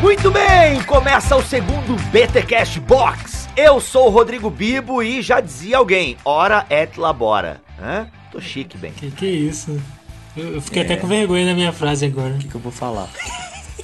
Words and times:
Muito 0.00 0.30
bem, 0.30 0.82
começa 0.84 1.36
o 1.36 1.42
segundo 1.42 1.94
BT 2.10 2.42
Cash 2.42 2.78
Box. 2.78 3.46
Eu 3.54 3.78
sou 3.80 4.06
o 4.06 4.10
Rodrigo 4.10 4.48
Bibo 4.48 5.02
e 5.02 5.20
já 5.20 5.40
dizia 5.40 5.76
alguém, 5.76 6.16
hora 6.24 6.64
et 6.70 6.98
labora. 6.98 7.60
Hã? 7.78 8.06
Tô 8.32 8.40
chique, 8.40 8.78
bem. 8.78 8.92
Que 8.92 9.10
que 9.10 9.26
é 9.26 9.30
isso? 9.30 9.78
Eu, 10.34 10.54
eu 10.54 10.62
fiquei 10.62 10.80
é. 10.80 10.84
até 10.86 10.96
com 10.96 11.06
vergonha 11.06 11.44
da 11.44 11.54
minha 11.54 11.70
frase 11.70 12.06
agora. 12.06 12.30
O 12.30 12.38
que, 12.38 12.48
que 12.48 12.54
eu 12.54 12.60
vou 12.60 12.72
falar? 12.72 13.10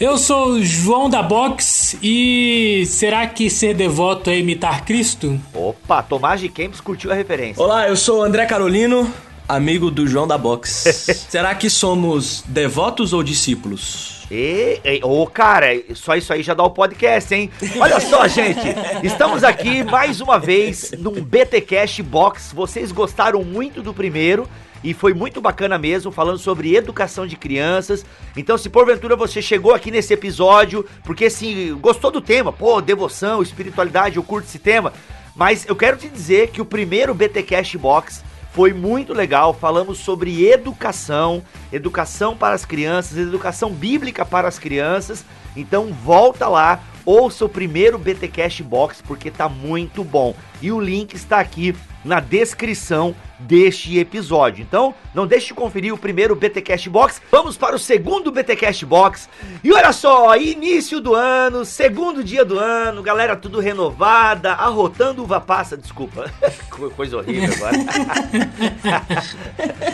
Eu 0.00 0.16
sou 0.16 0.52
o 0.52 0.64
João 0.64 1.10
da 1.10 1.22
Box 1.22 1.98
e 2.02 2.84
será 2.86 3.26
que 3.26 3.50
ser 3.50 3.74
devoto 3.74 4.30
é 4.30 4.38
imitar 4.38 4.86
Cristo? 4.86 5.38
Opa, 5.52 6.02
Tomás 6.02 6.40
de 6.40 6.48
Kempis 6.48 6.80
curtiu 6.80 7.12
a 7.12 7.14
referência. 7.14 7.62
Olá, 7.62 7.88
eu 7.88 7.96
sou 7.96 8.20
o 8.20 8.22
André 8.22 8.46
Carolino, 8.46 9.12
amigo 9.48 9.90
do 9.90 10.06
João 10.06 10.26
da 10.26 10.36
Box. 10.36 10.70
será 11.30 11.54
que 11.54 11.70
somos 11.70 12.42
devotos 12.46 13.12
ou 13.12 13.22
discípulos? 13.22 14.26
E, 14.30 14.80
e 14.84 15.00
oh, 15.04 15.26
cara, 15.26 15.68
só 15.94 16.16
isso 16.16 16.32
aí 16.32 16.42
já 16.42 16.52
dá 16.52 16.64
o 16.64 16.70
podcast, 16.70 17.32
hein? 17.32 17.50
Olha 17.78 18.00
só, 18.00 18.26
gente, 18.28 18.60
estamos 19.04 19.44
aqui 19.44 19.84
mais 19.84 20.20
uma 20.20 20.38
vez 20.38 20.92
num 20.98 21.22
BTcast 21.22 22.02
Box. 22.02 22.52
Vocês 22.52 22.90
gostaram 22.90 23.44
muito 23.44 23.82
do 23.82 23.94
primeiro 23.94 24.48
e 24.82 24.92
foi 24.92 25.14
muito 25.14 25.40
bacana 25.40 25.78
mesmo, 25.78 26.10
falando 26.10 26.38
sobre 26.38 26.74
educação 26.74 27.26
de 27.26 27.36
crianças. 27.36 28.04
Então, 28.36 28.58
se 28.58 28.68
porventura 28.68 29.14
você 29.14 29.40
chegou 29.40 29.72
aqui 29.72 29.92
nesse 29.92 30.12
episódio, 30.12 30.84
porque 31.04 31.26
assim, 31.26 31.76
gostou 31.80 32.10
do 32.10 32.20
tema, 32.20 32.52
pô, 32.52 32.80
devoção, 32.80 33.42
espiritualidade, 33.42 34.16
eu 34.16 34.22
curto 34.24 34.46
esse 34.46 34.58
tema, 34.58 34.92
mas 35.36 35.66
eu 35.66 35.76
quero 35.76 35.96
te 35.96 36.08
dizer 36.08 36.48
que 36.48 36.60
o 36.60 36.64
primeiro 36.64 37.14
BTcast 37.14 37.78
Box 37.78 38.24
foi 38.56 38.72
muito 38.72 39.12
legal. 39.12 39.52
Falamos 39.52 39.98
sobre 39.98 40.48
educação, 40.48 41.42
educação 41.70 42.34
para 42.34 42.54
as 42.54 42.64
crianças, 42.64 43.18
educação 43.18 43.70
bíblica 43.70 44.24
para 44.24 44.48
as 44.48 44.58
crianças. 44.58 45.26
Então 45.54 45.92
volta 45.92 46.48
lá, 46.48 46.80
ouça 47.04 47.44
o 47.44 47.50
primeiro 47.50 47.98
BTcast 47.98 48.62
Box 48.62 49.02
porque 49.06 49.30
tá 49.30 49.46
muito 49.46 50.02
bom. 50.02 50.34
E 50.62 50.72
o 50.72 50.80
link 50.80 51.12
está 51.12 51.38
aqui 51.38 51.76
na 52.06 52.20
descrição 52.20 53.14
deste 53.38 53.98
episódio. 53.98 54.62
Então, 54.62 54.94
não 55.14 55.26
deixe 55.26 55.48
de 55.48 55.54
conferir 55.54 55.92
o 55.92 55.98
primeiro 55.98 56.34
BTcast 56.34 56.88
Box. 56.88 57.20
Vamos 57.30 57.56
para 57.56 57.76
o 57.76 57.78
segundo 57.78 58.30
BTcast 58.30 58.86
Box. 58.86 59.28
E 59.62 59.72
olha 59.72 59.92
só, 59.92 60.34
início 60.36 61.00
do 61.00 61.14
ano, 61.14 61.64
segundo 61.64 62.24
dia 62.24 62.44
do 62.44 62.58
ano, 62.58 63.02
galera 63.02 63.36
tudo 63.36 63.60
renovada, 63.60 64.52
arrotando 64.52 65.22
uva 65.22 65.40
passa, 65.40 65.76
desculpa. 65.76 66.30
Coisa 66.96 67.18
horrível 67.18 67.54
agora. 67.54 67.76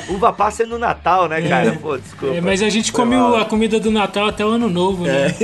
uva 0.10 0.32
passa 0.32 0.62
é 0.62 0.66
no 0.66 0.78
Natal, 0.78 1.28
né, 1.28 1.40
cara? 1.48 1.68
É. 1.68 1.72
Pô, 1.72 1.96
desculpa. 1.96 2.36
É, 2.36 2.40
mas 2.40 2.62
a 2.62 2.68
gente 2.68 2.92
come 2.92 3.16
a 3.16 3.44
comida 3.44 3.80
do 3.80 3.90
Natal 3.90 4.28
até 4.28 4.44
o 4.44 4.48
ano 4.48 4.68
novo, 4.68 5.04
né? 5.04 5.34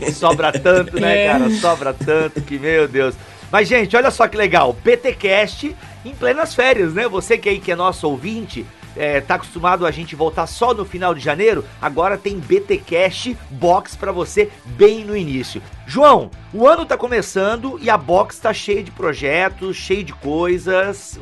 É. 0.00 0.10
Sobra 0.12 0.52
tanto, 0.52 0.98
né, 1.00 1.24
é. 1.24 1.32
cara? 1.32 1.50
Sobra 1.50 1.92
tanto 1.92 2.40
que, 2.42 2.58
meu 2.58 2.86
Deus. 2.86 3.14
Mas, 3.50 3.68
gente, 3.68 3.96
olha 3.96 4.10
só 4.10 4.26
que 4.26 4.36
legal. 4.36 4.72
BTcast 4.84 5.74
em 6.04 6.14
plenas 6.14 6.54
férias, 6.54 6.94
né? 6.94 7.08
Você 7.08 7.38
que 7.38 7.48
aí 7.48 7.58
que 7.58 7.72
é 7.72 7.76
nosso 7.76 8.08
ouvinte, 8.08 8.66
é, 8.96 9.20
tá 9.20 9.34
acostumado 9.34 9.86
a 9.86 9.90
gente 9.90 10.14
voltar 10.14 10.46
só 10.46 10.72
no 10.72 10.84
final 10.84 11.14
de 11.14 11.20
janeiro, 11.20 11.64
agora 11.80 12.16
tem 12.16 12.38
BT 12.38 12.78
Cash 12.78 13.30
Box 13.50 13.96
para 13.96 14.12
você 14.12 14.50
bem 14.64 15.04
no 15.04 15.16
início. 15.16 15.62
João, 15.86 16.30
o 16.52 16.66
ano 16.66 16.86
tá 16.86 16.96
começando 16.96 17.78
e 17.82 17.90
a 17.90 17.98
box 17.98 18.38
tá 18.38 18.52
cheia 18.52 18.82
de 18.82 18.90
projetos, 18.90 19.76
cheia 19.76 20.04
de 20.04 20.12
coisas. 20.12 21.18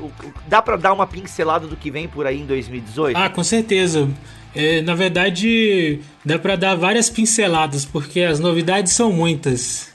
Dá 0.46 0.60
para 0.60 0.76
dar 0.76 0.92
uma 0.92 1.06
pincelada 1.06 1.66
do 1.66 1.76
que 1.76 1.90
vem 1.90 2.06
por 2.06 2.26
aí 2.26 2.40
em 2.40 2.46
2018? 2.46 3.16
Ah, 3.16 3.28
com 3.28 3.42
certeza. 3.42 4.08
É, 4.54 4.82
na 4.82 4.94
verdade, 4.94 6.00
dá 6.24 6.38
para 6.38 6.56
dar 6.56 6.74
várias 6.74 7.08
pinceladas, 7.08 7.86
porque 7.86 8.20
as 8.20 8.38
novidades 8.38 8.92
são 8.92 9.10
muitas. 9.10 9.91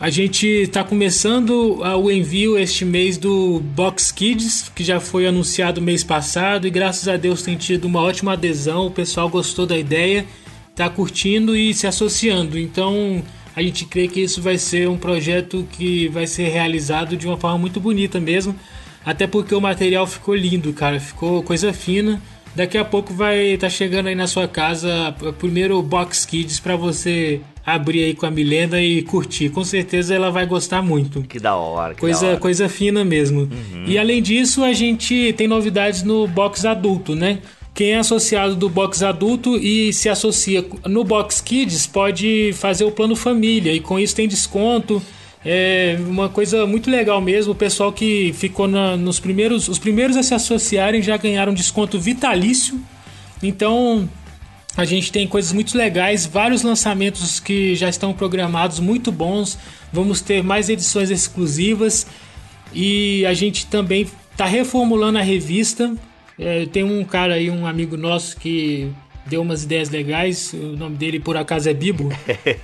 A 0.00 0.10
gente 0.10 0.46
está 0.46 0.84
começando 0.84 1.80
o 1.80 2.08
envio 2.08 2.56
este 2.56 2.84
mês 2.84 3.18
do 3.18 3.58
Box 3.58 4.12
Kids, 4.12 4.70
que 4.72 4.84
já 4.84 5.00
foi 5.00 5.26
anunciado 5.26 5.82
mês 5.82 6.04
passado 6.04 6.68
e 6.68 6.70
graças 6.70 7.08
a 7.08 7.16
Deus 7.16 7.42
tem 7.42 7.56
tido 7.56 7.86
uma 7.86 8.00
ótima 8.00 8.34
adesão. 8.34 8.86
O 8.86 8.92
pessoal 8.92 9.28
gostou 9.28 9.66
da 9.66 9.76
ideia, 9.76 10.24
está 10.70 10.88
curtindo 10.88 11.56
e 11.56 11.74
se 11.74 11.84
associando. 11.84 12.56
Então 12.56 13.24
a 13.56 13.60
gente 13.60 13.86
crê 13.86 14.06
que 14.06 14.20
isso 14.20 14.40
vai 14.40 14.56
ser 14.56 14.88
um 14.88 14.96
projeto 14.96 15.66
que 15.72 16.06
vai 16.10 16.28
ser 16.28 16.48
realizado 16.48 17.16
de 17.16 17.26
uma 17.26 17.36
forma 17.36 17.58
muito 17.58 17.80
bonita 17.80 18.20
mesmo. 18.20 18.54
Até 19.04 19.26
porque 19.26 19.52
o 19.52 19.60
material 19.60 20.06
ficou 20.06 20.36
lindo, 20.36 20.72
cara, 20.72 21.00
ficou 21.00 21.42
coisa 21.42 21.72
fina. 21.72 22.22
Daqui 22.54 22.76
a 22.76 22.84
pouco 22.84 23.12
vai 23.14 23.54
estar 23.54 23.66
tá 23.66 23.70
chegando 23.70 24.08
aí 24.08 24.14
na 24.14 24.26
sua 24.26 24.48
casa 24.48 25.14
o 25.22 25.32
primeiro 25.32 25.80
Box 25.82 26.26
Kids 26.26 26.58
para 26.58 26.76
você 26.76 27.40
abrir 27.64 28.04
aí 28.04 28.14
com 28.14 28.26
a 28.26 28.30
Milena 28.30 28.80
e 28.80 29.02
curtir. 29.02 29.50
Com 29.50 29.62
certeza 29.62 30.14
ela 30.14 30.30
vai 30.30 30.46
gostar 30.46 30.82
muito. 30.82 31.22
Que 31.22 31.38
da 31.38 31.54
hora. 31.54 31.94
Que 31.94 32.00
coisa, 32.00 32.20
da 32.22 32.26
hora. 32.28 32.40
coisa 32.40 32.68
fina 32.68 33.04
mesmo. 33.04 33.42
Uhum. 33.42 33.84
E 33.86 33.98
além 33.98 34.22
disso, 34.22 34.64
a 34.64 34.72
gente 34.72 35.32
tem 35.34 35.46
novidades 35.46 36.02
no 36.02 36.26
box 36.26 36.64
adulto, 36.64 37.14
né? 37.14 37.38
Quem 37.74 37.92
é 37.92 37.98
associado 37.98 38.56
do 38.56 38.68
box 38.68 39.04
adulto 39.04 39.56
e 39.56 39.92
se 39.92 40.08
associa 40.08 40.66
no 40.86 41.04
box 41.04 41.40
kids 41.40 41.86
pode 41.86 42.52
fazer 42.54 42.84
o 42.84 42.90
plano 42.90 43.14
família 43.14 43.72
e 43.72 43.78
com 43.78 44.00
isso 44.00 44.16
tem 44.16 44.26
desconto. 44.26 45.00
É 45.44 45.96
uma 46.00 46.28
coisa 46.28 46.66
muito 46.66 46.90
legal 46.90 47.20
mesmo. 47.20 47.52
O 47.52 47.54
pessoal 47.54 47.92
que 47.92 48.32
ficou 48.34 48.66
na, 48.66 48.96
nos 48.96 49.20
primeiros, 49.20 49.68
os 49.68 49.78
primeiros 49.78 50.16
a 50.16 50.22
se 50.22 50.34
associarem 50.34 51.02
já 51.02 51.16
ganharam 51.16 51.54
desconto 51.54 51.98
vitalício. 51.98 52.80
Então 53.42 54.08
a 54.76 54.84
gente 54.84 55.10
tem 55.10 55.26
coisas 55.26 55.52
muito 55.52 55.76
legais, 55.76 56.26
vários 56.26 56.62
lançamentos 56.62 57.40
que 57.40 57.74
já 57.74 57.88
estão 57.88 58.12
programados, 58.12 58.78
muito 58.80 59.10
bons. 59.10 59.58
Vamos 59.92 60.20
ter 60.20 60.42
mais 60.42 60.68
edições 60.68 61.10
exclusivas 61.10 62.06
e 62.72 63.24
a 63.26 63.34
gente 63.34 63.66
também 63.66 64.06
está 64.32 64.44
reformulando 64.44 65.18
a 65.18 65.22
revista. 65.22 65.94
É, 66.38 66.66
tem 66.66 66.84
um 66.84 67.04
cara 67.04 67.34
aí, 67.34 67.50
um 67.50 67.66
amigo 67.66 67.96
nosso 67.96 68.36
que 68.36 68.88
deu 69.28 69.42
umas 69.42 69.64
ideias 69.64 69.90
legais. 69.90 70.52
O 70.52 70.76
nome 70.76 70.96
dele 70.96 71.20
por 71.20 71.36
acaso 71.36 71.68
é 71.68 71.74
Bibo. 71.74 72.10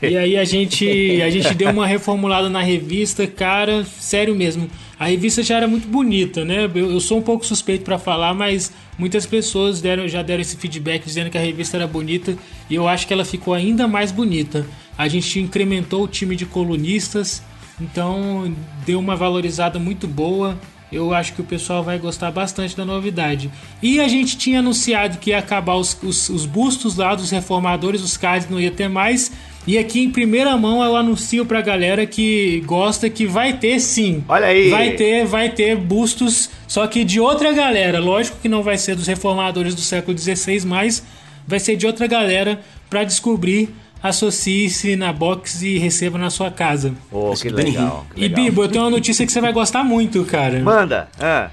e 0.02 0.16
aí 0.16 0.36
a 0.36 0.44
gente 0.44 1.20
a 1.22 1.30
gente 1.30 1.54
deu 1.54 1.70
uma 1.70 1.86
reformulada 1.86 2.48
na 2.48 2.62
revista, 2.62 3.26
cara, 3.26 3.84
sério 3.84 4.34
mesmo. 4.34 4.68
A 4.98 5.06
revista 5.06 5.42
já 5.42 5.56
era 5.56 5.68
muito 5.68 5.88
bonita, 5.88 6.44
né? 6.44 6.70
Eu, 6.74 6.92
eu 6.92 7.00
sou 7.00 7.18
um 7.18 7.22
pouco 7.22 7.44
suspeito 7.44 7.84
para 7.84 7.98
falar, 7.98 8.32
mas 8.32 8.72
muitas 8.96 9.26
pessoas 9.26 9.80
deram, 9.80 10.06
já 10.06 10.22
deram 10.22 10.40
esse 10.40 10.56
feedback 10.56 11.04
dizendo 11.04 11.30
que 11.30 11.38
a 11.38 11.40
revista 11.40 11.76
era 11.76 11.86
bonita 11.86 12.36
e 12.70 12.74
eu 12.74 12.86
acho 12.88 13.06
que 13.06 13.12
ela 13.12 13.24
ficou 13.24 13.54
ainda 13.54 13.86
mais 13.88 14.12
bonita. 14.12 14.64
A 14.96 15.08
gente 15.08 15.40
incrementou 15.40 16.04
o 16.04 16.08
time 16.08 16.36
de 16.36 16.46
colunistas, 16.46 17.42
então 17.80 18.54
deu 18.86 18.98
uma 18.98 19.16
valorizada 19.16 19.78
muito 19.78 20.06
boa. 20.06 20.56
Eu 20.92 21.12
acho 21.12 21.32
que 21.32 21.40
o 21.40 21.44
pessoal 21.44 21.82
vai 21.82 21.98
gostar 21.98 22.30
bastante 22.30 22.76
da 22.76 22.84
novidade. 22.84 23.50
E 23.82 24.00
a 24.00 24.06
gente 24.06 24.36
tinha 24.36 24.60
anunciado 24.60 25.18
que 25.18 25.30
ia 25.30 25.38
acabar 25.38 25.74
os, 25.74 25.96
os, 26.02 26.28
os 26.28 26.46
bustos 26.46 26.96
lá 26.96 27.14
dos 27.14 27.30
reformadores, 27.30 28.02
os 28.02 28.16
cards 28.16 28.48
não 28.48 28.60
ia 28.60 28.70
ter 28.70 28.88
mais. 28.88 29.32
E 29.66 29.78
aqui 29.78 30.02
em 30.02 30.10
primeira 30.10 30.56
mão 30.56 30.84
eu 30.84 30.94
anuncio 30.94 31.46
pra 31.46 31.62
galera 31.62 32.04
que 32.04 32.62
gosta 32.66 33.08
que 33.08 33.26
vai 33.26 33.54
ter 33.54 33.80
sim. 33.80 34.22
Olha 34.28 34.46
aí. 34.46 34.68
Vai 34.68 34.92
ter, 34.92 35.24
vai 35.24 35.48
ter 35.48 35.74
bustos, 35.74 36.50
só 36.68 36.86
que 36.86 37.02
de 37.02 37.18
outra 37.18 37.52
galera. 37.52 37.98
Lógico 37.98 38.36
que 38.42 38.48
não 38.48 38.62
vai 38.62 38.76
ser 38.76 38.94
dos 38.94 39.06
reformadores 39.06 39.74
do 39.74 39.80
século 39.80 40.16
XVI, 40.18 40.66
mas 40.66 41.02
vai 41.46 41.58
ser 41.58 41.76
de 41.76 41.86
outra 41.86 42.06
galera 42.06 42.60
para 42.90 43.04
descobrir. 43.04 43.74
Associe-se 44.04 44.96
na 44.96 45.14
box 45.14 45.62
e 45.62 45.78
receba 45.78 46.18
na 46.18 46.28
sua 46.28 46.50
casa. 46.50 46.92
Oh, 47.10 47.32
que 47.32 47.48
legal, 47.48 48.06
que 48.14 48.20
legal. 48.20 48.38
E 48.38 48.50
Bibo, 48.50 48.62
eu 48.62 48.68
tenho 48.68 48.84
uma 48.84 48.90
notícia 48.90 49.24
que 49.24 49.32
você 49.32 49.40
vai 49.40 49.50
gostar 49.50 49.82
muito, 49.82 50.22
cara. 50.26 50.60
Manda. 50.60 51.08
Ah. 51.18 51.48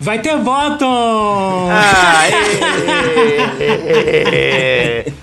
Vai 0.00 0.20
ter 0.20 0.36
voto! 0.38 0.84
Ah, 0.84 2.28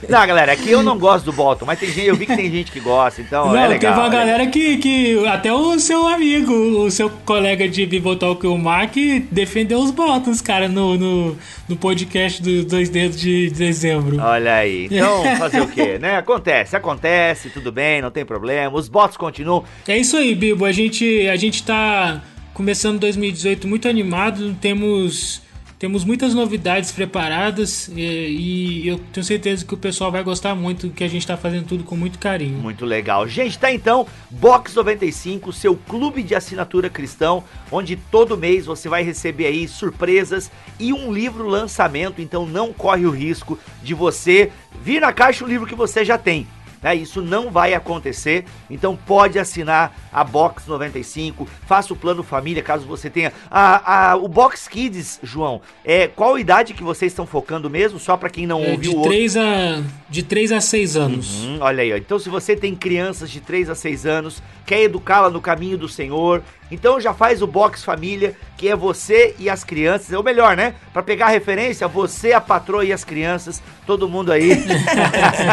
não, 0.10 0.27
galera, 0.27 0.51
aqui 0.51 0.69
eu 0.69 0.83
não 0.83 1.00
gosto 1.00 1.25
do 1.25 1.31
Bolton, 1.31 1.66
mas 1.66 1.80
tem 1.80 1.89
gente, 1.89 2.07
eu 2.07 2.16
vi 2.16 2.25
que 2.25 2.36
tem 2.36 2.51
gente 2.51 2.72
que 2.72 2.81
gosta, 2.81 3.22
então 3.22 3.48
não, 3.48 3.57
é 3.57 3.68
legal. 3.68 3.94
Teve 3.94 4.06
uma 4.06 4.10
galera 4.10 4.45
que, 4.48 4.77
que, 4.77 5.25
até 5.27 5.51
o 5.54 5.80
seu 5.80 6.06
amigo, 6.06 6.54
o 6.54 6.92
seu 6.92 7.10
colega 7.10 7.69
de 7.69 7.86
Bibotalk, 7.86 8.45
o 8.45 8.57
Mark, 8.57 8.95
defendeu 9.31 9.80
os 9.80 9.92
Boltons, 9.92 10.42
cara, 10.42 10.68
no, 10.68 10.98
no, 10.98 11.38
no 11.69 11.75
podcast 11.78 12.42
dos 12.42 12.66
Dois 12.66 12.89
Dedos 12.89 13.19
de 13.19 13.50
dezembro. 13.51 14.19
Olha 14.19 14.56
aí, 14.56 14.88
então 14.92 15.24
fazer 15.38 15.62
o 15.62 15.68
quê, 15.68 15.98
né? 15.98 16.18
Acontece, 16.18 16.75
acontece, 16.75 17.50
tudo 17.50 17.71
bem, 17.71 18.01
não 18.01 18.12
tem 18.12 18.25
problema, 18.25 18.75
os 18.75 18.89
votos 18.89 19.16
continuam. 19.16 19.63
É 19.88 19.98
isso 19.98 20.18
aí, 20.18 20.36
Bibo, 20.36 20.66
a 20.66 20.71
gente, 20.74 21.28
a 21.30 21.36
gente 21.38 21.63
tá 21.63 22.21
começando 22.56 23.00
2018 23.00 23.68
muito 23.68 23.90
animado, 23.90 24.56
temos 24.62 25.44
temos 25.78 26.06
muitas 26.06 26.34
novidades 26.34 26.90
preparadas 26.90 27.90
e, 27.90 28.02
e, 28.02 28.88
eu 28.88 28.98
tenho 29.12 29.25
certeza 29.25 29.66
que 29.66 29.74
o 29.74 29.78
pessoal 29.78 30.10
vai 30.10 30.24
gostar 30.24 30.56
muito, 30.56 30.90
que 30.90 31.04
a 31.04 31.07
gente 31.07 31.19
está 31.19 31.36
fazendo 31.36 31.68
tudo 31.68 31.84
com 31.84 31.98
muito 31.98 32.18
carinho. 32.18 32.57
Muito 32.57 32.86
legal. 32.86 33.28
Gente, 33.28 33.60
tá 33.60 33.74
então 33.74 34.07
Box 34.31 34.74
95, 34.74 35.52
seu 35.52 35.75
clube 35.75 36.24
de 36.24 36.34
assinatura 36.34 36.90
cristão, 36.90 37.44
onde 37.69 37.98
todo 37.98 38.38
mês 38.38 38.66
você 38.66 38.88
vai 38.88 39.04
receber 39.04 39.48
aí 39.48 39.68
surpresas 39.68 40.50
e 40.80 40.94
um 40.94 41.12
livro 41.12 41.46
lançamento, 41.46 42.22
então 42.22 42.46
não 42.46 42.72
corre 42.72 43.06
o 43.06 43.12
risco 43.12 43.60
de 43.84 43.94
você 43.94 44.50
vir 44.81 45.02
na 45.02 45.12
caixa 45.12 45.44
o 45.44 45.48
livro 45.48 45.68
que 45.68 45.75
você 45.75 46.06
já 46.06 46.18
tem 46.18 46.48
Né? 46.85 46.93
Isso 46.93 47.19
não 47.19 47.49
vai 47.49 47.73
acontecer. 47.73 48.45
Então 48.69 48.95
pode 48.95 49.39
assinar 49.39 49.97
a 50.13 50.23
Box 50.23 50.67
95, 50.67 51.47
faça 51.65 51.91
o 51.91 51.95
plano 51.95 52.21
família, 52.21 52.61
caso 52.61 52.85
você 52.85 53.09
tenha. 53.09 53.33
A, 53.49 54.11
a, 54.11 54.15
o 54.15 54.27
Box 54.27 54.67
Kids, 54.67 55.19
João, 55.23 55.61
é 55.83 56.07
qual 56.07 56.37
idade 56.37 56.75
que 56.75 56.83
vocês 56.83 57.11
estão 57.11 57.25
focando 57.25 57.71
mesmo? 57.71 57.97
Só 57.97 58.15
para 58.15 58.29
quem 58.29 58.45
não 58.45 58.63
é, 58.63 58.73
ouviu 58.73 59.01
de 59.01 59.01
3 59.01 59.37
a 59.37 59.83
De 60.07 60.21
3 60.21 60.51
a 60.51 60.61
6 60.61 60.95
anos. 60.95 61.43
Uhum, 61.43 61.57
olha 61.59 61.81
aí, 61.81 61.91
ó. 61.91 61.97
Então 61.97 62.19
se 62.19 62.29
você 62.29 62.55
tem 62.55 62.75
crianças 62.75 63.31
de 63.31 63.41
3 63.41 63.71
a 63.71 63.73
6 63.73 64.05
anos, 64.05 64.43
quer 64.63 64.83
educá-la 64.83 65.31
no 65.31 65.41
caminho 65.41 65.79
do 65.79 65.89
Senhor, 65.89 66.43
então 66.71 67.00
já 67.00 67.13
faz 67.13 67.41
o 67.41 67.47
Box 67.47 67.83
Família, 67.83 68.35
que 68.57 68.67
é 68.67 68.75
você 68.75 69.35
e 69.38 69.50
as 69.50 69.63
crianças, 69.63 70.12
é 70.12 70.17
o 70.17 70.23
melhor, 70.23 70.56
né? 70.56 70.75
Para 70.91 71.03
pegar 71.03 71.27
referência, 71.27 71.88
você, 71.88 72.33
a 72.33 72.41
patroa 72.41 72.83
e 72.83 72.91
as 72.91 73.03
crianças, 73.03 73.62
todo 73.85 74.09
mundo 74.09 74.31
aí. 74.31 74.65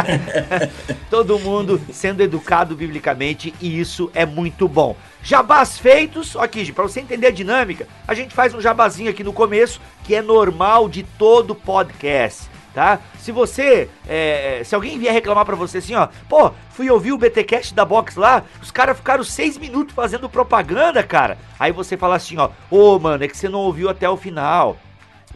todo 1.11 1.39
mundo 1.39 1.81
sendo 1.93 2.23
educado 2.23 2.75
biblicamente 2.75 3.55
e 3.61 3.79
isso 3.79 4.11
é 4.15 4.25
muito 4.25 4.67
bom. 4.67 4.97
Jabás 5.23 5.79
feitos, 5.79 6.37
aqui, 6.37 6.73
para 6.73 6.85
você 6.85 7.01
entender 7.01 7.29
a 7.29 7.31
dinâmica, 7.31 7.87
a 8.09 8.15
gente 8.15 8.35
faz 8.35 8.55
um 8.55 8.61
jabazinho 8.61 9.11
aqui 9.11 9.23
no 9.23 9.33
começo, 9.33 9.81
que 10.05 10.15
é 10.15 10.23
normal 10.23 10.89
de 10.89 11.03
todo 11.03 11.55
podcast 11.55 12.52
tá? 12.73 13.01
Se 13.19 13.33
você, 13.33 13.89
é, 14.09 14.63
se 14.65 14.75
alguém 14.75 14.99
vier 14.99 15.13
reclamar 15.13 15.45
para 15.45 15.57
você 15.57 15.79
assim, 15.79 15.95
ó, 15.95 16.09
pô, 16.29 16.53
fui 16.71 16.91
ouvir 16.91 17.13
o 17.13 17.19
BTcast 17.19 17.75
da 17.75 17.85
Box 17.85 18.17
lá, 18.17 18.45
os 18.61 18.71
caras 18.71 18.97
ficaram 18.97 19.25
seis 19.25 19.57
minutos 19.59 19.95
fazendo 19.95 20.29
propaganda, 20.29 21.03
cara. 21.03 21.39
Aí 21.59 21.73
você 21.73 21.97
fala 21.97 22.17
assim, 22.17 22.37
ó, 22.39 22.51
ô, 22.71 22.95
oh, 22.95 22.99
mano, 22.99 23.25
é 23.25 23.29
que 23.29 23.37
você 23.37 23.49
não 23.49 23.61
ouviu 23.61 23.89
até 23.89 24.09
o 24.09 24.17
final. 24.17 24.77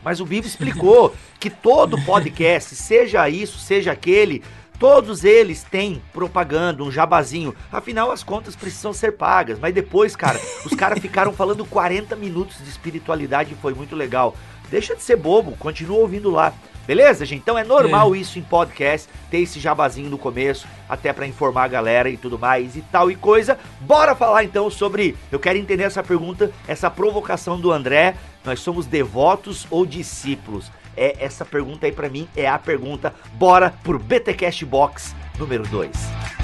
Mas 0.02 0.20
o 0.20 0.24
Vivo 0.24 0.46
explicou 0.46 1.14
que 1.40 1.50
todo 1.50 2.00
podcast, 2.04 2.74
seja 2.74 3.28
isso, 3.28 3.58
seja 3.58 3.92
aquele, 3.92 4.42
Todos 4.78 5.24
eles 5.24 5.62
têm 5.62 6.02
propaganda, 6.12 6.82
um 6.82 6.90
jabazinho. 6.90 7.54
Afinal, 7.72 8.10
as 8.10 8.22
contas 8.22 8.54
precisam 8.54 8.92
ser 8.92 9.12
pagas. 9.12 9.58
Mas 9.58 9.74
depois, 9.74 10.14
cara, 10.14 10.38
os 10.64 10.74
caras 10.74 10.98
ficaram 10.98 11.32
falando 11.34 11.64
40 11.64 12.14
minutos 12.14 12.58
de 12.62 12.68
espiritualidade 12.68 13.54
e 13.54 13.56
foi 13.56 13.72
muito 13.72 13.96
legal. 13.96 14.36
Deixa 14.70 14.94
de 14.94 15.02
ser 15.02 15.16
bobo, 15.16 15.56
continua 15.56 15.98
ouvindo 15.98 16.30
lá. 16.30 16.52
Beleza, 16.86 17.26
gente? 17.26 17.40
Então 17.40 17.58
é 17.58 17.64
normal 17.64 18.14
é. 18.14 18.18
isso 18.18 18.38
em 18.38 18.42
podcast, 18.42 19.08
ter 19.30 19.38
esse 19.38 19.58
jabazinho 19.58 20.08
no 20.08 20.16
começo, 20.16 20.66
até 20.88 21.12
para 21.12 21.26
informar 21.26 21.64
a 21.64 21.68
galera 21.68 22.08
e 22.08 22.16
tudo 22.16 22.38
mais 22.38 22.76
e 22.76 22.82
tal 22.82 23.10
e 23.10 23.16
coisa. 23.16 23.58
Bora 23.80 24.14
falar 24.14 24.44
então 24.44 24.70
sobre. 24.70 25.16
Eu 25.30 25.40
quero 25.40 25.58
entender 25.58 25.82
essa 25.82 26.02
pergunta, 26.02 26.52
essa 26.68 26.90
provocação 26.90 27.60
do 27.60 27.72
André. 27.72 28.14
Nós 28.44 28.60
somos 28.60 28.86
devotos 28.86 29.66
ou 29.70 29.84
discípulos? 29.84 30.70
É 30.96 31.16
essa 31.24 31.44
pergunta 31.44 31.86
aí 31.86 31.92
para 31.92 32.08
mim 32.08 32.28
é 32.36 32.48
a 32.48 32.58
pergunta. 32.58 33.12
Bora 33.34 33.74
pro 33.82 33.98
BTcast 33.98 34.64
Box 34.64 35.14
número 35.38 35.64
2. 35.64 36.35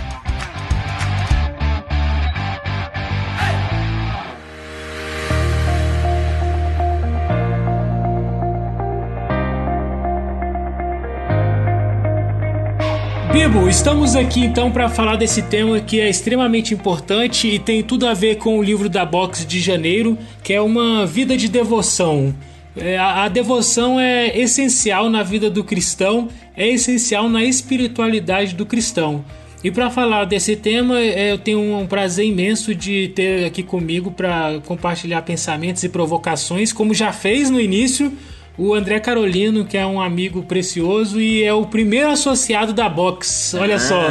Bibo, 13.52 13.68
estamos 13.68 14.16
aqui 14.16 14.40
então 14.40 14.70
para 14.70 14.88
falar 14.88 15.16
desse 15.16 15.42
tema 15.42 15.78
que 15.78 16.00
é 16.00 16.08
extremamente 16.08 16.72
importante 16.72 17.46
e 17.46 17.58
tem 17.58 17.82
tudo 17.82 18.06
a 18.06 18.14
ver 18.14 18.36
com 18.36 18.58
o 18.58 18.62
livro 18.62 18.88
da 18.88 19.04
Box 19.04 19.44
de 19.44 19.60
janeiro, 19.60 20.16
que 20.42 20.54
é 20.54 20.60
uma 20.60 21.04
vida 21.04 21.36
de 21.36 21.48
devoção. 21.48 22.34
É, 22.74 22.96
a, 22.96 23.24
a 23.24 23.28
devoção 23.28 24.00
é 24.00 24.38
essencial 24.38 25.10
na 25.10 25.22
vida 25.22 25.50
do 25.50 25.62
cristão, 25.62 26.30
é 26.56 26.66
essencial 26.66 27.28
na 27.28 27.44
espiritualidade 27.44 28.54
do 28.54 28.64
cristão. 28.64 29.22
E 29.62 29.70
para 29.70 29.90
falar 29.90 30.24
desse 30.24 30.56
tema, 30.56 30.98
é, 30.98 31.32
eu 31.32 31.36
tenho 31.36 31.76
um 31.76 31.86
prazer 31.86 32.24
imenso 32.24 32.74
de 32.74 33.08
ter 33.08 33.44
aqui 33.44 33.62
comigo 33.62 34.10
para 34.10 34.60
compartilhar 34.64 35.20
pensamentos 35.22 35.84
e 35.84 35.90
provocações, 35.90 36.72
como 36.72 36.94
já 36.94 37.12
fez 37.12 37.50
no 37.50 37.60
início 37.60 38.10
o 38.56 38.74
André 38.74 39.00
Carolino, 39.00 39.64
que 39.64 39.76
é 39.76 39.86
um 39.86 40.00
amigo 40.00 40.42
precioso 40.42 41.20
e 41.20 41.42
é 41.42 41.52
o 41.52 41.66
primeiro 41.66 42.10
associado 42.10 42.72
da 42.72 42.88
Box. 42.88 43.54
Olha 43.54 43.76
ah. 43.76 43.80
só. 43.80 44.06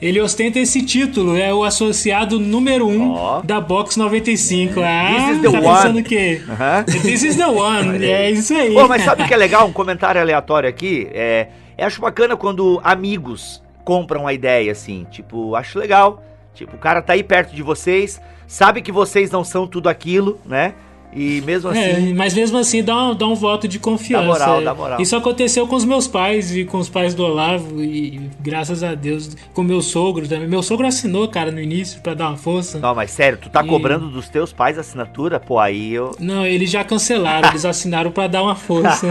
Ele 0.00 0.18
ostenta 0.18 0.58
esse 0.58 0.80
título, 0.80 1.36
é 1.36 1.52
o 1.52 1.62
associado 1.62 2.40
número 2.40 2.86
1 2.86 2.90
um 2.90 3.12
oh. 3.12 3.42
da 3.42 3.60
Box 3.60 3.98
95. 3.98 4.80
Ah, 4.80 5.14
This 5.14 5.36
is 5.36 5.42
the 5.42 5.50
tá 5.50 5.60
pensando 5.60 5.98
o 5.98 6.02
quê? 6.02 6.40
Uh 6.42 6.52
-huh. 6.52 7.02
This 7.02 7.22
is 7.22 7.36
the 7.36 7.46
one, 7.46 8.04
é 8.04 8.30
isso 8.30 8.54
aí. 8.54 8.72
Pô, 8.72 8.88
mas 8.88 9.02
sabe 9.04 9.22
o 9.22 9.26
que 9.26 9.34
é 9.34 9.36
legal? 9.36 9.68
Um 9.68 9.72
comentário 9.72 10.18
aleatório 10.18 10.68
aqui. 10.70 11.06
É, 11.12 11.48
eu 11.76 11.86
acho 11.86 12.00
bacana 12.00 12.34
quando 12.34 12.80
amigos 12.82 13.62
compram 13.84 14.26
a 14.26 14.32
ideia, 14.32 14.72
assim. 14.72 15.06
Tipo, 15.10 15.54
acho 15.54 15.78
legal. 15.78 16.22
Tipo, 16.54 16.76
o 16.76 16.78
cara 16.78 17.02
tá 17.02 17.12
aí 17.12 17.22
perto 17.22 17.54
de 17.54 17.62
vocês, 17.62 18.20
sabe 18.46 18.80
que 18.80 18.90
vocês 18.90 19.30
não 19.30 19.44
são 19.44 19.66
tudo 19.66 19.88
aquilo, 19.88 20.40
né? 20.46 20.74
E 21.12 21.40
mesmo 21.40 21.72
é, 21.72 21.92
assim. 21.92 22.10
É, 22.10 22.14
mas 22.14 22.34
mesmo 22.34 22.56
assim 22.58 22.84
dá 22.84 23.10
um, 23.10 23.14
dá 23.14 23.26
um 23.26 23.34
voto 23.34 23.66
de 23.66 23.78
confiança. 23.78 24.24
Dá 24.24 24.28
moral, 24.28 24.62
dá 24.62 24.74
moral. 24.74 25.00
Isso 25.00 25.16
aconteceu 25.16 25.66
com 25.66 25.74
os 25.74 25.84
meus 25.84 26.06
pais 26.06 26.54
e 26.54 26.64
com 26.64 26.78
os 26.78 26.88
pais 26.88 27.14
do 27.14 27.24
Olavo. 27.24 27.82
E 27.82 28.20
graças 28.40 28.82
a 28.82 28.94
Deus, 28.94 29.36
com 29.52 29.62
meu 29.62 29.82
sogro 29.82 30.28
também. 30.28 30.46
Meu 30.46 30.62
sogro 30.62 30.86
assinou, 30.86 31.26
cara, 31.28 31.50
no 31.50 31.60
início 31.60 32.00
para 32.00 32.14
dar 32.14 32.28
uma 32.28 32.36
força. 32.36 32.78
Não, 32.78 32.94
mas 32.94 33.10
sério, 33.10 33.38
tu 33.38 33.50
tá 33.50 33.64
e... 33.64 33.66
cobrando 33.66 34.08
dos 34.08 34.28
teus 34.28 34.52
pais 34.52 34.78
a 34.78 34.82
assinatura? 34.82 35.40
Pô, 35.40 35.58
aí 35.58 35.92
eu. 35.92 36.14
Não, 36.20 36.46
eles 36.46 36.70
já 36.70 36.84
cancelaram, 36.84 37.48
eles 37.48 37.64
assinaram 37.64 38.12
para 38.12 38.28
dar 38.28 38.42
uma 38.44 38.54
força. 38.54 39.08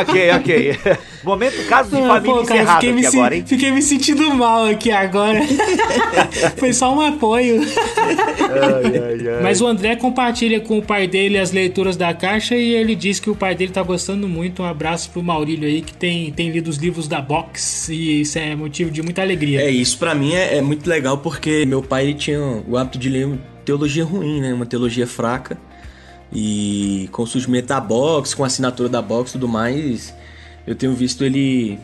ok, 0.00 0.30
ok. 0.32 0.78
Momento 1.22 1.66
caso 1.68 1.90
de 1.90 1.96
família 1.96 2.34
Pô, 2.34 2.44
cara, 2.44 2.74
fiquei 2.74 2.92
me, 2.92 3.04
agora, 3.04 3.36
hein? 3.36 3.44
Fiquei 3.46 3.70
me 3.72 3.82
sentindo 3.82 4.32
mal 4.34 4.64
aqui 4.64 4.90
agora. 4.90 5.40
Foi 6.56 6.72
só 6.72 6.94
um 6.94 7.00
apoio. 7.00 7.65
Ai, 7.66 8.98
ai, 8.98 9.28
ai. 9.28 9.42
Mas 9.42 9.60
o 9.60 9.66
André 9.66 9.96
compartilha 9.96 10.60
com 10.60 10.78
o 10.78 10.82
pai 10.82 11.06
dele 11.06 11.38
as 11.38 11.52
leituras 11.52 11.96
da 11.96 12.12
caixa 12.14 12.56
e 12.56 12.74
ele 12.74 12.94
diz 12.94 13.18
que 13.20 13.30
o 13.30 13.34
pai 13.34 13.54
dele 13.54 13.72
tá 13.72 13.82
gostando 13.82 14.28
muito. 14.28 14.62
Um 14.62 14.66
abraço 14.66 15.10
pro 15.10 15.22
Maurílio 15.22 15.68
aí, 15.68 15.82
que 15.82 15.94
tem, 15.94 16.30
tem 16.32 16.50
lido 16.50 16.68
os 16.68 16.76
livros 16.76 17.08
da 17.08 17.20
Box 17.20 17.88
e 17.88 18.22
isso 18.22 18.38
é 18.38 18.54
motivo 18.54 18.90
de 18.90 19.02
muita 19.02 19.22
alegria. 19.22 19.62
É, 19.62 19.70
isso 19.70 19.98
para 19.98 20.14
mim 20.14 20.34
é, 20.34 20.56
é, 20.56 20.62
muito 20.62 20.88
legal 20.88 21.18
porque 21.18 21.66
meu 21.66 21.82
pai 21.82 22.04
ele 22.04 22.14
tinha 22.14 22.40
o 22.40 22.76
hábito 22.76 22.98
de 22.98 23.08
ler 23.08 23.38
teologia 23.64 24.04
ruim, 24.04 24.40
né? 24.40 24.54
Uma 24.54 24.66
teologia 24.66 25.06
fraca. 25.06 25.58
E 26.32 27.08
com 27.12 27.22
o 27.22 27.26
surgimento 27.26 27.68
da 27.68 27.80
Box, 27.80 28.34
com 28.34 28.42
a 28.42 28.46
assinatura 28.46 28.88
da 28.88 29.00
Box 29.00 29.30
e 29.30 29.32
tudo 29.34 29.48
mais, 29.48 30.14
eu 30.66 30.74
tenho 30.74 30.92
visto 30.92 31.24
ele 31.24 31.78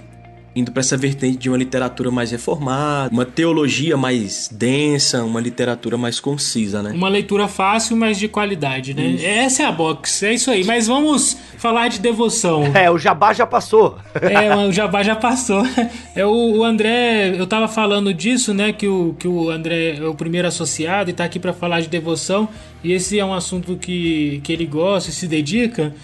indo 0.55 0.71
para 0.71 0.81
essa 0.81 0.97
vertente 0.97 1.39
de 1.39 1.49
uma 1.49 1.57
literatura 1.57 2.11
mais 2.11 2.31
reformada, 2.31 3.13
uma 3.13 3.25
teologia 3.25 3.97
mais 3.97 4.49
densa, 4.53 5.25
uma 5.25 5.41
literatura 5.41 5.97
mais 5.97 6.21
concisa, 6.21 6.83
né? 6.83 6.93
Uma 6.93 7.09
leitura 7.09 7.49
fácil, 7.49 7.97
mas 7.97 8.19
de 8.19 8.29
qualidade, 8.29 8.95
né? 8.95 9.07
Isso. 9.07 9.25
Essa 9.27 9.63
é 9.63 9.67
a 9.67 9.73
box, 9.73 10.23
é 10.23 10.35
isso 10.35 10.51
aí. 10.51 10.65
Mas 10.65 10.87
vamos 10.87 11.37
falar 11.57 11.89
de 11.89 12.01
devoção. 12.01 12.65
É, 12.75 12.91
o 12.91 12.99
Jabá 12.99 13.33
já 13.33 13.47
passou. 13.47 13.99
É, 14.21 14.55
o 14.57 14.73
Jabá 14.73 15.03
já 15.03 15.17
passou. 15.17 15.63
É 16.15 16.27
o, 16.27 16.59
o 16.59 16.65
André, 16.65 17.35
eu 17.39 17.47
tava 17.47 17.67
falando 17.67 18.13
disso, 18.13 18.53
né? 18.53 18.73
Que 18.73 18.87
o, 18.87 19.15
que 19.19 19.27
o 19.27 19.49
André 19.49 19.97
é 19.97 20.05
o 20.05 20.15
primeiro 20.15 20.47
associado 20.47 21.09
e 21.09 21.13
tá 21.13 21.25
aqui 21.25 21.39
para 21.39 21.53
falar 21.55 21.81
de 21.81 21.89
devoção. 21.89 22.49
E 22.85 22.93
esse 22.93 23.19
é 23.19 23.25
um 23.25 23.33
assunto 23.33 23.77
que, 23.77 24.41
que 24.45 24.53
ele 24.53 24.67
gosta 24.67 25.09
e 25.09 25.13
se 25.13 25.27
dedica. 25.27 25.95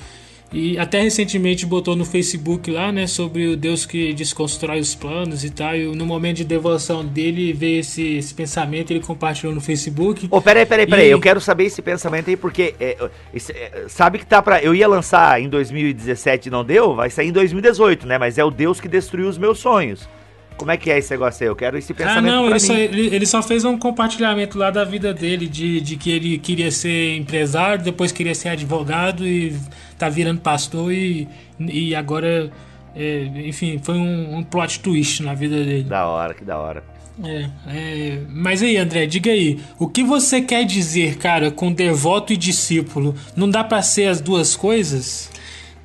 E 0.53 0.79
até 0.79 1.03
recentemente 1.03 1.67
botou 1.67 1.95
no 1.95 2.05
Facebook 2.05 2.71
lá, 2.71 2.91
né, 2.91 3.07
sobre 3.07 3.49
o 3.49 3.57
Deus 3.57 3.85
que 3.85 4.15
desconstrói 4.15 4.81
os 4.81 4.95
planos 4.95 5.45
e 5.45 5.51
tal. 5.51 5.77
E 5.77 5.85
no 5.95 6.07
momento 6.07 6.39
de 6.39 6.45
devoção 6.45 7.05
dele 7.05 7.53
veio 7.53 7.81
esse, 7.81 8.17
esse 8.17 8.33
pensamento, 8.33 8.91
ele 8.91 9.01
compartilhou 9.01 9.55
no 9.55 9.61
Facebook. 9.61 10.27
Ô, 10.31 10.39
oh, 10.39 10.43
peraí, 10.43 10.65
peraí, 10.65 10.87
peraí, 10.87 11.09
e... 11.09 11.11
eu 11.11 11.21
quero 11.21 11.41
saber 11.41 11.65
esse 11.65 11.83
pensamento 11.83 12.31
aí, 12.31 12.37
porque 12.37 12.75
é, 12.81 12.97
esse, 13.33 13.53
é, 13.53 13.85
sabe 13.89 14.19
que 14.19 14.27
tá 14.27 14.41
pra. 14.41 14.63
Eu 14.63 14.75
ia 14.75 14.89
lançar 14.89 15.41
em 15.41 15.49
2017 15.49 16.49
e 16.49 16.51
não 16.51 16.65
deu, 16.65 16.95
vai 16.95 17.11
sair 17.11 17.29
em 17.29 17.33
2018, 17.33 18.07
né? 18.07 18.17
Mas 18.17 18.39
é 18.39 18.45
o 18.45 18.51
Deus 18.51 18.81
que 18.81 18.89
destruiu 18.89 19.29
os 19.29 19.37
meus 19.37 19.59
sonhos. 19.59 20.09
Como 20.59 20.73
é 20.73 20.77
que 20.77 20.91
é 20.91 20.99
esse 20.99 21.13
negócio 21.13 21.45
aí? 21.45 21.49
Eu 21.49 21.55
quero 21.55 21.79
esse 21.79 21.95
pensamento. 21.95 22.33
Ah, 22.33 22.37
não, 22.37 22.51
ele 22.51 22.59
só, 22.59 22.75
ele, 22.75 23.15
ele, 23.15 23.27
só, 23.27 23.41
fez 23.41 23.65
um 23.65 23.79
compartilhamento 23.79 24.59
lá 24.59 24.71
da 24.71 24.85
vida 24.85 25.15
dele, 25.15 25.47
de, 25.47 25.81
de 25.81 25.97
que 25.97 26.11
ele 26.11 26.37
queria 26.37 26.71
ser 26.73 27.17
empresário, 27.17 27.85
depois 27.85 28.11
queria 28.11 28.35
ser 28.35 28.49
advogado 28.49 29.25
e 29.25 29.57
tá 29.97 30.09
virando 30.09 30.41
pastor 30.41 30.93
e, 30.93 31.29
e 31.61 31.95
agora, 31.95 32.51
é, 32.95 33.23
enfim, 33.47 33.79
foi 33.81 33.95
um, 33.95 34.39
um, 34.39 34.43
plot 34.43 34.81
twist 34.81 35.23
na 35.23 35.33
vida 35.33 35.57
dele. 35.57 35.85
Da 35.85 36.09
hora, 36.09 36.35
que 36.35 36.45
da 36.45 36.59
hora. 36.59 36.83
É, 37.23 37.51
é, 37.69 38.21
mas 38.29 38.61
aí, 38.61 38.77
André, 38.77 39.07
diga 39.07 39.31
aí, 39.31 39.61
o 39.79 39.89
que 39.89 40.03
você 40.03 40.41
quer 40.41 40.65
dizer, 40.65 41.19
cara, 41.19 41.53
com 41.53 41.73
devoto 41.73 42.33
e 42.33 42.37
discípulo? 42.37 43.15
Não 43.37 43.49
dá 43.49 43.63
para 43.63 43.81
ser 43.81 44.09
as 44.09 44.21
duas 44.21 44.57
coisas? 44.57 45.31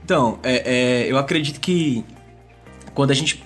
Então, 0.03 0.39
é, 0.41 1.03
é, 1.05 1.11
eu 1.11 1.17
acredito 1.17 1.59
que 1.59 2.03
quando 2.93 3.11
a 3.11 3.13
gente 3.13 3.43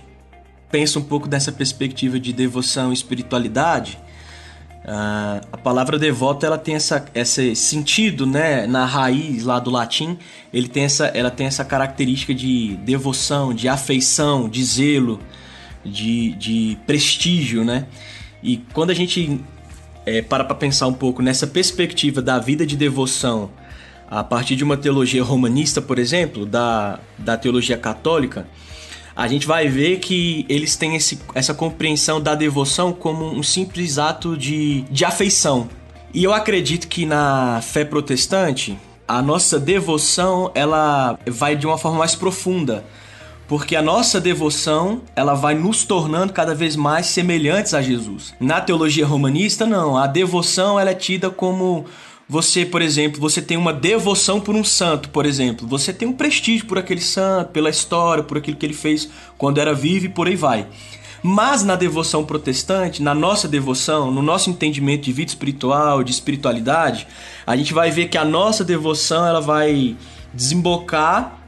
pensa 0.69 0.99
um 0.99 1.03
pouco 1.03 1.27
dessa 1.27 1.51
perspectiva 1.51 2.19
de 2.19 2.33
devoção 2.33 2.91
e 2.91 2.93
espiritualidade, 2.93 3.99
Uh, 4.87 5.43
a 5.51 5.57
palavra 5.57 5.99
devoto 5.99 6.45
ela 6.45 6.57
tem 6.57 6.73
essa, 6.73 7.05
esse 7.13 7.53
sentido, 7.57 8.25
né? 8.25 8.65
Na 8.65 8.85
raiz 8.85 9.43
lá 9.43 9.59
do 9.59 9.69
latim, 9.69 10.17
ele 10.53 10.69
tem 10.69 10.85
essa, 10.85 11.07
ela 11.07 11.29
tem 11.29 11.45
essa 11.45 11.65
característica 11.65 12.33
de 12.33 12.77
devoção, 12.85 13.53
de 13.53 13.67
afeição, 13.67 14.47
de 14.47 14.63
zelo, 14.63 15.19
de, 15.83 16.31
de 16.35 16.77
prestígio, 16.87 17.65
né? 17.65 17.85
E 18.41 18.63
quando 18.73 18.91
a 18.91 18.93
gente 18.93 19.41
é, 20.05 20.21
para 20.21 20.45
para 20.45 20.55
pensar 20.55 20.87
um 20.87 20.93
pouco 20.93 21.21
nessa 21.21 21.45
perspectiva 21.45 22.21
da 22.21 22.39
vida 22.39 22.65
de 22.65 22.77
devoção 22.77 23.51
a 24.09 24.23
partir 24.23 24.55
de 24.55 24.63
uma 24.63 24.77
teologia 24.77 25.21
romanista, 25.21 25.81
por 25.81 25.99
exemplo, 25.99 26.45
da, 26.45 26.97
da 27.17 27.35
teologia 27.35 27.77
católica, 27.77 28.47
a 29.17 29.27
gente 29.27 29.47
vai 29.47 29.67
ver 29.67 29.97
que 29.97 30.45
eles 30.47 30.75
têm 30.75 30.95
esse, 30.95 31.19
essa 31.33 31.51
compreensão 31.51 32.21
da 32.21 32.35
devoção 32.35 32.93
como 32.93 33.25
um 33.25 33.41
simples 33.41 33.97
ato 33.97 34.37
de, 34.37 34.81
de 34.91 35.03
afeição. 35.03 35.67
E 36.13 36.23
eu 36.23 36.31
acredito 36.31 36.87
que 36.87 37.03
na 37.03 37.59
fé 37.63 37.83
protestante, 37.83 38.77
a 39.07 39.19
nossa 39.19 39.59
devoção 39.59 40.51
ela 40.53 41.17
vai 41.25 41.55
de 41.55 41.65
uma 41.65 41.79
forma 41.79 41.97
mais 41.97 42.13
profunda, 42.13 42.85
porque 43.47 43.75
a 43.75 43.81
nossa 43.81 44.21
devoção 44.21 45.01
ela 45.15 45.33
vai 45.33 45.55
nos 45.55 45.83
tornando 45.83 46.31
cada 46.31 46.53
vez 46.53 46.75
mais 46.75 47.07
semelhantes 47.07 47.73
a 47.73 47.81
Jesus. 47.81 48.35
Na 48.39 48.61
teologia 48.61 49.07
romanista, 49.07 49.65
não. 49.65 49.97
A 49.97 50.05
devoção 50.05 50.79
ela 50.79 50.91
é 50.91 50.95
tida 50.95 51.31
como 51.31 51.85
você, 52.29 52.65
por 52.65 52.81
exemplo, 52.81 53.21
você 53.21 53.41
tem 53.41 53.55
uma 53.55 53.71
devoção 53.71 54.41
por 54.41 54.53
um 54.53 54.63
santo, 54.63 55.09
por 55.09 55.25
exemplo. 55.25 55.65
Você 55.67 55.93
tem 55.93 56.07
um 56.07 56.13
prestígio 56.13 56.65
por 56.65 56.77
aquele 56.77 56.99
santo, 56.99 57.51
pela 57.51 57.69
história, 57.69 58.21
por 58.21 58.37
aquilo 58.37 58.57
que 58.57 58.65
ele 58.65 58.73
fez 58.73 59.09
quando 59.37 59.59
era 59.59 59.73
vivo 59.73 60.07
e 60.07 60.09
por 60.09 60.27
aí 60.27 60.35
vai. 60.35 60.67
Mas 61.23 61.63
na 61.63 61.75
devoção 61.75 62.25
protestante, 62.25 63.01
na 63.01 63.13
nossa 63.13 63.47
devoção, 63.47 64.11
no 64.11 64.21
nosso 64.21 64.49
entendimento 64.49 65.03
de 65.03 65.13
vida 65.13 65.29
espiritual, 65.29 66.03
de 66.03 66.11
espiritualidade, 66.11 67.07
a 67.45 67.55
gente 67.55 67.73
vai 67.73 67.91
ver 67.91 68.09
que 68.09 68.17
a 68.17 68.25
nossa 68.25 68.63
devoção 68.63 69.25
ela 69.25 69.41
vai 69.41 69.95
desembocar 70.33 71.46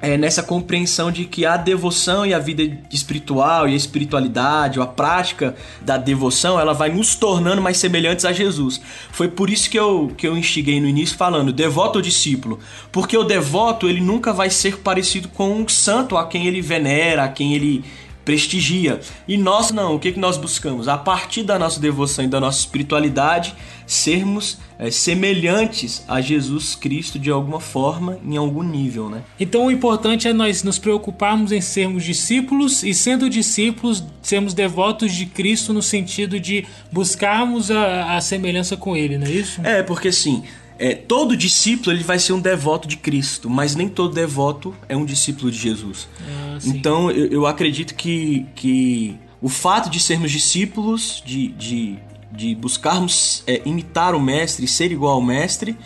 é, 0.00 0.16
nessa 0.16 0.42
compreensão 0.42 1.10
de 1.10 1.24
que 1.24 1.44
a 1.44 1.56
devoção 1.56 2.24
e 2.24 2.32
a 2.32 2.38
vida 2.38 2.62
espiritual 2.90 3.68
e 3.68 3.72
a 3.72 3.76
espiritualidade, 3.76 4.78
ou 4.78 4.84
a 4.84 4.88
prática 4.88 5.54
da 5.80 5.96
devoção, 5.96 6.58
ela 6.58 6.72
vai 6.72 6.90
nos 6.90 7.14
tornando 7.14 7.60
mais 7.60 7.78
semelhantes 7.78 8.24
a 8.24 8.32
Jesus. 8.32 8.80
Foi 9.10 9.28
por 9.28 9.50
isso 9.50 9.68
que 9.68 9.78
eu, 9.78 10.12
que 10.16 10.26
eu 10.26 10.36
instiguei 10.36 10.80
no 10.80 10.86
início 10.86 11.16
falando 11.16 11.52
devoto 11.52 11.98
ou 11.98 12.02
discípulo, 12.02 12.58
porque 12.92 13.16
o 13.16 13.24
devoto 13.24 13.88
ele 13.88 14.00
nunca 14.00 14.32
vai 14.32 14.50
ser 14.50 14.78
parecido 14.78 15.28
com 15.28 15.50
um 15.50 15.68
santo 15.68 16.16
a 16.16 16.26
quem 16.26 16.46
ele 16.46 16.60
venera, 16.60 17.24
a 17.24 17.28
quem 17.28 17.54
ele 17.54 17.84
prestigia. 18.28 19.00
E 19.26 19.38
nós 19.38 19.70
não, 19.70 19.94
o 19.94 19.98
que, 19.98 20.12
que 20.12 20.20
nós 20.20 20.36
buscamos? 20.36 20.86
A 20.86 20.98
partir 20.98 21.42
da 21.42 21.58
nossa 21.58 21.80
devoção 21.80 22.26
e 22.26 22.28
da 22.28 22.38
nossa 22.38 22.58
espiritualidade, 22.58 23.54
sermos 23.86 24.58
é, 24.78 24.90
semelhantes 24.90 26.04
a 26.06 26.20
Jesus 26.20 26.74
Cristo 26.74 27.18
de 27.18 27.30
alguma 27.30 27.58
forma, 27.58 28.18
em 28.22 28.36
algum 28.36 28.62
nível, 28.62 29.08
né? 29.08 29.22
Então 29.40 29.64
o 29.64 29.70
importante 29.70 30.28
é 30.28 30.34
nós 30.34 30.62
nos 30.62 30.78
preocuparmos 30.78 31.52
em 31.52 31.62
sermos 31.62 32.04
discípulos 32.04 32.82
e 32.82 32.92
sendo 32.92 33.30
discípulos, 33.30 34.04
sermos 34.20 34.52
devotos 34.52 35.14
de 35.14 35.24
Cristo 35.24 35.72
no 35.72 35.80
sentido 35.80 36.38
de 36.38 36.66
buscarmos 36.92 37.70
a, 37.70 38.14
a 38.14 38.20
semelhança 38.20 38.76
com 38.76 38.94
Ele, 38.94 39.16
não 39.16 39.26
é 39.26 39.30
isso? 39.30 39.58
É, 39.64 39.82
porque 39.82 40.08
assim, 40.08 40.44
é, 40.78 40.94
todo 40.94 41.36
discípulo 41.36 41.90
ele 41.90 42.04
vai 42.04 42.18
ser 42.18 42.32
um 42.32 42.40
devoto 42.40 42.86
de 42.86 42.96
Cristo, 42.96 43.50
mas 43.50 43.74
nem 43.74 43.88
todo 43.88 44.14
devoto 44.14 44.74
é 44.88 44.96
um 44.96 45.04
discípulo 45.04 45.50
de 45.50 45.58
Jesus. 45.58 46.08
Ah, 46.20 46.58
então 46.64 47.10
eu, 47.10 47.26
eu, 47.26 47.46
acredito 47.46 47.94
que, 47.94 48.46
que 48.54 49.18
o 49.42 49.48
fato 49.48 49.90
de 49.90 49.98
sermos 49.98 50.30
discípulos, 50.30 51.20
de, 51.26 51.48
de, 51.48 51.98
de 52.30 52.54
buscarmos 52.54 53.42
é, 53.46 53.60
imitar 53.64 54.14
o 54.14 54.20
mestre, 54.20 54.68
ser 54.68 54.92
igual 54.92 55.14
ao 55.14 55.22
mestre, 55.22 55.76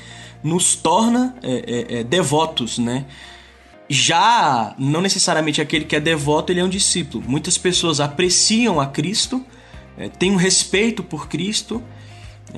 nos 0.44 0.74
torna 0.74 1.34
é, 1.42 1.94
é, 1.96 2.00
é 2.00 2.04
devotos, 2.04 2.78
né? 2.78 3.06
Já 3.88 4.74
não 4.78 5.00
necessariamente 5.00 5.60
aquele 5.60 5.84
que 5.84 5.96
é 5.96 6.00
devoto 6.00 6.52
ele 6.52 6.60
é 6.60 6.64
um 6.64 6.68
discípulo. 6.68 7.24
Muitas 7.26 7.56
pessoas 7.56 7.98
apreciam 7.98 8.80
a 8.80 8.86
Cristo, 8.86 9.44
é, 9.96 10.08
têm 10.08 10.30
um 10.30 10.36
respeito 10.36 11.02
por 11.02 11.28
Cristo 11.28 11.82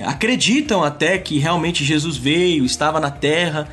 acreditam 0.02 0.82
até 0.82 1.18
que 1.18 1.38
realmente 1.38 1.84
Jesus 1.84 2.16
veio, 2.16 2.64
estava 2.64 2.98
na 2.98 3.10
terra, 3.10 3.68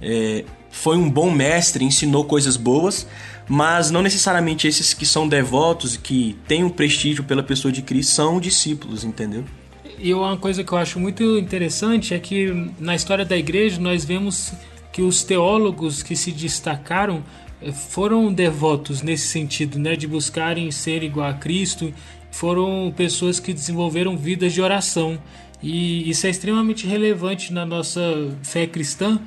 é, 0.00 0.44
foi 0.70 0.96
um 0.96 1.10
bom 1.10 1.30
mestre, 1.30 1.84
ensinou 1.84 2.24
coisas 2.24 2.56
boas, 2.56 3.06
mas 3.48 3.90
não 3.90 4.02
necessariamente 4.02 4.66
esses 4.66 4.92
que 4.92 5.06
são 5.06 5.28
devotos 5.28 5.94
e 5.94 5.98
que 5.98 6.36
têm 6.46 6.64
um 6.64 6.70
prestígio 6.70 7.24
pela 7.24 7.42
pessoa 7.42 7.72
de 7.72 7.82
Cristo 7.82 8.12
são 8.12 8.40
discípulos, 8.40 9.04
entendeu? 9.04 9.44
E 9.98 10.12
uma 10.12 10.36
coisa 10.36 10.62
que 10.62 10.72
eu 10.72 10.78
acho 10.78 11.00
muito 11.00 11.22
interessante 11.38 12.12
é 12.12 12.18
que 12.18 12.70
na 12.78 12.94
história 12.94 13.24
da 13.24 13.36
igreja 13.36 13.80
nós 13.80 14.04
vemos 14.04 14.52
que 14.92 15.00
os 15.02 15.22
teólogos 15.22 16.02
que 16.02 16.14
se 16.14 16.32
destacaram 16.32 17.22
é, 17.60 17.72
foram 17.72 18.32
devotos 18.32 19.02
nesse 19.02 19.28
sentido, 19.28 19.78
né, 19.78 19.96
de 19.96 20.06
buscarem 20.06 20.70
ser 20.70 21.02
igual 21.02 21.28
a 21.28 21.34
Cristo, 21.34 21.92
foram 22.30 22.92
pessoas 22.94 23.40
que 23.40 23.54
desenvolveram 23.54 24.16
vidas 24.16 24.52
de 24.52 24.60
oração. 24.60 25.18
E 25.62 26.08
isso 26.08 26.26
é 26.26 26.30
extremamente 26.30 26.86
relevante 26.86 27.52
na 27.52 27.64
nossa 27.64 28.00
fé 28.42 28.66
cristã, 28.66 29.18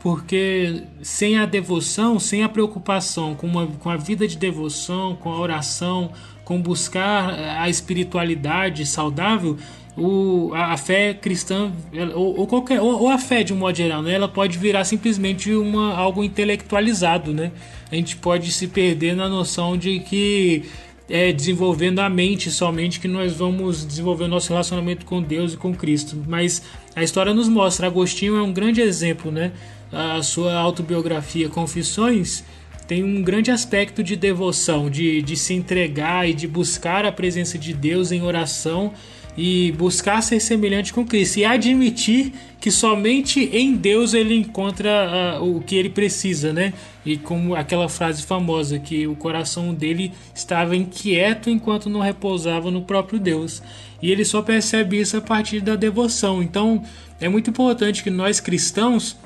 porque 0.00 0.82
sem 1.02 1.38
a 1.38 1.46
devoção, 1.46 2.18
sem 2.18 2.42
a 2.42 2.48
preocupação 2.48 3.34
com, 3.34 3.46
uma, 3.46 3.66
com 3.66 3.90
a 3.90 3.96
vida 3.96 4.26
de 4.26 4.36
devoção, 4.36 5.16
com 5.16 5.32
a 5.32 5.38
oração, 5.38 6.12
com 6.44 6.60
buscar 6.60 7.30
a 7.60 7.68
espiritualidade 7.68 8.86
saudável, 8.86 9.56
o, 9.96 10.52
a, 10.54 10.74
a 10.74 10.76
fé 10.76 11.14
cristã, 11.14 11.72
ou, 12.14 12.40
ou, 12.40 12.46
qualquer, 12.46 12.80
ou, 12.80 13.02
ou, 13.02 13.08
a 13.08 13.18
fé 13.18 13.42
de 13.42 13.52
um 13.52 13.56
modo 13.56 13.76
geral, 13.76 14.02
né, 14.02 14.12
ela 14.12 14.28
pode 14.28 14.58
virar 14.58 14.84
simplesmente 14.84 15.52
uma, 15.52 15.94
algo 15.94 16.22
intelectualizado. 16.22 17.32
Né? 17.32 17.50
A 17.90 17.94
gente 17.94 18.16
pode 18.16 18.52
se 18.52 18.68
perder 18.68 19.16
na 19.16 19.28
noção 19.28 19.76
de 19.76 20.00
que 20.00 20.64
é, 21.08 21.32
desenvolvendo 21.32 22.00
a 22.00 22.08
mente 22.08 22.50
somente 22.50 22.98
que 22.98 23.08
nós 23.08 23.32
vamos 23.34 23.86
desenvolver 23.86 24.24
o 24.24 24.28
nosso 24.28 24.48
relacionamento 24.48 25.06
com 25.06 25.22
Deus 25.22 25.54
e 25.54 25.56
com 25.56 25.74
Cristo. 25.74 26.22
Mas 26.26 26.62
a 26.94 27.02
história 27.02 27.32
nos 27.32 27.48
mostra, 27.48 27.86
Agostinho 27.86 28.36
é 28.36 28.42
um 28.42 28.52
grande 28.52 28.80
exemplo, 28.80 29.30
né? 29.30 29.52
A 29.92 30.22
sua 30.22 30.54
autobiografia 30.54 31.48
Confissões 31.48 32.44
tem 32.86 33.02
um 33.02 33.22
grande 33.22 33.50
aspecto 33.50 34.02
de 34.02 34.14
devoção, 34.16 34.88
de, 34.88 35.20
de 35.22 35.36
se 35.36 35.54
entregar 35.54 36.28
e 36.28 36.32
de 36.32 36.46
buscar 36.46 37.04
a 37.04 37.12
presença 37.12 37.58
de 37.58 37.72
Deus 37.72 38.12
em 38.12 38.22
oração 38.22 38.92
e 39.36 39.72
buscar 39.72 40.22
ser 40.22 40.40
semelhante 40.40 40.92
com 40.92 41.04
Cristo 41.04 41.38
e 41.38 41.44
admitir 41.44 42.32
que 42.58 42.70
somente 42.70 43.50
em 43.52 43.74
Deus 43.74 44.14
ele 44.14 44.34
encontra 44.34 45.38
uh, 45.38 45.56
o 45.56 45.60
que 45.60 45.76
ele 45.76 45.90
precisa, 45.90 46.52
né? 46.52 46.72
E 47.04 47.16
como 47.16 47.54
aquela 47.54 47.88
frase 47.88 48.22
famosa 48.22 48.78
que 48.78 49.06
o 49.06 49.14
coração 49.14 49.74
dele 49.74 50.12
estava 50.34 50.74
inquieto 50.74 51.50
enquanto 51.50 51.90
não 51.90 52.00
repousava 52.00 52.70
no 52.70 52.82
próprio 52.82 53.20
Deus. 53.20 53.62
E 54.02 54.10
ele 54.10 54.24
só 54.24 54.40
percebe 54.40 54.98
isso 55.00 55.16
a 55.16 55.20
partir 55.20 55.60
da 55.60 55.76
devoção. 55.76 56.42
Então, 56.42 56.82
é 57.20 57.28
muito 57.28 57.50
importante 57.50 58.02
que 58.02 58.10
nós 58.10 58.40
cristãos 58.40 59.16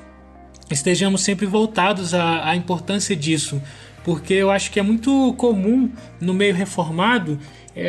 estejamos 0.71 1.23
sempre 1.23 1.47
voltados 1.47 2.15
à, 2.15 2.49
à 2.49 2.57
importância 2.57 3.17
disso, 3.17 3.61
porque 4.05 4.35
eu 4.35 4.51
acho 4.51 4.71
que 4.71 4.79
é 4.79 4.83
muito 4.83 5.35
comum 5.35 5.91
no 6.21 6.33
meio 6.33 6.55
reformado 6.55 7.39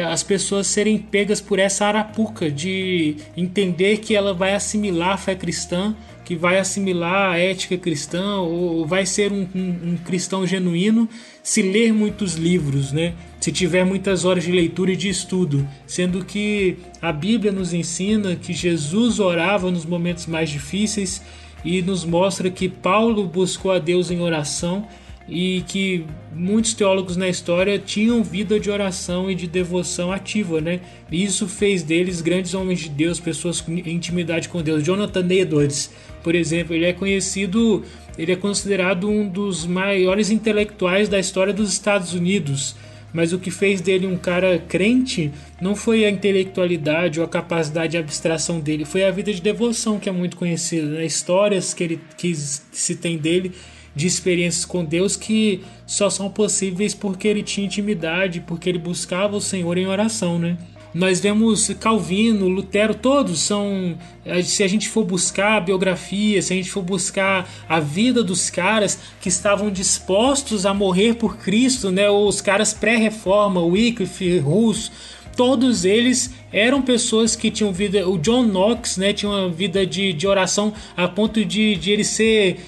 as 0.10 0.22
pessoas 0.24 0.68
serem 0.68 0.98
pegas 0.98 1.42
por 1.42 1.60
essa 1.60 1.86
arapuca 1.86 2.50
de 2.52 3.16
entender 3.36 3.98
que 3.98 4.16
ela 4.16 4.34
vai 4.34 4.54
assimilar 4.54 5.14
a 5.14 5.18
fé 5.18 5.36
cristã, 5.36 5.96
que 6.24 6.36
vai 6.36 6.60
assimilar 6.60 7.32
a 7.32 7.38
ética 7.38 7.78
cristã, 7.78 8.38
ou 8.38 8.86
vai 8.86 9.06
ser 9.06 9.32
um, 9.32 9.48
um, 9.56 9.92
um 9.92 9.98
cristão 9.98 10.46
genuíno 10.46 11.10
se 11.44 11.62
ler 11.62 11.92
muitos 11.92 12.36
livros, 12.36 12.92
né? 12.92 13.14
se 13.42 13.52
tiver 13.52 13.84
muitas 13.84 14.24
horas 14.24 14.44
de 14.44 14.52
leitura 14.52 14.94
e 14.94 14.96
de 14.96 15.10
estudo, 15.10 15.68
sendo 15.88 16.24
que 16.24 16.78
a 17.02 17.12
Bíblia 17.12 17.52
nos 17.52 17.74
ensina 17.74 18.36
que 18.36 18.54
Jesus 18.54 19.20
orava 19.20 19.72
nos 19.72 19.84
momentos 19.84 20.28
mais 20.28 20.50
difíceis 20.50 21.24
e 21.66 21.82
nos 21.82 22.06
mostra 22.06 22.52
que 22.52 22.70
Paulo 22.70 23.26
buscou 23.26 23.72
a 23.72 23.80
Deus 23.80 24.12
em 24.12 24.22
oração 24.22 24.88
e 25.28 25.64
que 25.68 26.06
muitos 26.34 26.74
teólogos 26.74 27.16
na 27.16 27.28
história 27.28 27.78
tinham 27.80 28.24
vida 28.24 28.60
de 28.60 28.70
oração 28.70 29.30
e 29.30 29.36
de 29.36 29.48
devoção 29.48 30.12
ativa, 30.12 30.60
né? 30.60 30.80
E 31.12 31.24
isso 31.24 31.48
fez 31.48 31.84
deles 31.84 32.22
grandes 32.22 32.54
homens 32.54 32.80
de 32.80 32.90
Deus, 32.90 33.20
pessoas 33.20 33.62
com 33.62 33.72
intimidade 33.72 34.50
com 34.50 34.62
Deus. 34.62 34.84
Jonathan 34.84 35.28
Edwards, 35.30 35.92
por 36.24 36.36
exemplo, 36.36 36.76
ele 36.76 36.86
é 36.86 36.94
conhecido, 36.94 37.84
ele 38.18 38.32
é 38.32 38.36
considerado 38.36 39.10
um 39.10 39.28
dos 39.28 39.66
maiores 39.66 40.30
intelectuais 40.30 41.08
da 41.08 41.20
história 41.20 41.54
dos 41.54 41.72
Estados 41.72 42.14
Unidos. 42.14 42.76
Mas 43.14 43.34
o 43.34 43.40
que 43.40 43.52
fez 43.52 43.82
dele 43.82 44.08
um 44.08 44.18
cara 44.18 44.58
crente 44.58 45.32
não 45.62 45.76
foi 45.76 46.06
a 46.06 46.10
intelectualidade 46.10 47.20
ou 47.20 47.26
a 47.26 47.30
capacidade 47.30 47.92
de 47.92 47.98
abstração 47.98 48.60
dele, 48.60 48.86
foi 48.86 49.04
a 49.04 49.12
vida 49.12 49.34
de 49.34 49.42
devoção 49.42 50.00
que 50.00 50.08
é 50.08 50.12
muito 50.14 50.38
conhecida, 50.38 50.88
né? 50.88 51.06
histórias 51.06 51.74
que 51.74 51.84
ele 51.84 52.00
que 52.18 52.34
se 52.34 52.96
tem 52.96 53.18
dele 53.18 53.52
de 53.96 54.08
experiências 54.08 54.66
com 54.66 54.84
Deus 54.84 55.16
que 55.16 55.62
só 55.86 56.10
são 56.10 56.30
possíveis 56.30 56.94
porque 56.94 57.28
ele 57.28 57.44
tinha 57.44 57.66
intimidade, 57.66 58.42
porque 58.42 58.70
ele 58.70 58.80
buscava 58.80 59.36
o 59.36 59.42
Senhor 59.42 59.78
em 59.78 59.88
oração, 59.88 60.40
né? 60.40 60.58
nós 60.94 61.22
vemos 61.22 61.70
Calvino, 61.80 62.48
Lutero, 62.48 62.94
todos 62.94 63.40
são. 63.40 63.98
Eh, 64.26 64.42
se 64.44 64.62
a 64.64 64.68
gente 64.68 64.90
for 64.90 65.06
buscar 65.06 65.58
a 65.58 65.62
biografia, 65.62 66.42
se 66.42 66.54
a 66.54 66.56
gente 66.56 66.70
for 66.70 66.84
buscar 66.84 67.50
a 67.68 67.80
vida 67.80 68.24
dos 68.24 68.50
caras 68.50 69.00
que 69.22 69.30
estavam 69.30 69.72
dispostos 69.72 70.66
a 70.66 70.74
morrer 70.74 71.16
por 71.16 71.38
Cristo, 71.38 71.92
né? 71.92 72.10
Os 72.10 72.42
caras 72.42 72.74
pré-reforma, 72.74 73.62
Wycliffe, 73.62 74.40
Russo, 74.40 74.92
todos 75.36 75.86
eles 75.86 76.32
eram 76.52 76.82
pessoas 76.82 77.38
que 77.38 77.50
tinham 77.50 77.72
vida. 77.72 78.08
O 78.08 78.18
John 78.18 78.44
Knox, 78.44 78.98
né? 78.98 79.14
Tinha 79.14 79.32
uma 79.32 79.50
vida 79.50 79.86
de, 79.86 80.12
de 80.12 80.28
oração 80.28 80.74
a 80.98 81.08
ponto 81.08 81.46
de, 81.46 81.76
de 81.76 81.92
ele 81.92 82.04
ser 82.04 82.60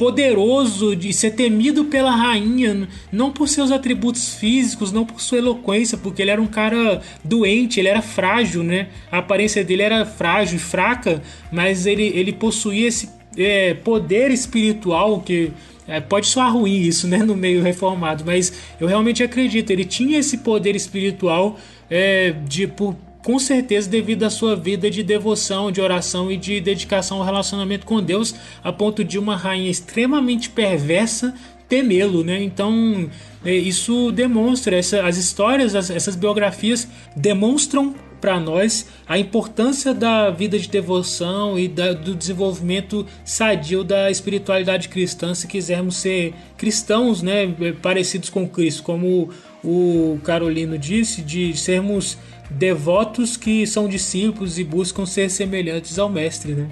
poderoso, 0.00 0.96
de 0.96 1.12
ser 1.12 1.32
temido 1.32 1.84
pela 1.84 2.10
rainha, 2.10 2.88
não 3.12 3.30
por 3.30 3.46
seus 3.46 3.70
atributos 3.70 4.34
físicos, 4.34 4.90
não 4.90 5.04
por 5.04 5.20
sua 5.20 5.36
eloquência, 5.36 5.98
porque 5.98 6.22
ele 6.22 6.30
era 6.30 6.40
um 6.40 6.46
cara 6.46 7.02
doente, 7.22 7.78
ele 7.78 7.88
era 7.88 8.00
frágil, 8.00 8.62
né? 8.62 8.86
A 9.12 9.18
aparência 9.18 9.62
dele 9.62 9.82
era 9.82 10.06
frágil 10.06 10.56
e 10.56 10.58
fraca, 10.58 11.22
mas 11.52 11.84
ele, 11.84 12.04
ele 12.14 12.32
possuía 12.32 12.88
esse 12.88 13.10
é, 13.36 13.74
poder 13.74 14.30
espiritual 14.30 15.20
que 15.20 15.52
é, 15.86 16.00
pode 16.00 16.28
soar 16.28 16.50
ruim 16.54 16.80
isso, 16.80 17.06
né, 17.06 17.18
no 17.18 17.36
meio 17.36 17.62
reformado, 17.62 18.24
mas 18.24 18.54
eu 18.80 18.86
realmente 18.86 19.22
acredito. 19.22 19.70
Ele 19.70 19.84
tinha 19.84 20.18
esse 20.18 20.38
poder 20.38 20.74
espiritual 20.74 21.58
é, 21.90 22.34
de 22.48 22.66
por 22.66 22.96
com 23.24 23.38
certeza 23.38 23.88
devido 23.88 24.24
à 24.24 24.30
sua 24.30 24.56
vida 24.56 24.90
de 24.90 25.02
devoção, 25.02 25.70
de 25.70 25.80
oração 25.80 26.30
e 26.30 26.36
de 26.36 26.60
dedicação 26.60 27.18
ao 27.18 27.24
relacionamento 27.24 27.86
com 27.86 28.02
Deus, 28.02 28.34
a 28.62 28.72
ponto 28.72 29.04
de 29.04 29.18
uma 29.18 29.36
rainha 29.36 29.70
extremamente 29.70 30.50
perversa 30.50 31.34
temê-lo, 31.68 32.24
né? 32.24 32.42
Então 32.42 33.08
é, 33.44 33.54
isso 33.54 34.10
demonstra 34.10 34.76
essa, 34.76 35.06
as 35.06 35.16
histórias, 35.16 35.74
as, 35.74 35.88
essas 35.88 36.16
biografias 36.16 36.88
demonstram 37.16 37.94
para 38.20 38.38
nós 38.38 38.86
a 39.08 39.18
importância 39.18 39.94
da 39.94 40.30
vida 40.30 40.58
de 40.58 40.68
devoção 40.68 41.58
e 41.58 41.66
da, 41.66 41.92
do 41.92 42.14
desenvolvimento 42.14 43.06
sadio 43.24 43.82
da 43.82 44.10
espiritualidade 44.10 44.88
cristã, 44.88 45.34
se 45.34 45.46
quisermos 45.46 45.96
ser 45.96 46.34
cristãos, 46.58 47.22
né, 47.22 47.46
parecidos 47.80 48.28
com 48.28 48.46
Cristo, 48.46 48.82
como 48.82 49.30
o 49.62 50.18
Carolino 50.24 50.78
disse, 50.78 51.22
de 51.22 51.56
sermos 51.56 52.18
devotos 52.50 53.36
que 53.36 53.66
são 53.66 53.88
discípulos 53.88 54.58
e 54.58 54.64
buscam 54.64 55.06
ser 55.06 55.30
semelhantes 55.30 55.98
ao 55.98 56.08
mestre, 56.08 56.52
né? 56.52 56.68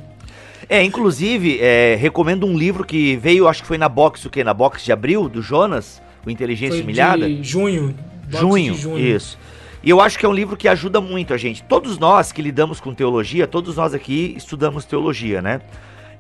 É, 0.69 0.83
inclusive, 0.83 1.59
é, 1.61 1.95
recomendo 1.95 2.47
um 2.47 2.57
livro 2.57 2.85
que 2.85 3.17
veio, 3.17 3.49
acho 3.49 3.63
que 3.63 3.69
foi 3.69 3.79
na 3.79 3.89
box, 3.89 4.27
o 4.27 4.31
quê? 4.31 4.45
Na 4.45 4.53
box 4.53 4.85
de 4.85 4.93
abril, 4.93 5.29
do 5.29 5.41
Jonas, 5.41 6.03
o 6.27 6.31
Inteligência 6.31 6.77
foi 6.77 6.83
Humilhada? 6.83 7.27
De 7.27 7.43
junho. 7.43 7.95
Junho, 8.29 8.75
de 8.75 8.81
junho, 8.81 8.99
isso. 8.99 9.39
E 9.83 9.89
eu 9.89 10.01
acho 10.01 10.19
que 10.19 10.27
é 10.27 10.29
um 10.29 10.33
livro 10.33 10.57
que 10.57 10.69
ajuda 10.69 11.01
muito 11.01 11.33
a 11.33 11.37
gente. 11.37 11.63
Todos 11.63 11.99
nós 11.99 12.33
que 12.33 12.43
lidamos 12.43 12.81
com 12.81 12.93
teologia, 12.93 13.47
todos 13.47 13.77
nós 13.77 13.95
aqui 13.95 14.35
estudamos 14.37 14.85
teologia, 14.85 15.41
né? 15.41 15.61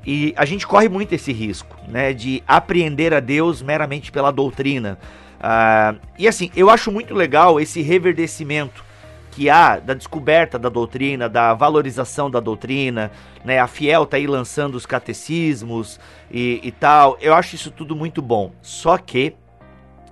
E 0.06 0.32
a 0.36 0.44
gente 0.44 0.66
corre 0.66 0.88
muito 0.88 1.12
esse 1.12 1.32
risco, 1.32 1.76
né? 1.88 2.14
De 2.14 2.42
apreender 2.46 3.12
a 3.12 3.20
Deus 3.20 3.60
meramente 3.60 4.10
pela 4.10 4.30
doutrina. 4.30 4.98
Ah, 5.40 5.94
e 6.18 6.26
assim, 6.26 6.50
eu 6.56 6.68
acho 6.68 6.90
muito 6.90 7.14
legal 7.14 7.60
esse 7.60 7.80
reverdecimento 7.80 8.84
que 9.30 9.48
há 9.48 9.78
da 9.78 9.94
descoberta 9.94 10.58
da 10.58 10.68
doutrina, 10.68 11.28
da 11.28 11.54
valorização 11.54 12.28
da 12.28 12.40
doutrina, 12.40 13.12
né? 13.44 13.60
A 13.60 13.68
Fiel 13.68 14.04
tá 14.04 14.16
aí 14.16 14.26
lançando 14.26 14.74
os 14.74 14.84
catecismos 14.84 16.00
e, 16.30 16.60
e 16.62 16.72
tal. 16.72 17.16
Eu 17.20 17.34
acho 17.34 17.54
isso 17.54 17.70
tudo 17.70 17.94
muito 17.94 18.20
bom. 18.20 18.52
Só 18.60 18.98
que, 18.98 19.36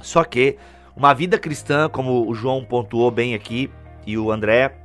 só 0.00 0.23
que 0.23 0.56
uma 0.95 1.12
vida 1.12 1.38
cristã, 1.38 1.88
como 1.88 2.28
o 2.28 2.35
João 2.35 2.64
pontuou 2.64 3.11
bem 3.11 3.35
aqui 3.35 3.68
e 4.06 4.16
o 4.16 4.30
André, 4.30 4.76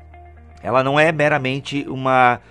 ela 0.64 0.84
não 0.84 1.00
é 1.00 1.12
meramente 1.12 1.86
uma 1.88 2.42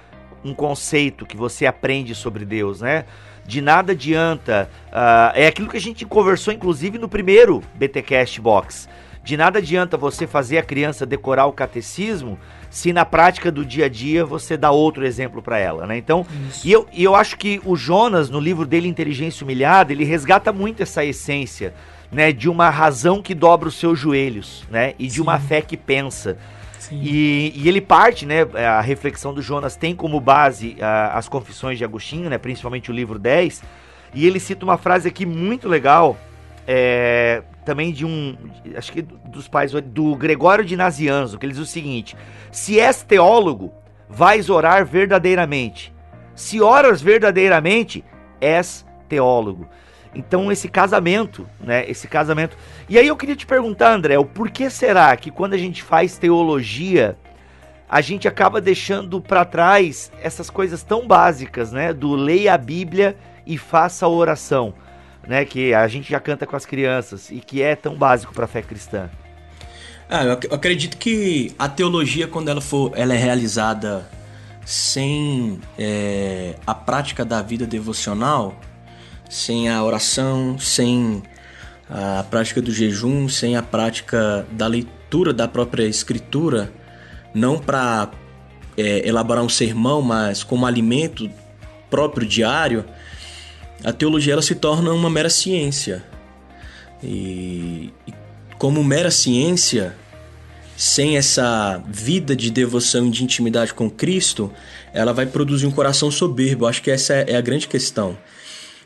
um 0.43 0.55
conceito 0.55 1.27
que 1.27 1.37
você 1.37 1.67
aprende 1.67 2.15
sobre 2.15 2.45
Deus, 2.45 2.81
né? 2.81 3.05
De 3.51 3.61
nada 3.61 3.91
adianta. 3.91 4.71
Uh, 4.93 5.35
é 5.35 5.49
aquilo 5.49 5.69
que 5.69 5.77
a 5.77 5.81
gente 5.81 6.07
conversou, 6.07 6.55
inclusive, 6.55 6.99
no 6.99 7.09
primeiro 7.09 7.61
BTcast 7.75 8.41
Box 8.41 8.89
de 9.23 9.37
nada 9.37 9.59
adianta 9.59 9.97
você 9.97 10.27
fazer 10.27 10.57
a 10.57 10.63
criança 10.63 11.05
decorar 11.05 11.47
o 11.47 11.53
catecismo 11.53 12.39
se 12.71 12.93
na 12.93 13.05
prática 13.05 13.51
do 13.53 13.67
dia 13.67 13.87
a 13.87 13.89
dia 13.89 14.25
você 14.25 14.57
dá 14.57 14.71
outro 14.71 15.05
exemplo 15.05 15.43
para 15.43 15.59
ela, 15.59 15.87
né? 15.87 15.99
Então, 15.99 16.25
e 16.65 16.73
eu, 16.73 16.87
e 16.93 17.03
eu 17.03 17.15
acho 17.15 17.37
que 17.37 17.61
o 17.65 17.77
Jonas, 17.77 18.31
no 18.31 18.39
livro 18.39 18.65
dele 18.65 18.89
Inteligência 18.89 19.45
Humilhada, 19.45 19.93
ele 19.93 20.05
resgata 20.05 20.53
muito 20.53 20.83
essa 20.83 21.05
essência, 21.05 21.75
né? 22.11 22.33
De 22.33 22.49
uma 22.49 22.71
razão 22.71 23.21
que 23.21 23.35
dobra 23.35 23.69
os 23.69 23.75
seus 23.75 23.99
joelhos, 23.99 24.65
né? 24.71 24.95
E 24.99 25.07
de 25.07 25.15
Sim. 25.15 25.23
uma 25.23 25.39
fé 25.39 25.61
que 25.61 25.77
pensa. 25.77 26.39
E, 26.91 27.53
e, 27.55 27.69
ele 27.69 27.81
parte, 27.81 28.25
né? 28.25 28.43
A 28.55 28.81
reflexão 28.81 29.35
do 29.35 29.43
Jonas 29.43 29.77
tem 29.77 29.95
como 29.95 30.21
base 30.21 30.77
uh, 30.79 31.17
as 31.17 31.29
confissões 31.29 31.77
de 31.77 31.85
Agostinho, 31.85 32.31
né? 32.31 32.39
Principalmente 32.39 32.91
o 32.91 32.95
livro 32.95 33.19
10. 33.19 33.63
E 34.15 34.27
ele 34.27 34.41
cita 34.41 34.65
uma 34.65 34.79
frase 34.79 35.09
aqui 35.09 35.25
muito 35.25 35.69
legal, 35.69 36.17
é, 36.67 37.43
também 37.65 37.93
de 37.93 38.05
um, 38.05 38.37
acho 38.77 38.93
que 38.93 39.03
dos 39.03 39.47
pais, 39.47 39.73
do 39.73 40.15
Gregório 40.17 40.65
de 40.65 40.77
Nazianzo, 40.77 41.39
que 41.39 41.47
ele 41.47 41.53
diz 41.53 41.63
o 41.63 41.67
seguinte: 41.67 42.17
Se 42.51 42.81
és 42.81 43.03
teólogo, 43.03 43.73
vais 44.09 44.51
orar 44.51 44.85
verdadeiramente. 44.85 45.93
Se 46.35 46.61
oras 46.61 47.03
verdadeiramente, 47.03 48.05
és 48.41 48.87
teólogo. 49.09 49.69
Então 50.15 50.51
esse 50.51 50.69
casamento, 50.69 51.47
né, 51.61 51.89
esse 51.89 52.09
casamento. 52.09 52.57
E 52.89 52.99
aí 52.99 53.07
eu 53.07 53.17
queria 53.17 53.37
te 53.37 53.47
perguntar, 53.47 53.93
André, 53.93 54.19
o 54.19 54.25
porquê 54.25 54.69
será 54.69 55.17
que 55.17 55.31
quando 55.31 55.55
a 55.55 55.59
gente 55.59 55.83
faz 55.83 56.19
teologia, 56.19 57.17
a 57.89 58.01
gente 58.01 58.27
acaba 58.27 58.61
deixando 58.61 59.21
para 59.21 59.45
trás 59.45 60.11
essas 60.21 60.51
coisas 60.51 60.83
tão 60.83 61.07
básicas, 61.07 61.73
né, 61.73 61.93
do 61.93 62.15
leia 62.15 62.55
a 62.55 62.59
Bíblia 62.59 63.17
e 63.47 63.57
faça 63.57 64.07
a 64.07 64.09
oração? 64.09 64.75
né, 65.27 65.45
que 65.45 65.73
a 65.75 65.87
gente 65.87 66.11
já 66.11 66.21
canta 66.21 66.47
com 66.47 66.57
as 66.57 66.67
crianças 66.67 67.31
e 67.31 67.41
que 67.41 67.63
é 67.63 67.77
tão 67.77 67.95
básico 67.95 68.33
para 68.33 68.45
a 68.45 68.49
fé 68.49 68.63
cristã? 68.63 69.09
Ah, 70.09 70.25
eu 70.25 70.33
acredito 70.53 70.97
que 70.97 71.55
a 71.59 71.69
teologia, 71.69 72.27
quando 72.27 72.49
ela 72.49 72.61
for, 72.61 72.93
ela 72.97 73.15
é 73.15 73.17
realizada 73.17 74.09
sem 74.65 75.61
é, 75.79 76.57
a 76.67 76.75
prática 76.75 77.25
da 77.25 77.41
vida 77.43 77.67
devocional, 77.67 78.59
sem 79.31 79.69
a 79.69 79.83
oração, 79.83 80.59
sem 80.59 81.23
a 81.89 82.25
prática 82.25 82.61
do 82.61 82.73
jejum, 82.73 83.29
sem 83.29 83.57
a 83.57 83.63
prática 83.63 84.45
da 84.51 84.67
leitura 84.67 85.33
da 85.33 85.47
própria 85.47 85.85
escritura, 85.85 86.73
não 87.33 87.57
para 87.57 88.11
é, 88.77 89.07
elaborar 89.09 89.45
um 89.45 89.49
sermão, 89.49 90.03
mas 90.03 90.43
como 90.43 90.67
alimento 90.67 91.31
próprio 91.89 92.27
diário, 92.27 92.85
a 93.85 93.93
teologia 93.93 94.33
ela 94.33 94.43
se 94.43 94.57
torna 94.57 94.93
uma 94.93 95.09
mera 95.09 95.31
ciência. 95.31 96.05
E, 97.03 97.93
e 98.07 98.13
como 98.59 98.83
mera 98.83 99.13
ciência, 99.13 99.97
sem 100.77 101.17
essa 101.17 101.83
vida 101.87 102.35
de 102.35 102.51
devoção 102.51 103.07
e 103.07 103.11
de 103.11 103.23
intimidade 103.23 103.73
com 103.73 103.89
Cristo, 103.89 104.53
ela 104.93 105.13
vai 105.13 105.25
produzir 105.25 105.67
um 105.67 105.71
coração 105.71 106.11
soberbo. 106.11 106.67
Acho 106.67 106.83
que 106.83 106.91
essa 106.91 107.15
é 107.15 107.37
a 107.37 107.41
grande 107.41 107.69
questão. 107.69 108.19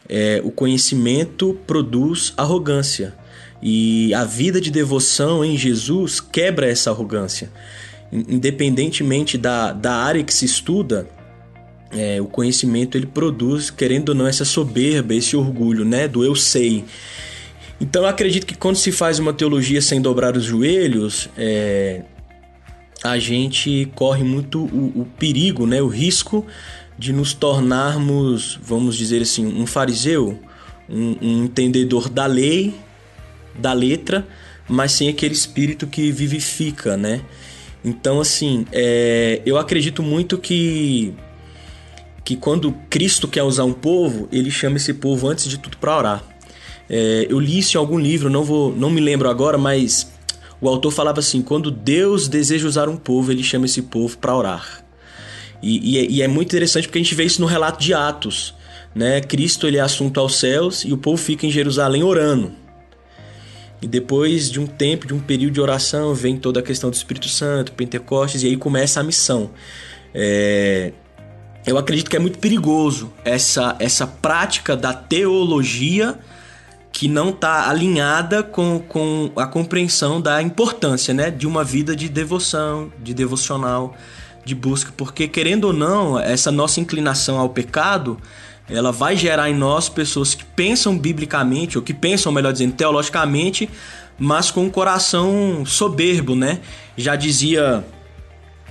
É, 0.09 0.41
o 0.45 0.51
conhecimento 0.51 1.59
produz 1.67 2.33
arrogância. 2.37 3.15
E 3.63 4.13
a 4.13 4.25
vida 4.25 4.61
de 4.61 4.71
devoção 4.71 5.45
em 5.45 5.57
Jesus 5.57 6.21
quebra 6.21 6.69
essa 6.69 6.91
arrogância. 6.91 7.51
Independentemente 8.13 9.39
da, 9.39 9.73
da 9.73 9.95
área 9.95 10.23
que 10.23 10.35
se 10.35 10.45
estuda, 10.45 11.09
é, 11.91 12.21
o 12.21 12.27
conhecimento 12.27 12.99
ele 12.99 13.07
produz, 13.07 13.71
querendo 13.71 14.11
ou 14.11 14.15
não, 14.15 14.27
essa 14.27 14.45
soberba, 14.45 15.15
esse 15.15 15.37
orgulho, 15.37 15.85
né, 15.85 16.09
do 16.09 16.25
eu 16.25 16.35
sei. 16.35 16.85
Então 17.81 18.03
eu 18.03 18.09
acredito 18.09 18.47
que 18.47 18.55
quando 18.55 18.77
se 18.77 18.93
faz 18.93 19.19
uma 19.19 19.33
teologia 19.33 19.81
sem 19.81 20.01
dobrar 20.01 20.37
os 20.37 20.45
joelhos, 20.45 21.29
é, 21.37 22.03
a 23.03 23.19
gente 23.19 23.91
corre 23.95 24.25
muito 24.25 24.65
o, 24.65 25.03
o, 25.03 25.09
perigo, 25.19 25.67
né, 25.67 25.81
o 25.81 25.89
risco 25.89 26.45
de 26.99 27.13
nos 27.13 27.33
tornarmos, 27.33 28.59
vamos 28.63 28.97
dizer 28.97 29.23
assim, 29.23 29.47
um 29.47 29.67
fariseu, 29.67 30.39
um, 30.89 31.17
um 31.21 31.45
entendedor 31.45 32.09
da 32.09 32.27
lei, 32.27 32.75
da 33.59 33.73
letra, 33.73 34.27
mas 34.69 34.93
sem 34.93 35.09
aquele 35.09 35.35
espírito 35.35 35.87
que 35.87 36.11
vivifica, 36.11 36.97
né? 36.97 37.23
Então, 37.85 38.21
assim, 38.21 38.67
é, 38.73 39.43
eu 39.45 39.59
acredito 39.59 40.03
muito 40.03 40.39
que 40.39 41.15
que 42.25 42.37
quando 42.37 42.73
Cristo 42.89 43.29
quer 43.29 43.43
usar 43.43 43.65
um 43.65 43.73
povo, 43.75 44.27
ele 44.33 44.51
chama 44.51 44.79
esse 44.79 44.95
povo 44.95 45.29
antes 45.29 45.47
de 45.47 45.59
tudo 45.59 45.77
para 45.77 45.95
orar. 45.95 46.25
É, 46.89 47.27
eu 47.29 47.39
li 47.39 47.59
isso 47.59 47.77
em 47.77 47.79
algum 47.79 47.99
livro, 47.99 48.31
não 48.31 48.43
vou, 48.43 48.75
não 48.75 48.89
me 48.89 49.01
lembro 49.01 49.29
agora, 49.29 49.59
mas 49.59 50.11
o 50.61 50.69
autor 50.69 50.91
falava 50.91 51.21
assim: 51.21 51.43
quando 51.43 51.71
Deus 51.71 52.27
deseja 52.27 52.67
usar 52.67 52.89
um 52.89 52.97
povo, 52.97 53.31
ele 53.31 53.43
chama 53.43 53.67
esse 53.67 53.83
povo 53.83 54.17
para 54.17 54.35
orar. 54.35 54.84
E, 55.65 55.95
e, 55.95 55.99
é, 55.99 56.07
e, 56.11 56.23
é, 56.23 56.29
muito 56.29 56.49
interessante 56.49 56.87
porque 56.87 56.99
a 56.99 57.03
gente 57.03 57.15
vê 57.15 57.25
isso 57.25 57.41
no 57.41 57.47
relato 57.47 57.83
de 57.83 57.95
Atos. 57.95 58.55
Né? 58.95 59.23
Cristo 59.23 59.67
ele 59.67 59.79
é 59.79 59.81
assunto 59.81 60.21
aos 60.21 60.37
céus 60.37 60.85
e 60.85 60.93
o 60.93 60.99
povo 60.99 61.17
fica 61.17 61.47
em 61.47 61.51
Jerusalém 61.51 62.03
orando. 62.03 62.53
E 63.81 63.87
depois 63.87 64.51
de 64.51 64.61
um 64.61 64.67
tempo, 64.67 65.07
de 65.07 65.15
um 65.15 65.21
período 65.21 65.55
de 65.55 65.61
oração, 65.61 66.15
vem 66.15 66.37
toda 66.37 66.61
a 66.61 66.63
questão 66.63 66.91
do 66.91 66.95
Espírito 66.95 67.29
Santo, 67.29 67.73
Pentecostes, 67.73 68.43
e 68.43 68.47
aí 68.47 68.57
começa 68.57 69.01
a 69.01 69.03
missão. 69.03 69.51
É, 70.15 70.93
eu 71.67 71.79
acredito 71.79 72.11
que 72.11 72.17
é 72.17 72.21
muito 72.21 72.39
perigoso 72.39 73.11
essa, 73.25 73.75
essa 73.79 74.07
prática 74.07 74.77
da 74.77 74.93
teologia 74.93 76.19
que 76.93 77.09
não 77.09 77.31
está 77.31 77.69
alinhada 77.69 78.43
com, 78.43 78.79
com 78.79 79.33
a 79.35 79.47
compreensão 79.47 80.21
da 80.21 80.41
importância 80.41 81.13
né, 81.13 81.31
de 81.31 81.47
uma 81.47 81.65
vida 81.65 81.97
de 81.97 82.09
devoção, 82.09 82.93
de 83.03 83.13
devocional, 83.13 83.97
de 84.45 84.55
busca, 84.55 84.93
porque 84.97 85.27
querendo 85.27 85.65
ou 85.65 85.73
não, 85.73 86.19
essa 86.19 86.53
nossa 86.53 86.81
inclinação 86.81 87.39
ao 87.39 87.49
pecado, 87.49 88.19
ela 88.69 88.93
vai 88.93 89.17
gerar 89.17 89.51
em 89.51 89.55
nós 89.55 89.89
pessoas 89.89 90.35
que 90.35 90.45
pensam 90.45 90.97
biblicamente, 90.97 91.77
ou 91.77 91.85
que 91.85 91.95
pensam, 91.95 92.33
melhor 92.33 92.53
dizendo, 92.53 92.75
teologicamente, 92.75 93.69
mas 94.19 94.51
com 94.51 94.65
um 94.65 94.71
coração 94.71 95.65
soberbo, 95.67 96.35
né? 96.35 96.61
Já 96.97 97.17
dizia 97.17 97.85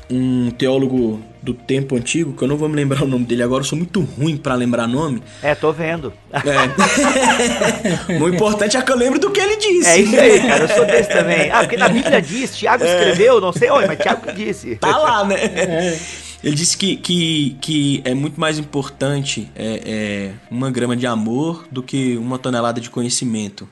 um 0.09 0.51
teólogo 0.51 1.21
do 1.43 1.53
tempo 1.53 1.97
antigo, 1.97 2.31
que 2.31 2.41
eu 2.41 2.47
não 2.47 2.55
vou 2.55 2.69
me 2.69 2.75
lembrar 2.75 3.03
o 3.03 3.07
nome 3.07 3.25
dele 3.25 3.43
agora, 3.43 3.61
eu 3.61 3.67
sou 3.67 3.77
muito 3.77 3.99
ruim 3.99 4.37
para 4.37 4.55
lembrar 4.55 4.87
nome. 4.87 5.21
É, 5.41 5.53
tô 5.53 5.73
vendo. 5.73 6.13
É. 6.31 6.39
o 8.17 8.29
importante 8.29 8.77
é 8.77 8.81
que 8.81 8.89
eu 8.89 8.95
lembro 8.95 9.19
do 9.19 9.29
que 9.29 9.41
ele 9.41 9.57
disse. 9.57 9.89
É 9.89 9.97
isso 9.97 10.17
aí, 10.17 10.39
cara, 10.39 10.63
eu 10.63 10.69
sou 10.69 10.85
desse 10.85 11.09
também. 11.09 11.51
Ah, 11.51 11.59
porque 11.59 11.75
na 11.75 11.89
Bíblia 11.89 12.21
diz, 12.21 12.55
Tiago 12.55 12.85
escreveu, 12.85 13.41
não 13.41 13.51
sei 13.51 13.69
onde, 13.69 13.87
mas 13.87 13.99
Tiago 13.99 14.21
que 14.21 14.31
disse. 14.31 14.77
Tá 14.77 14.97
lá, 14.97 15.25
né? 15.25 15.35
É. 15.35 15.99
Ele 16.41 16.55
disse 16.55 16.77
que, 16.77 16.95
que, 16.95 17.57
que 17.59 18.01
é 18.05 18.13
muito 18.13 18.39
mais 18.39 18.57
importante 18.57 19.49
é, 19.53 19.81
é, 19.85 20.31
uma 20.49 20.71
grama 20.71 20.95
de 20.95 21.05
amor 21.05 21.65
do 21.69 21.83
que 21.83 22.15
uma 22.15 22.39
tonelada 22.39 22.79
de 22.79 22.89
conhecimento. 22.89 23.67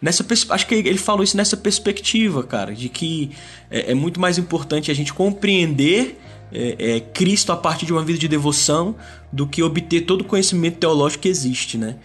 Nessa, 0.00 0.26
acho 0.50 0.66
que 0.66 0.74
ele 0.74 0.98
falou 0.98 1.24
isso 1.24 1.36
nessa 1.38 1.56
perspectiva, 1.56 2.42
cara, 2.42 2.74
de 2.74 2.90
que 2.90 3.30
é, 3.70 3.92
é 3.92 3.94
muito 3.94 4.20
mais 4.20 4.36
importante 4.36 4.90
a 4.90 4.94
gente 4.94 5.14
compreender 5.14 6.20
é, 6.52 6.96
é, 6.96 7.00
Cristo 7.00 7.52
a 7.52 7.56
partir 7.56 7.86
de 7.86 7.92
uma 7.92 8.02
vida 8.02 8.18
de 8.18 8.28
devoção 8.28 8.96
do 9.32 9.46
que 9.46 9.62
obter 9.62 10.02
todo 10.02 10.22
o 10.22 10.24
conhecimento 10.24 10.78
teológico 10.78 11.22
que 11.22 11.28
existe, 11.28 11.76
né? 11.76 11.96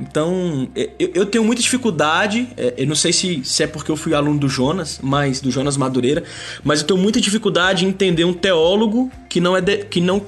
Então, 0.00 0.68
é, 0.74 0.90
eu, 0.98 1.10
eu 1.14 1.26
tenho 1.26 1.44
muita 1.44 1.62
dificuldade, 1.62 2.48
é, 2.56 2.74
eu 2.78 2.86
não 2.86 2.94
sei 2.94 3.12
se, 3.12 3.44
se 3.44 3.62
é 3.62 3.66
porque 3.66 3.90
eu 3.90 3.96
fui 3.96 4.14
aluno 4.14 4.38
do 4.38 4.48
Jonas, 4.48 4.98
mas 5.02 5.40
do 5.40 5.50
Jonas 5.50 5.76
Madureira, 5.76 6.24
mas 6.64 6.80
eu 6.80 6.86
tenho 6.86 6.98
muita 6.98 7.20
dificuldade 7.20 7.84
em 7.84 7.88
entender 7.88 8.24
um 8.24 8.32
teólogo 8.32 9.10
que 9.28 9.40
não, 9.40 9.56
é 9.56 9.60
de, 9.60 9.84
que 9.84 10.00
não 10.00 10.24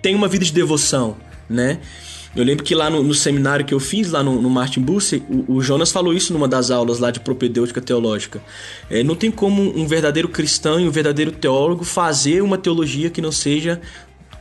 tem 0.00 0.14
uma 0.14 0.26
vida 0.26 0.44
de 0.44 0.52
devoção, 0.52 1.16
né? 1.48 1.80
Eu 2.34 2.44
lembro 2.44 2.64
que 2.64 2.74
lá 2.74 2.88
no, 2.88 3.02
no 3.02 3.12
seminário 3.12 3.64
que 3.64 3.74
eu 3.74 3.80
fiz, 3.80 4.10
lá 4.10 4.22
no, 4.22 4.40
no 4.40 4.48
Martin 4.48 4.80
Busse, 4.80 5.22
o, 5.28 5.56
o, 5.56 5.62
Jonas 5.62 5.92
falou 5.92 6.14
isso 6.14 6.32
numa 6.32 6.48
das 6.48 6.70
aulas 6.70 6.98
lá 6.98 7.10
de 7.10 7.20
propedêutica 7.20 7.80
teológica. 7.80 8.42
É, 8.88 9.02
não 9.02 9.14
tem 9.14 9.30
como 9.30 9.62
um 9.78 9.86
verdadeiro 9.86 10.28
cristão 10.28 10.80
e 10.80 10.88
um 10.88 10.90
verdadeiro 10.90 11.30
teólogo 11.30 11.84
fazer 11.84 12.42
uma 12.42 12.56
teologia 12.56 13.10
que 13.10 13.20
não 13.20 13.30
seja 13.30 13.80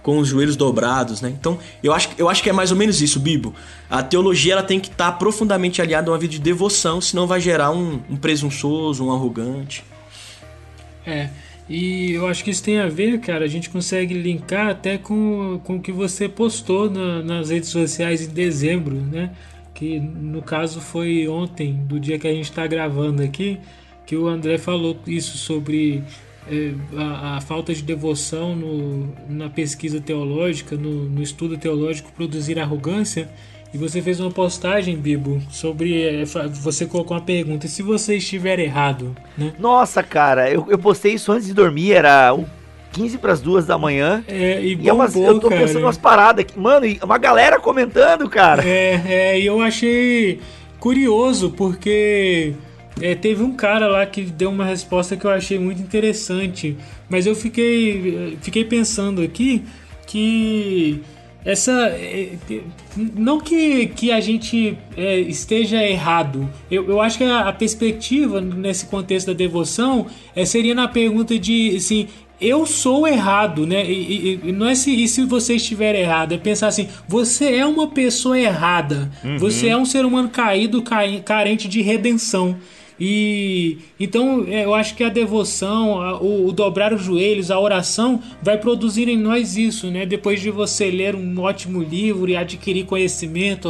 com 0.01 0.17
os 0.17 0.29
joelhos 0.29 0.55
dobrados, 0.55 1.21
né? 1.21 1.29
Então, 1.29 1.59
eu 1.83 1.93
acho, 1.93 2.09
eu 2.17 2.27
acho 2.27 2.41
que 2.41 2.49
é 2.49 2.53
mais 2.53 2.71
ou 2.71 2.77
menos 2.77 3.01
isso, 3.01 3.19
Bibo. 3.19 3.53
A 3.89 4.01
teologia 4.01 4.53
ela 4.53 4.63
tem 4.63 4.79
que 4.79 4.87
estar 4.87 5.11
tá 5.11 5.17
profundamente 5.17 5.81
aliada 5.81 6.09
a 6.09 6.13
uma 6.13 6.17
vida 6.17 6.31
de 6.31 6.39
devoção, 6.39 6.99
senão 6.99 7.27
vai 7.27 7.39
gerar 7.39 7.71
um, 7.71 7.99
um 8.09 8.15
presunçoso, 8.15 9.05
um 9.05 9.11
arrogante. 9.11 9.83
É, 11.05 11.29
e 11.71 12.11
eu 12.15 12.27
acho 12.27 12.43
que 12.43 12.51
isso 12.51 12.61
tem 12.61 12.79
a 12.79 12.87
ver, 12.89 13.17
cara, 13.21 13.45
a 13.45 13.47
gente 13.47 13.69
consegue 13.69 14.13
linkar 14.13 14.67
até 14.67 14.97
com, 14.97 15.61
com 15.63 15.77
o 15.77 15.81
que 15.81 15.89
você 15.89 16.27
postou 16.27 16.89
na, 16.89 17.21
nas 17.23 17.49
redes 17.49 17.69
sociais 17.69 18.27
em 18.27 18.29
dezembro, 18.29 18.97
né? 18.97 19.31
Que 19.73 19.97
no 19.97 20.41
caso 20.41 20.81
foi 20.81 21.29
ontem, 21.29 21.73
do 21.73 21.97
dia 21.97 22.19
que 22.19 22.27
a 22.27 22.33
gente 22.33 22.49
está 22.49 22.67
gravando 22.67 23.23
aqui, 23.23 23.57
que 24.05 24.17
o 24.17 24.27
André 24.27 24.57
falou 24.57 24.99
isso 25.07 25.37
sobre 25.37 26.03
é, 26.45 26.73
a, 26.97 27.37
a, 27.37 27.41
falta 27.41 27.73
de 27.73 27.81
devoção 27.81 28.53
no, 28.53 29.15
na 29.29 29.49
pesquisa 29.49 30.01
teológica, 30.01 30.75
no, 30.75 31.07
no, 31.07 31.23
estudo 31.23 31.57
teológico 31.57 32.11
produzir 32.11 32.59
arrogância. 32.59 33.29
E 33.73 33.77
você 33.77 34.01
fez 34.01 34.19
uma 34.19 34.29
postagem, 34.29 34.97
Bibo, 34.97 35.41
sobre. 35.49 36.03
É, 36.03 36.25
você 36.25 36.85
colocou 36.85 37.15
uma 37.15 37.23
pergunta: 37.23 37.65
e 37.65 37.69
se 37.69 37.81
você 37.81 38.17
estiver 38.17 38.59
errado? 38.59 39.15
Né? 39.37 39.53
Nossa, 39.57 40.03
cara, 40.03 40.49
eu, 40.51 40.65
eu 40.69 40.77
postei 40.77 41.13
isso 41.13 41.31
antes 41.31 41.47
de 41.47 41.53
dormir, 41.53 41.93
era 41.93 42.35
15 42.91 43.17
para 43.17 43.31
as 43.31 43.41
duas 43.41 43.65
da 43.65 43.77
manhã. 43.77 44.23
É, 44.27 44.61
e, 44.61 44.75
e 44.75 44.89
é 44.89 44.93
umas, 44.93 45.15
eu 45.15 45.39
tô 45.39 45.47
cara. 45.47 45.61
pensando 45.61 45.83
umas 45.83 45.97
paradas 45.97 46.43
aqui. 46.43 46.59
Mano, 46.59 46.85
e 46.85 46.99
uma 47.01 47.17
galera 47.17 47.59
comentando, 47.59 48.29
cara. 48.29 48.67
É, 48.67 49.01
é, 49.07 49.39
e 49.39 49.45
eu 49.45 49.61
achei 49.61 50.41
curioso, 50.77 51.51
porque 51.51 52.53
é, 53.01 53.15
teve 53.15 53.41
um 53.41 53.53
cara 53.53 53.87
lá 53.87 54.05
que 54.05 54.23
deu 54.23 54.49
uma 54.49 54.65
resposta 54.65 55.15
que 55.15 55.23
eu 55.23 55.31
achei 55.31 55.57
muito 55.57 55.81
interessante, 55.81 56.77
mas 57.09 57.25
eu 57.25 57.35
fiquei, 57.35 58.37
fiquei 58.41 58.65
pensando 58.65 59.21
aqui 59.21 59.63
que 60.05 61.01
essa 61.43 61.71
é, 61.89 62.29
não 63.15 63.39
que, 63.39 63.87
que 63.87 64.11
a 64.11 64.19
gente 64.19 64.77
é, 64.95 65.19
esteja 65.19 65.83
errado 65.83 66.47
eu, 66.69 66.87
eu 66.87 67.01
acho 67.01 67.17
que 67.17 67.23
a, 67.23 67.47
a, 67.49 67.53
perspectiva 67.53 68.39
nesse 68.39 68.85
contexto 68.85 69.27
da 69.27 69.33
devoção 69.33 70.05
é, 70.35 70.45
seria 70.45 70.75
na 70.75 70.87
pergunta 70.87 71.39
de 71.39 71.75
assim 71.75 72.07
eu 72.41 72.65
sou 72.65 73.07
errado, 73.07 73.67
né? 73.67 73.85
E, 73.85 74.39
e, 74.43 74.51
não 74.51 74.67
é 74.67 74.73
se, 74.73 74.91
e 74.91 75.07
se 75.07 75.23
você 75.25 75.57
estiver 75.57 75.93
errado, 75.93 76.33
é 76.33 76.39
pensar 76.39 76.67
assim: 76.67 76.89
você 77.07 77.55
é 77.55 77.65
uma 77.65 77.87
pessoa 77.87 78.37
errada, 78.37 79.11
uhum. 79.23 79.37
você 79.37 79.67
é 79.67 79.77
um 79.77 79.85
ser 79.85 80.03
humano 80.03 80.27
caído, 80.27 80.81
carente 81.23 81.67
de 81.67 81.83
redenção. 81.83 82.57
E 83.03 83.79
então 83.99 84.45
é, 84.47 84.63
eu 84.63 84.75
acho 84.75 84.93
que 84.93 85.03
a 85.03 85.09
devoção, 85.09 85.99
a, 85.99 86.21
o, 86.21 86.45
o, 86.45 86.51
dobrar 86.51 86.93
os 86.93 87.01
joelhos, 87.01 87.49
a 87.49 87.59
oração 87.59 88.21
vai 88.43 88.59
produzir 88.59 89.09
em 89.09 89.17
nós 89.17 89.57
isso, 89.57 89.89
né? 89.89 90.05
Depois 90.05 90.39
de 90.39 90.51
você 90.51 90.91
ler 90.91 91.15
um 91.15 91.39
ótimo 91.39 91.81
livro 91.81 92.29
e 92.29 92.37
adquirir 92.37 92.85
conhecimento, 92.85 93.69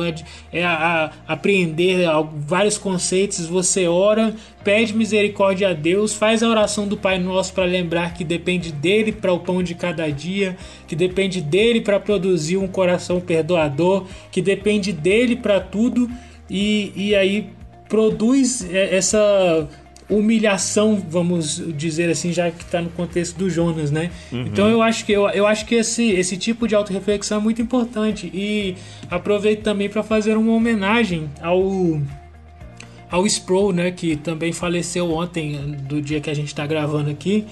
é, 0.52 0.66
a, 0.66 1.14
a, 1.28 1.34
apreender 1.34 2.06
vários 2.46 2.78
conceitos, 2.78 3.46
você 3.46 3.88
ora, 3.88 4.36
pede 4.66 4.94
misericórdia 4.94 5.70
a 5.70 5.74
Deus, 5.74 6.14
faz 6.14 6.44
a 6.44 6.50
oração 6.50 6.86
do 6.86 6.98
Pai 6.98 7.18
Nosso 7.18 7.54
para 7.54 7.64
lembrar 7.64 8.14
que 8.14 8.26
depende 8.26 8.70
dele 8.70 9.14
para 9.14 9.32
o 9.32 9.40
pão 9.40 9.64
de 9.64 9.76
cada 9.76 10.10
dia, 10.10 10.58
que 10.86 10.96
depende 10.96 11.40
dele 11.40 11.80
para 11.80 12.02
produzir 12.02 12.58
um 12.58 12.68
coração 12.68 13.22
perdoador, 13.22 14.06
que 14.30 14.42
depende 14.42 14.92
dele 14.92 15.38
para 15.38 15.62
tudo. 15.62 16.10
E, 16.50 16.92
e 16.98 17.16
aí 17.16 17.48
produz 17.92 18.66
é, 18.72 18.96
essa 18.96 19.68
humilhação, 20.10 20.96
vamos 21.10 21.62
dizer 21.76 22.10
assim, 22.10 22.32
já 22.32 22.50
que 22.50 22.64
está 22.64 22.82
no 22.82 22.90
contexto 22.90 23.38
do 23.38 23.50
Jonas, 23.50 23.92
né? 23.92 24.12
Uhum. 24.32 24.44
Então 24.44 24.70
eu 24.70 24.82
acho 24.82 25.06
que 25.06 25.12
eu, 25.12 25.30
eu 25.30 25.46
acho 25.46 25.66
que 25.66 25.76
esse, 25.76 26.10
esse 26.12 26.38
tipo 26.38 26.68
de 26.70 26.74
autorreflexão 26.74 27.40
é 27.40 27.42
muito 27.42 27.62
importante 27.62 28.32
e 28.34 28.76
aproveito 29.10 29.62
também 29.62 29.90
para 29.90 30.02
fazer 30.04 30.38
uma 30.38 30.54
homenagem 30.54 31.30
ao 31.42 32.02
ao 33.10 33.26
Sproul, 33.26 33.74
né, 33.74 33.92
que 33.92 34.16
também 34.16 34.54
faleceu 34.54 35.12
ontem 35.12 35.76
do 35.84 36.02
dia 36.02 36.22
que 36.22 36.30
a 36.30 36.34
gente 36.34 36.48
está 36.48 36.66
gravando 36.66 37.10
aqui. 37.10 37.46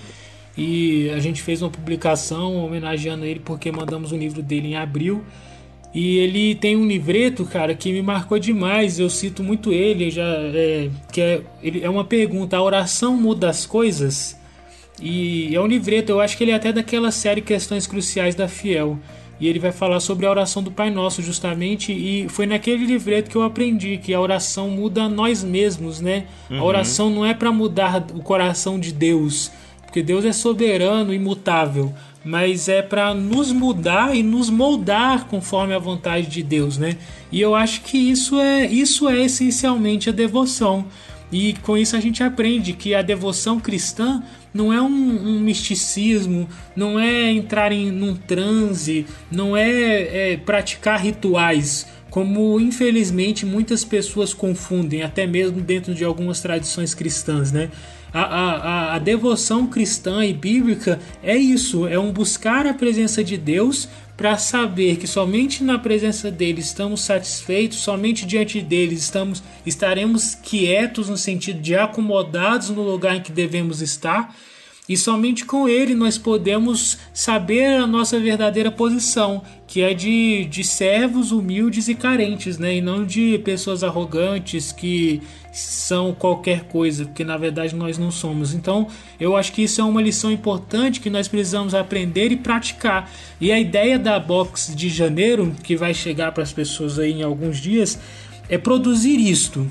E 0.58 1.10
a 1.10 1.20
gente 1.20 1.42
fez 1.42 1.62
uma 1.62 1.70
publicação 1.70 2.56
homenageando 2.56 3.26
ele 3.26 3.42
porque 3.42 3.70
mandamos 3.70 4.14
o 4.14 4.18
livro 4.18 4.42
dele 4.42 4.70
em 4.70 4.76
abril. 4.78 5.22
E 5.94 6.18
ele 6.18 6.54
tem 6.56 6.76
um 6.76 6.86
livreto, 6.86 7.46
cara, 7.46 7.74
que 7.74 7.92
me 7.92 8.02
marcou 8.02 8.38
demais. 8.38 9.00
Eu 9.00 9.10
cito 9.10 9.44
muito 9.44 9.72
ele, 9.72 10.12
já 10.12 10.24
é, 10.24 10.90
que 11.12 11.20
é, 11.20 11.42
ele, 11.64 11.84
é 11.84 11.90
uma 11.90 12.04
pergunta: 12.04 12.58
a 12.58 12.62
oração 12.62 13.16
muda 13.18 13.50
as 13.50 13.66
coisas? 13.66 14.38
E 15.02 15.56
é 15.56 15.62
um 15.62 15.68
livreto, 15.68 16.12
eu 16.12 16.20
acho 16.20 16.38
que 16.38 16.44
ele 16.44 16.52
é 16.52 16.56
até 16.56 16.72
daquela 16.74 17.10
série 17.10 17.42
Questões 17.42 17.88
Cruciais 17.88 18.36
da 18.36 18.48
Fiel. 18.48 19.00
E 19.40 19.48
ele 19.48 19.58
vai 19.58 19.72
falar 19.72 20.02
sobre 20.02 20.26
a 20.26 20.30
oração 20.30 20.62
do 20.62 20.70
Pai 20.70 20.90
Nosso, 20.90 21.22
justamente. 21.24 21.94
E 21.94 22.28
foi 22.28 22.46
naquele 22.46 22.86
livreto 22.86 23.30
que 23.30 23.38
eu 23.38 23.42
aprendi 23.42 23.98
que 23.98 24.14
a 24.14 24.20
oração 24.20 24.70
muda 24.70 25.08
nós 25.08 25.44
mesmos, 25.44 26.02
né? 26.02 26.26
Uhum. 26.50 26.60
A 26.60 26.64
oração 26.64 27.10
não 27.10 27.26
é 27.26 27.34
para 27.34 27.50
mudar 27.50 28.06
o 28.14 28.22
coração 28.22 28.78
de 28.78 28.92
Deus, 28.92 29.50
porque 29.86 30.04
Deus 30.04 30.26
é 30.26 30.34
soberano, 30.34 31.14
imutável 31.14 31.94
mas 32.24 32.68
é 32.68 32.82
para 32.82 33.14
nos 33.14 33.52
mudar 33.52 34.16
e 34.16 34.22
nos 34.22 34.50
moldar 34.50 35.26
conforme 35.26 35.74
a 35.74 35.80
vontade 35.80 36.28
de 36.28 36.44
Deus, 36.44 36.78
né? 36.78 36.98
E 37.32 37.40
eu 37.40 37.56
acho 37.56 37.82
que 37.82 37.98
isso 37.98 38.40
é 38.40 38.66
isso 38.66 39.08
é 39.08 39.22
essencialmente 39.22 40.10
a 40.10 40.14
devoção. 40.14 40.86
E 41.32 41.54
com 41.62 41.78
isso 41.78 41.96
a 41.96 42.00
gente 42.00 42.24
aprende 42.24 42.74
que 42.74 42.96
a 42.96 43.02
devoção 43.02 43.60
cristã 43.60 44.24
não 44.54 44.74
é 44.74 44.82
um, 44.82 44.88
um 44.88 45.40
misticismo, 45.40 46.50
não 46.76 47.00
é 47.00 47.32
entrar 47.32 47.72
em 47.72 47.92
num 47.92 48.16
transe, 48.16 49.06
não 49.32 49.56
é, 49.56 50.32
é 50.32 50.38
praticar 50.38 51.00
rituais, 51.00 51.86
como 52.10 52.60
infelizmente 52.60 53.46
muitas 53.46 53.84
pessoas 53.84 54.34
confundem, 54.34 55.04
até 55.04 55.28
mesmo 55.28 55.62
dentro 55.62 55.94
de 55.94 56.04
algumas 56.04 56.42
tradições 56.42 56.96
cristãs, 56.96 57.52
né? 57.52 57.70
A, 58.14 58.22
a, 58.22 58.96
a 58.96 59.00
devoção 59.00 59.68
cristã 59.68 60.26
e 60.26 60.34
bíblica 60.34 61.00
é 61.22 61.38
isso: 61.38 61.88
é 61.88 61.98
um 61.98 62.12
buscar 62.12 62.66
a 62.66 62.74
presença 62.74 63.24
de 63.24 63.38
Deus 63.38 63.88
para 64.18 64.38
saber 64.38 64.98
que 64.98 65.08
somente 65.08 65.64
na 65.64 65.80
presença 65.80 66.30
dele 66.30 66.60
estamos 66.60 67.02
satisfeitos, 67.02 67.78
somente 67.80 68.26
diante 68.26 68.60
dele 68.62 68.96
estamos 68.96 69.42
estaremos 69.66 70.36
quietos 70.36 71.08
no 71.08 71.18
sentido 71.18 71.62
de 71.62 71.74
acomodados 71.76 72.70
no 72.70 72.82
lugar 72.82 73.16
em 73.16 73.22
que 73.22 73.32
devemos 73.32 73.82
estar 73.82 74.36
e 74.90 74.98
somente 74.98 75.46
com 75.46 75.70
ele 75.70 75.94
nós 75.94 76.18
podemos 76.18 76.98
saber 77.14 77.80
a 77.80 77.86
nossa 77.86 78.20
verdadeira 78.20 78.72
posição, 78.72 79.44
que 79.68 79.82
é 79.84 79.94
de, 79.94 80.46
de 80.46 80.64
servos 80.64 81.32
humildes 81.32 81.88
e 81.88 81.94
carentes, 81.94 82.58
né? 82.58 82.78
E 82.78 82.82
não 82.82 83.06
de 83.06 83.38
pessoas 83.38 83.84
arrogantes 83.84 84.72
que 84.72 85.22
são 85.54 86.12
qualquer 86.12 86.64
coisa, 86.64 87.06
porque 87.06 87.24
na 87.24 87.38
verdade 87.38 87.76
nós 87.76 88.00
não 88.00 88.10
somos. 88.10 88.56
Então, 88.56 88.88
eu 89.20 89.38
acho 89.38 89.54
que 89.54 89.62
isso 89.62 89.80
é 89.80 89.84
uma 89.84 90.02
lição 90.02 90.32
importante 90.32 91.00
que 91.00 91.10
nós 91.10 91.28
precisamos 91.28 91.76
aprender 91.76 92.32
e 92.32 92.36
praticar. 92.36 93.12
E 93.40 93.52
a 93.52 93.60
ideia 93.60 94.00
da 94.00 94.20
Box 94.20 94.74
de 94.76 94.90
janeiro, 94.90 95.56
que 95.64 95.76
vai 95.76 95.94
chegar 95.94 96.32
para 96.32 96.42
as 96.42 96.52
pessoas 96.52 96.98
aí 96.98 97.12
em 97.12 97.22
alguns 97.22 97.60
dias, 97.60 98.00
é 98.50 98.58
produzir 98.58 99.20
isto 99.20 99.70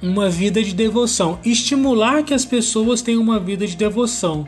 uma 0.00 0.28
vida 0.30 0.62
de 0.62 0.74
devoção, 0.74 1.38
estimular 1.44 2.22
que 2.22 2.32
as 2.32 2.44
pessoas 2.44 3.02
tenham 3.02 3.20
uma 3.20 3.38
vida 3.38 3.66
de 3.66 3.76
devoção. 3.76 4.46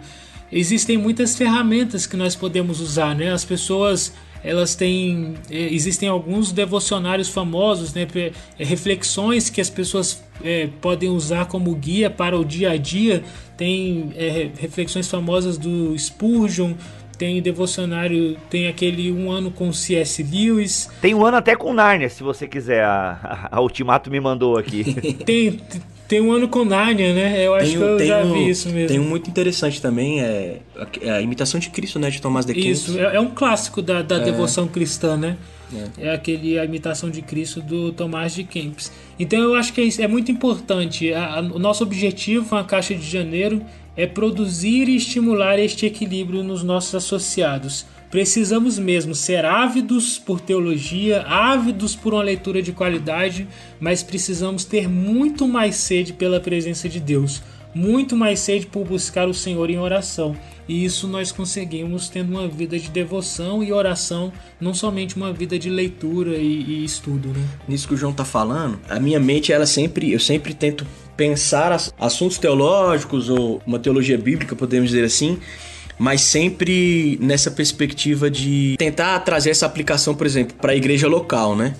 Existem 0.52 0.96
muitas 0.96 1.36
ferramentas 1.36 2.06
que 2.06 2.16
nós 2.16 2.34
podemos 2.34 2.80
usar, 2.80 3.14
né? 3.14 3.32
As 3.32 3.44
pessoas 3.44 4.12
elas 4.42 4.74
têm 4.74 5.34
é, 5.50 5.72
existem 5.72 6.08
alguns 6.08 6.50
devocionários 6.50 7.28
famosos, 7.28 7.92
né? 7.92 8.06
É, 8.58 8.64
reflexões 8.64 9.50
que 9.50 9.60
as 9.60 9.70
pessoas 9.70 10.22
é, 10.42 10.68
podem 10.80 11.08
usar 11.08 11.46
como 11.46 11.74
guia 11.74 12.10
para 12.10 12.38
o 12.38 12.44
dia 12.44 12.70
a 12.70 12.76
dia. 12.76 13.22
Tem 13.56 14.12
é, 14.16 14.50
reflexões 14.58 15.08
famosas 15.08 15.58
do 15.58 15.96
Spurgeon, 15.96 16.72
tem 17.20 17.42
devocionário, 17.42 18.38
tem 18.48 18.66
aquele 18.66 19.12
um 19.12 19.30
ano 19.30 19.50
com 19.50 19.70
C.S. 19.74 20.22
Lewis. 20.22 20.88
Tem 21.02 21.14
um 21.14 21.22
ano 21.22 21.36
até 21.36 21.54
com 21.54 21.74
Nárnia, 21.74 22.08
se 22.08 22.22
você 22.22 22.48
quiser. 22.48 22.82
A, 22.82 23.48
a, 23.52 23.56
a 23.58 23.60
Ultimato 23.60 24.10
me 24.10 24.18
mandou 24.18 24.56
aqui. 24.56 24.82
tem, 25.26 25.60
tem 26.10 26.20
um 26.20 26.32
ano 26.32 26.48
com 26.48 26.64
Nárnia, 26.64 27.14
né? 27.14 27.46
Eu 27.46 27.54
acho 27.54 27.66
tem, 27.66 27.78
que 27.78 27.84
eu 27.84 28.04
já 28.04 28.24
um, 28.24 28.32
vi 28.32 28.50
isso 28.50 28.68
mesmo. 28.68 28.88
Tem 28.88 28.98
um 28.98 29.08
muito 29.08 29.30
interessante 29.30 29.80
também, 29.80 30.20
é 30.20 30.58
a, 30.76 31.06
é 31.06 31.10
a 31.12 31.22
imitação 31.22 31.60
de 31.60 31.70
Cristo, 31.70 32.00
né? 32.00 32.10
De 32.10 32.20
Tomás 32.20 32.44
de 32.44 32.52
Kempis. 32.52 32.88
Isso, 32.88 32.98
é, 32.98 33.14
é, 33.14 33.20
um 33.20 33.30
clássico 33.30 33.80
da, 33.80 34.02
da 34.02 34.16
é. 34.16 34.24
devoção 34.24 34.66
cristã, 34.66 35.16
né? 35.16 35.36
É. 35.96 36.08
é. 36.08 36.12
aquele 36.12 36.58
a 36.58 36.64
imitação 36.64 37.10
de 37.10 37.22
Cristo 37.22 37.62
do 37.62 37.92
Tomás 37.92 38.34
de 38.34 38.42
Kempis. 38.42 38.90
Então 39.20 39.40
eu 39.40 39.54
acho 39.54 39.72
que 39.72 39.80
é, 39.80 40.02
é 40.02 40.08
muito 40.08 40.32
importante. 40.32 41.14
A, 41.14 41.34
a, 41.34 41.40
o 41.42 41.60
nosso 41.60 41.84
objetivo 41.84 42.56
na 42.56 42.64
Caixa 42.64 42.92
de 42.92 43.08
Janeiro 43.08 43.62
é 43.96 44.04
produzir 44.04 44.88
e 44.88 44.96
estimular 44.96 45.60
este 45.60 45.86
equilíbrio 45.86 46.42
nos 46.42 46.64
nossos 46.64 46.92
associados. 46.92 47.86
Precisamos 48.10 48.76
mesmo 48.76 49.14
ser 49.14 49.44
ávidos 49.44 50.18
por 50.18 50.40
teologia, 50.40 51.22
ávidos 51.22 51.94
por 51.94 52.12
uma 52.12 52.22
leitura 52.24 52.60
de 52.60 52.72
qualidade, 52.72 53.46
mas 53.78 54.02
precisamos 54.02 54.64
ter 54.64 54.88
muito 54.88 55.46
mais 55.46 55.76
sede 55.76 56.12
pela 56.12 56.40
presença 56.40 56.88
de 56.88 56.98
Deus, 56.98 57.40
muito 57.72 58.16
mais 58.16 58.40
sede 58.40 58.66
por 58.66 58.84
buscar 58.84 59.28
o 59.28 59.34
Senhor 59.34 59.70
em 59.70 59.78
oração. 59.78 60.36
E 60.68 60.84
isso 60.84 61.06
nós 61.06 61.30
conseguimos 61.30 62.08
tendo 62.08 62.30
uma 62.30 62.48
vida 62.48 62.76
de 62.78 62.90
devoção 62.90 63.62
e 63.62 63.72
oração, 63.72 64.32
não 64.60 64.74
somente 64.74 65.16
uma 65.16 65.32
vida 65.32 65.56
de 65.56 65.70
leitura 65.70 66.36
e, 66.36 66.64
e 66.64 66.84
estudo. 66.84 67.28
Né? 67.28 67.44
Nisso 67.68 67.86
que 67.86 67.94
o 67.94 67.96
João 67.96 68.10
está 68.10 68.24
falando, 68.24 68.80
a 68.88 68.98
minha 68.98 69.20
mente 69.20 69.52
ela 69.52 69.66
sempre, 69.66 70.12
eu 70.12 70.18
sempre 70.18 70.52
tento 70.52 70.84
pensar 71.16 71.72
assuntos 71.98 72.38
teológicos 72.38 73.28
ou 73.28 73.62
uma 73.64 73.78
teologia 73.78 74.18
bíblica, 74.18 74.56
podemos 74.56 74.90
dizer 74.90 75.04
assim, 75.04 75.38
mas 76.00 76.22
sempre 76.22 77.18
nessa 77.20 77.50
perspectiva 77.50 78.30
de 78.30 78.74
tentar 78.78 79.18
trazer 79.20 79.50
essa 79.50 79.66
aplicação, 79.66 80.14
por 80.14 80.26
exemplo, 80.26 80.56
para 80.56 80.72
a 80.72 80.74
igreja 80.74 81.06
local, 81.06 81.54
né? 81.54 81.76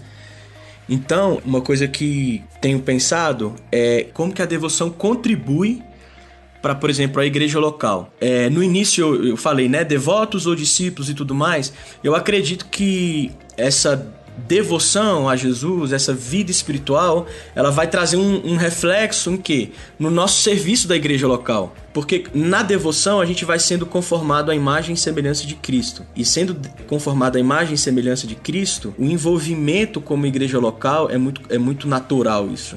Então, 0.86 1.40
uma 1.42 1.62
coisa 1.62 1.88
que 1.88 2.42
tenho 2.60 2.78
pensado 2.80 3.54
é 3.72 4.08
como 4.12 4.30
que 4.30 4.42
a 4.42 4.44
devoção 4.44 4.90
contribui 4.90 5.82
para, 6.60 6.74
por 6.74 6.90
exemplo, 6.90 7.18
a 7.18 7.24
igreja 7.24 7.58
local. 7.58 8.12
É, 8.20 8.50
no 8.50 8.62
início 8.62 9.24
eu 9.24 9.38
falei, 9.38 9.70
né, 9.70 9.84
devotos 9.84 10.46
ou 10.46 10.54
discípulos 10.54 11.08
e 11.08 11.14
tudo 11.14 11.34
mais. 11.34 11.72
Eu 12.04 12.14
acredito 12.14 12.66
que 12.66 13.30
essa 13.56 14.06
devoção 14.46 15.28
a 15.28 15.36
Jesus, 15.36 15.92
essa 15.92 16.12
vida 16.12 16.50
espiritual, 16.50 17.26
ela 17.54 17.70
vai 17.70 17.88
trazer 17.88 18.16
um, 18.16 18.52
um, 18.52 18.56
reflexo 18.56 19.30
em 19.30 19.36
que? 19.36 19.72
No 19.98 20.10
nosso 20.10 20.42
serviço 20.42 20.88
da 20.88 20.96
igreja 20.96 21.26
local. 21.26 21.74
Porque 21.92 22.24
na 22.34 22.62
devoção 22.62 23.20
a 23.20 23.26
gente 23.26 23.44
vai 23.44 23.58
sendo 23.58 23.84
conformado 23.84 24.50
à 24.50 24.54
imagem 24.54 24.94
e 24.94 24.98
semelhança 24.98 25.46
de 25.46 25.54
Cristo. 25.54 26.04
E 26.14 26.24
sendo 26.24 26.56
conformado 26.86 27.36
à 27.36 27.40
imagem 27.40 27.74
e 27.74 27.78
semelhança 27.78 28.26
de 28.26 28.34
Cristo, 28.34 28.94
o 28.98 29.04
envolvimento 29.04 30.00
como 30.00 30.26
igreja 30.26 30.58
local 30.58 31.10
é 31.10 31.18
muito, 31.18 31.42
é 31.48 31.58
muito 31.58 31.88
natural 31.88 32.48
isso. 32.50 32.76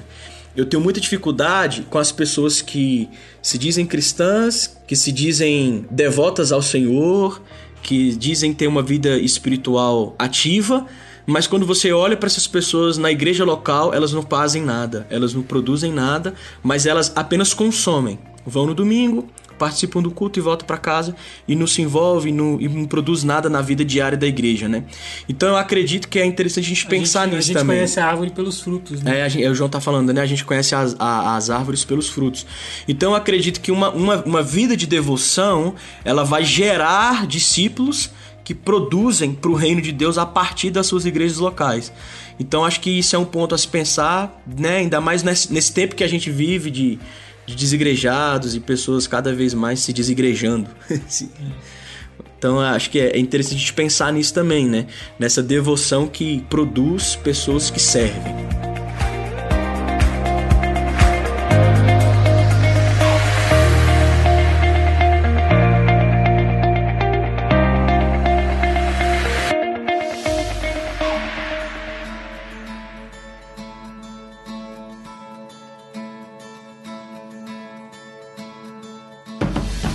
Eu 0.56 0.66
tenho 0.66 0.84
muita 0.84 1.00
dificuldade 1.00 1.86
com 1.90 1.98
as 1.98 2.12
pessoas 2.12 2.62
que 2.62 3.10
se 3.42 3.58
dizem 3.58 3.86
cristãs, 3.88 4.78
que 4.88 4.96
se 4.96 5.12
dizem 5.12 5.86
devotas 5.90 6.52
ao 6.52 6.62
Senhor, 6.62 7.42
que 7.82 8.16
dizem 8.16 8.54
ter 8.54 8.68
uma 8.68 8.82
vida 8.82 9.18
espiritual 9.18 10.16
ativa, 10.18 10.86
mas 11.26 11.48
quando 11.48 11.66
você 11.66 11.92
olha 11.92 12.18
para 12.18 12.28
essas 12.28 12.48
pessoas 12.48 12.98
na 12.98 13.12
igreja 13.12 13.46
local, 13.46 13.94
elas 13.94 14.12
não 14.14 14.22
fazem 14.22 14.62
nada, 14.64 15.08
elas 15.10 15.34
não 15.34 15.42
produzem 15.42 15.92
nada, 15.92 16.34
mas 16.62 16.86
elas 16.86 17.12
apenas 17.16 17.54
consomem. 17.54 18.20
Vão 18.46 18.66
no 18.66 18.74
domingo, 18.74 19.30
participam 19.58 20.02
do 20.02 20.12
culto 20.12 20.40
e 20.40 20.42
voltam 20.42 20.68
para 20.68 20.78
casa 20.78 21.16
e 21.48 21.56
não 21.56 21.66
se 21.66 21.82
envolve 21.82 22.32
não, 22.32 22.60
e 22.60 22.68
não 22.68 22.86
produz 22.86 23.24
nada 23.24 23.50
na 23.50 23.62
vida 23.62 23.86
diária 23.86 24.18
da 24.18 24.28
igreja, 24.28 24.68
né? 24.68 24.84
Então 25.28 25.50
eu 25.50 25.58
acredito 25.58 26.08
que 26.10 26.20
é 26.20 26.26
interessante 26.26 26.66
a 26.66 26.68
gente 26.70 26.86
a 26.86 26.90
pensar 26.90 27.26
gente, 27.26 27.36
nisso 27.36 27.54
também. 27.54 27.78
A 27.78 27.80
gente 27.80 27.94
conhece 27.94 28.00
a 28.00 28.06
árvore 28.06 28.32
pelos 28.32 28.60
frutos, 28.60 29.02
né? 29.02 29.20
É, 29.20 29.30
gente, 29.30 29.46
é, 29.46 29.50
o 29.50 29.56
João 29.56 29.70
tá 29.70 29.80
falando, 29.80 30.12
né? 30.12 30.22
A 30.22 30.26
gente 30.26 30.44
conhece 30.44 30.76
as, 30.76 30.96
a, 31.00 31.38
as 31.38 31.50
árvores 31.50 31.86
pelos 31.86 32.10
frutos. 32.10 32.46
Então 32.88 33.12
eu 33.12 33.16
acredito 33.16 33.62
que 33.62 33.72
uma, 33.72 33.90
uma, 33.92 34.24
uma 34.24 34.44
vida 34.44 34.76
de 34.76 34.86
devoção, 34.86 35.76
ela 36.04 36.24
vai 36.26 36.44
gerar 36.44 37.26
discípulos 37.26 38.12
que 38.44 38.54
produzem 38.54 39.34
para 39.34 39.50
o 39.50 39.56
reino 39.56 39.82
de 39.82 39.92
Deus 39.92 40.18
a 40.18 40.26
partir 40.26 40.70
das 40.70 40.88
suas 40.88 41.06
igrejas 41.06 41.38
locais. 41.38 41.92
Então 42.40 42.66
acho 42.66 42.80
que 42.82 42.90
isso 42.90 43.16
é 43.16 43.20
um 43.20 43.26
ponto 43.26 43.56
a 43.56 43.58
se 43.58 43.68
pensar, 43.68 44.42
né? 44.58 44.78
Ainda 44.78 45.00
mais 45.00 45.24
nesse, 45.24 45.54
nesse 45.54 45.72
tempo 45.72 45.96
que 45.96 46.04
a 46.04 46.08
gente 46.08 46.30
vive 46.30 46.70
de, 46.70 47.00
de 47.46 47.56
desigrejados 47.56 48.56
e 48.56 48.60
pessoas 48.60 49.08
cada 49.08 49.34
vez 49.34 49.54
mais 49.54 49.80
se 49.80 49.94
desigrejando. 49.94 50.70
então 52.38 52.60
acho 52.60 52.90
que 52.90 53.00
é 53.00 53.18
interessante 53.18 53.72
pensar 53.74 54.12
nisso 54.12 54.34
também, 54.34 54.68
né? 54.68 54.88
Nessa 55.18 55.42
devoção 55.42 56.08
que 56.08 56.42
produz 56.50 57.16
pessoas 57.16 57.70
que 57.70 57.80
servem. 57.80 58.73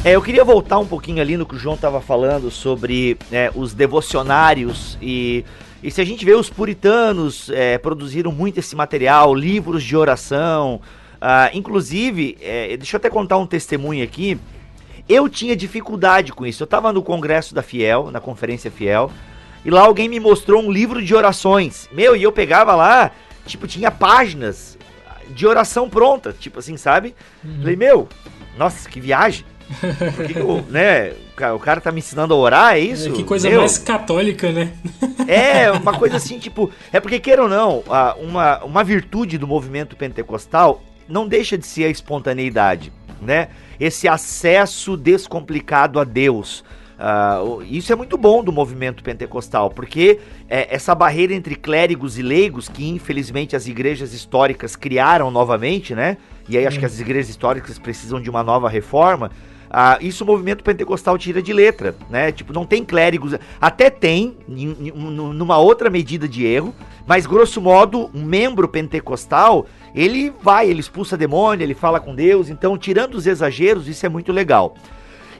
É, 0.08 0.16
eu 0.16 0.22
queria 0.22 0.42
voltar 0.42 0.78
um 0.78 0.86
pouquinho 0.86 1.20
ali 1.20 1.36
no 1.36 1.44
que 1.44 1.54
o 1.54 1.58
João 1.58 1.74
estava 1.74 2.00
falando 2.00 2.50
sobre 2.50 3.18
é, 3.30 3.52
os 3.54 3.74
devocionários 3.74 4.96
e, 5.02 5.44
e 5.82 5.90
se 5.90 6.00
a 6.00 6.04
gente 6.04 6.24
vê 6.24 6.34
os 6.34 6.48
puritanos 6.48 7.50
é, 7.50 7.76
produziram 7.76 8.32
muito 8.32 8.58
esse 8.58 8.74
material, 8.74 9.34
livros 9.34 9.84
de 9.84 9.94
oração, 9.94 10.80
uh, 11.16 11.50
inclusive, 11.52 12.38
é, 12.40 12.74
deixa 12.78 12.96
eu 12.96 12.98
até 12.98 13.10
contar 13.10 13.36
um 13.36 13.46
testemunho 13.46 14.02
aqui. 14.02 14.38
Eu 15.06 15.28
tinha 15.28 15.54
dificuldade 15.54 16.32
com 16.32 16.46
isso. 16.46 16.62
Eu 16.62 16.64
estava 16.64 16.90
no 16.90 17.02
congresso 17.02 17.54
da 17.54 17.60
Fiel, 17.60 18.10
na 18.10 18.18
conferência 18.18 18.70
Fiel, 18.70 19.10
e 19.62 19.70
lá 19.70 19.82
alguém 19.82 20.08
me 20.08 20.18
mostrou 20.18 20.62
um 20.62 20.72
livro 20.72 21.04
de 21.04 21.14
orações. 21.14 21.86
Meu, 21.92 22.16
e 22.16 22.22
eu 22.22 22.32
pegava 22.32 22.74
lá, 22.74 23.10
tipo, 23.44 23.66
tinha 23.66 23.90
páginas 23.90 24.78
de 25.28 25.46
oração 25.46 25.86
pronta, 25.86 26.32
tipo 26.32 26.60
assim, 26.60 26.78
sabe? 26.78 27.14
Uhum. 27.44 27.58
Falei, 27.58 27.76
meu, 27.76 28.08
nossa, 28.56 28.88
que 28.88 29.02
viagem. 29.02 29.44
Porque, 30.16 30.40
o, 30.40 30.62
né, 30.70 31.12
o 31.54 31.58
cara 31.58 31.80
tá 31.80 31.92
me 31.92 31.98
ensinando 31.98 32.34
a 32.34 32.36
orar, 32.36 32.74
é 32.74 32.80
isso? 32.80 33.08
É, 33.08 33.12
que 33.12 33.24
coisa 33.24 33.48
Meu, 33.48 33.60
mais 33.60 33.78
católica, 33.78 34.50
né? 34.50 34.72
É, 35.26 35.70
uma 35.70 35.92
coisa 35.98 36.16
assim, 36.16 36.38
tipo. 36.38 36.70
É 36.92 37.00
porque, 37.00 37.20
queira 37.20 37.42
ou 37.42 37.48
não, 37.48 37.84
uma, 38.20 38.64
uma 38.64 38.84
virtude 38.84 39.36
do 39.36 39.46
movimento 39.46 39.96
pentecostal 39.96 40.82
não 41.08 41.26
deixa 41.26 41.56
de 41.56 41.66
ser 41.66 41.84
a 41.84 41.88
espontaneidade, 41.88 42.92
né? 43.20 43.48
Esse 43.78 44.08
acesso 44.08 44.96
descomplicado 44.96 46.00
a 46.00 46.04
Deus. 46.04 46.64
Uh, 46.98 47.62
isso 47.62 47.92
é 47.92 47.96
muito 47.96 48.18
bom 48.18 48.42
do 48.42 48.50
movimento 48.50 49.04
pentecostal, 49.04 49.70
porque 49.70 50.18
é, 50.48 50.74
essa 50.74 50.96
barreira 50.96 51.32
entre 51.32 51.54
clérigos 51.54 52.18
e 52.18 52.22
leigos, 52.22 52.68
que 52.68 52.88
infelizmente 52.88 53.54
as 53.54 53.68
igrejas 53.68 54.12
históricas 54.12 54.74
criaram 54.74 55.30
novamente, 55.30 55.94
né? 55.94 56.16
E 56.48 56.58
aí 56.58 56.66
acho 56.66 56.78
que 56.78 56.84
as 56.84 56.98
igrejas 56.98 57.30
históricas 57.30 57.78
precisam 57.78 58.20
de 58.20 58.28
uma 58.28 58.42
nova 58.42 58.68
reforma 58.68 59.30
Ah, 59.70 59.98
isso 60.00 60.24
o 60.24 60.26
movimento 60.26 60.64
pentecostal 60.64 61.18
tira 61.18 61.42
de 61.42 61.52
letra, 61.52 61.94
né? 62.08 62.32
Tipo, 62.32 62.52
não 62.52 62.64
tem 62.64 62.84
clérigos. 62.84 63.34
Até 63.60 63.90
tem, 63.90 64.36
em, 64.48 64.88
em, 64.88 64.92
numa 64.92 65.58
outra 65.58 65.90
medida 65.90 66.26
de 66.26 66.44
erro, 66.46 66.74
mas 67.06 67.26
grosso 67.26 67.60
modo, 67.60 68.10
um 68.14 68.24
membro 68.24 68.68
pentecostal, 68.68 69.66
ele 69.94 70.32
vai, 70.42 70.68
ele 70.68 70.80
expulsa 70.80 71.16
demônio, 71.16 71.64
ele 71.64 71.74
fala 71.74 72.00
com 72.00 72.14
Deus. 72.14 72.48
Então, 72.48 72.76
tirando 72.78 73.14
os 73.14 73.26
exageros, 73.26 73.88
isso 73.88 74.04
é 74.04 74.08
muito 74.08 74.32
legal. 74.32 74.74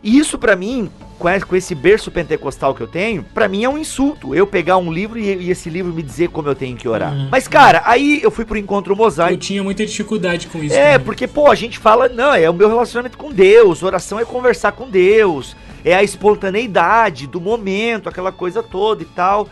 E 0.02 0.18
isso 0.18 0.38
para 0.38 0.54
mim, 0.54 0.90
com 1.18 1.56
esse 1.56 1.74
berço 1.74 2.10
pentecostal 2.10 2.74
que 2.74 2.80
eu 2.80 2.86
tenho, 2.86 3.24
para 3.34 3.48
mim 3.48 3.64
é 3.64 3.68
um 3.68 3.76
insulto. 3.76 4.34
Eu 4.34 4.46
pegar 4.46 4.76
um 4.76 4.92
livro 4.92 5.18
e, 5.18 5.24
e, 5.24 5.50
esse 5.50 5.68
livro 5.68 5.92
me 5.92 6.02
dizer 6.02 6.28
como 6.28 6.48
eu 6.48 6.54
tenho 6.54 6.76
que 6.76 6.88
orar. 6.88 7.12
Uhum. 7.12 7.28
Mas, 7.30 7.48
cara, 7.48 7.82
aí 7.84 8.20
eu 8.22 8.30
fui 8.30 8.44
pro 8.44 8.56
encontro 8.56 8.94
mosaico. 8.94 9.34
Eu 9.34 9.38
tinha 9.38 9.62
muita 9.62 9.84
dificuldade 9.84 10.46
com 10.46 10.62
isso. 10.62 10.74
É, 10.74 10.92
também. 10.92 11.04
porque, 11.04 11.26
pô, 11.26 11.50
a 11.50 11.54
gente 11.54 11.78
fala, 11.78 12.08
não, 12.08 12.32
é 12.32 12.48
o 12.48 12.54
meu 12.54 12.68
relacionamento 12.68 13.18
com 13.18 13.32
Deus. 13.32 13.82
Oração 13.82 14.20
é 14.20 14.24
conversar 14.24 14.72
com 14.72 14.88
Deus. 14.88 15.56
É 15.84 15.94
a 15.94 16.02
espontaneidade 16.02 17.26
do 17.26 17.40
momento, 17.40 18.08
aquela 18.08 18.30
coisa 18.30 18.62
toda 18.62 19.02
e 19.02 19.06
tal. 19.06 19.48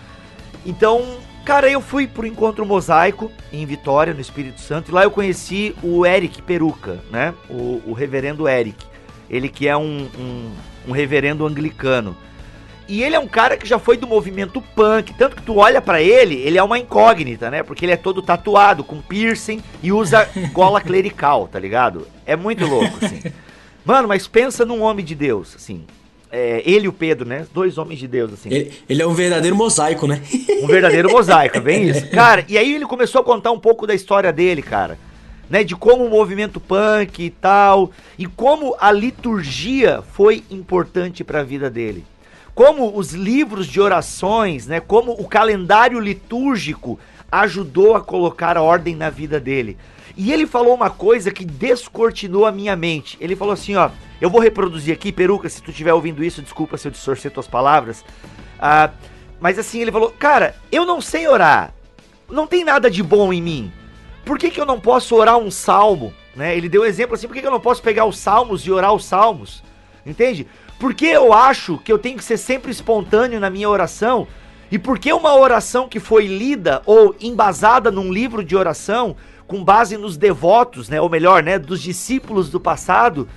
Então, 0.65 1.05
cara, 1.45 1.69
eu 1.69 1.81
fui 1.81 2.07
pro 2.07 2.27
encontro 2.27 2.65
mosaico 2.65 3.31
em 3.53 3.67
Vitória, 3.67 4.15
no 4.15 4.21
Espírito 4.21 4.61
Santo. 4.61 4.91
E 4.91 4.95
lá 4.95 5.03
eu 5.03 5.11
conheci 5.11 5.75
o 5.83 6.07
Eric 6.07 6.43
Peruca, 6.43 7.01
né? 7.11 7.35
O, 7.51 7.83
o 7.87 7.93
reverendo 7.93 8.49
Eric. 8.49 8.85
Ele 9.29 9.49
que 9.49 9.67
é 9.67 9.77
um, 9.77 10.09
um, 10.19 10.51
um 10.89 10.93
reverendo 10.93 11.47
anglicano. 11.47 12.17
E 12.89 13.03
ele 13.03 13.17
é 13.17 13.19
um 13.19 13.27
cara 13.27 13.57
que 13.57 13.67
já 13.67 13.79
foi 13.79 13.97
do 13.97 14.07
movimento 14.07 14.61
punk, 14.61 15.13
tanto 15.15 15.35
que 15.35 15.43
tu 15.43 15.57
olha 15.57 15.83
para 15.83 16.01
ele, 16.01 16.37
ele 16.37 16.57
é 16.57 16.63
uma 16.63 16.79
incógnita, 16.79 17.51
né? 17.51 17.63
Porque 17.63 17.85
ele 17.85 17.93
é 17.93 17.97
todo 17.97 18.23
tatuado, 18.23 18.85
com 18.85 19.01
piercing 19.01 19.61
e 19.83 19.91
usa 19.91 20.29
gola 20.53 20.81
clerical, 20.81 21.49
tá 21.49 21.59
ligado? 21.59 22.07
É 22.25 22.37
muito 22.37 22.65
louco, 22.65 23.05
assim. 23.05 23.23
Mano, 23.85 24.07
mas 24.07 24.29
pensa 24.29 24.65
num 24.65 24.83
homem 24.83 25.05
de 25.05 25.17
Deus, 25.17 25.57
assim. 25.57 25.85
É, 26.31 26.63
ele 26.65 26.87
e 26.87 26.89
o 26.89 26.93
Pedro, 26.93 27.29
né? 27.29 27.47
Dois 27.53 27.77
homens 27.77 27.99
de 27.99 28.07
Deus, 28.07 28.33
assim. 28.33 28.51
Ele, 28.53 28.73
ele, 28.89 29.03
é 29.03 29.07
um 29.07 29.15
verdadeiro 29.15 29.57
mosaico, 29.57 30.07
né? 30.07 30.23
Um 30.63 30.67
verdadeiro 30.69 31.11
mosaico, 31.11 31.61
bem 31.61 31.85
isso. 31.91 32.09
Cara, 32.11 32.45
e 32.49 32.57
aí 32.57 32.75
ele 32.75 32.87
começou 32.87 33.21
a 33.21 33.25
contar 33.25 33.51
um 33.51 33.59
pouco 33.59 33.87
da 33.87 33.95
história 33.95 34.33
dele, 34.33 34.63
cara 34.63 34.97
né, 35.49 35.63
de 35.63 35.75
como 35.77 36.05
o 36.05 36.11
movimento 36.11 36.61
punk 36.61 37.25
e 37.25 37.31
tal, 37.31 37.91
e 38.19 38.27
como 38.27 38.75
a 38.79 38.91
liturgia 38.91 40.03
foi 40.13 40.45
importante 40.51 41.23
para 41.23 41.41
a 41.41 41.45
vida 41.45 41.71
dele. 41.71 42.05
Como 42.55 42.97
os 42.97 43.13
livros 43.13 43.67
de 43.67 43.81
orações, 43.81 44.67
né, 44.67 44.81
como 44.81 45.13
o 45.13 45.29
calendário 45.29 46.01
litúrgico 46.01 46.99
ajudou 47.31 47.95
a 47.95 48.01
colocar 48.01 48.57
a 48.57 48.63
ordem 48.63 48.97
na 48.97 49.11
vida 49.11 49.39
dele. 49.39 49.77
E 50.17 50.33
ele 50.33 50.47
falou 50.47 50.75
uma 50.75 50.89
coisa 50.89 51.31
que 51.31 51.45
descortinou 51.45 52.47
a 52.47 52.53
minha 52.53 52.75
mente. 52.75 53.19
Ele 53.21 53.37
falou 53.37 53.53
assim, 53.53 53.77
ó, 53.77 53.91
eu 54.19 54.31
vou 54.31 54.41
reproduzir 54.41 54.95
aqui, 54.95 55.13
Peruca, 55.13 55.49
se 55.49 55.63
tu 55.63 55.71
estiver 55.71 55.93
ouvindo 55.93 56.25
isso, 56.25 56.41
desculpa 56.41 56.79
se 56.79 56.89
eu 56.89 56.93
distorcer 56.93 57.31
tuas 57.31 57.47
palavras. 57.47 58.03
Ah, 58.59 58.91
mas 59.39 59.59
assim, 59.59 59.83
ele 59.83 59.93
falou, 59.93 60.11
cara, 60.19 60.57
eu 60.73 60.87
não 60.87 61.03
sei 61.03 61.29
orar. 61.29 61.75
Não 62.31 62.47
tem 62.47 62.65
nada 62.65 62.91
de 62.91 63.03
bom 63.03 63.31
em 63.31 63.43
mim 63.43 63.73
por 64.27 64.41
que, 64.41 64.51
que 64.51 64.61
eu 64.61 64.67
não 64.67 64.81
posso 64.81 65.15
orar 65.15 65.39
um 65.39 65.53
salmo? 65.53 66.13
Né? 66.35 66.57
Ele 66.57 66.69
deu 66.69 66.83
um 66.83 66.85
exemplo 66.85 67.15
assim, 67.15 67.29
por 67.29 67.35
que, 67.35 67.41
que 67.41 67.47
eu 67.47 67.53
não 67.53 67.61
posso 67.61 67.81
pegar 67.81 68.05
os 68.05 68.19
salmos 68.19 68.67
e 68.67 68.73
orar 68.73 68.93
os 68.93 69.05
salmos? 69.05 69.63
Entende? 70.05 70.49
Porque 70.81 71.07
eu 71.07 71.33
acho 71.33 71.79
que 71.79 71.93
eu 71.93 71.99
tenho 71.99 72.19
que 72.19 72.25
ser 72.25 72.37
sempre 72.37 72.73
espontâneo 72.73 73.39
na 73.39 73.49
minha 73.49 73.71
oração? 73.71 74.27
E 74.71 74.81
por 74.81 74.99
que 74.99 75.13
uma 75.13 75.33
oração 75.37 75.89
que 75.89 76.01
foi 76.01 76.27
lida 76.27 76.83
ou 76.85 77.15
embasada 77.21 77.89
num 77.89 78.13
livro 78.13 78.45
de 78.45 78.57
oração, 78.57 79.15
com 79.47 79.63
base 79.63 79.97
nos 79.97 80.17
devotos, 80.17 80.89
né, 80.89 81.01
ou 81.01 81.09
melhor, 81.09 81.41
né, 81.41 81.57
dos 81.57 81.81
discípulos 81.81 82.51
do 82.51 82.59
passado, 82.59 83.29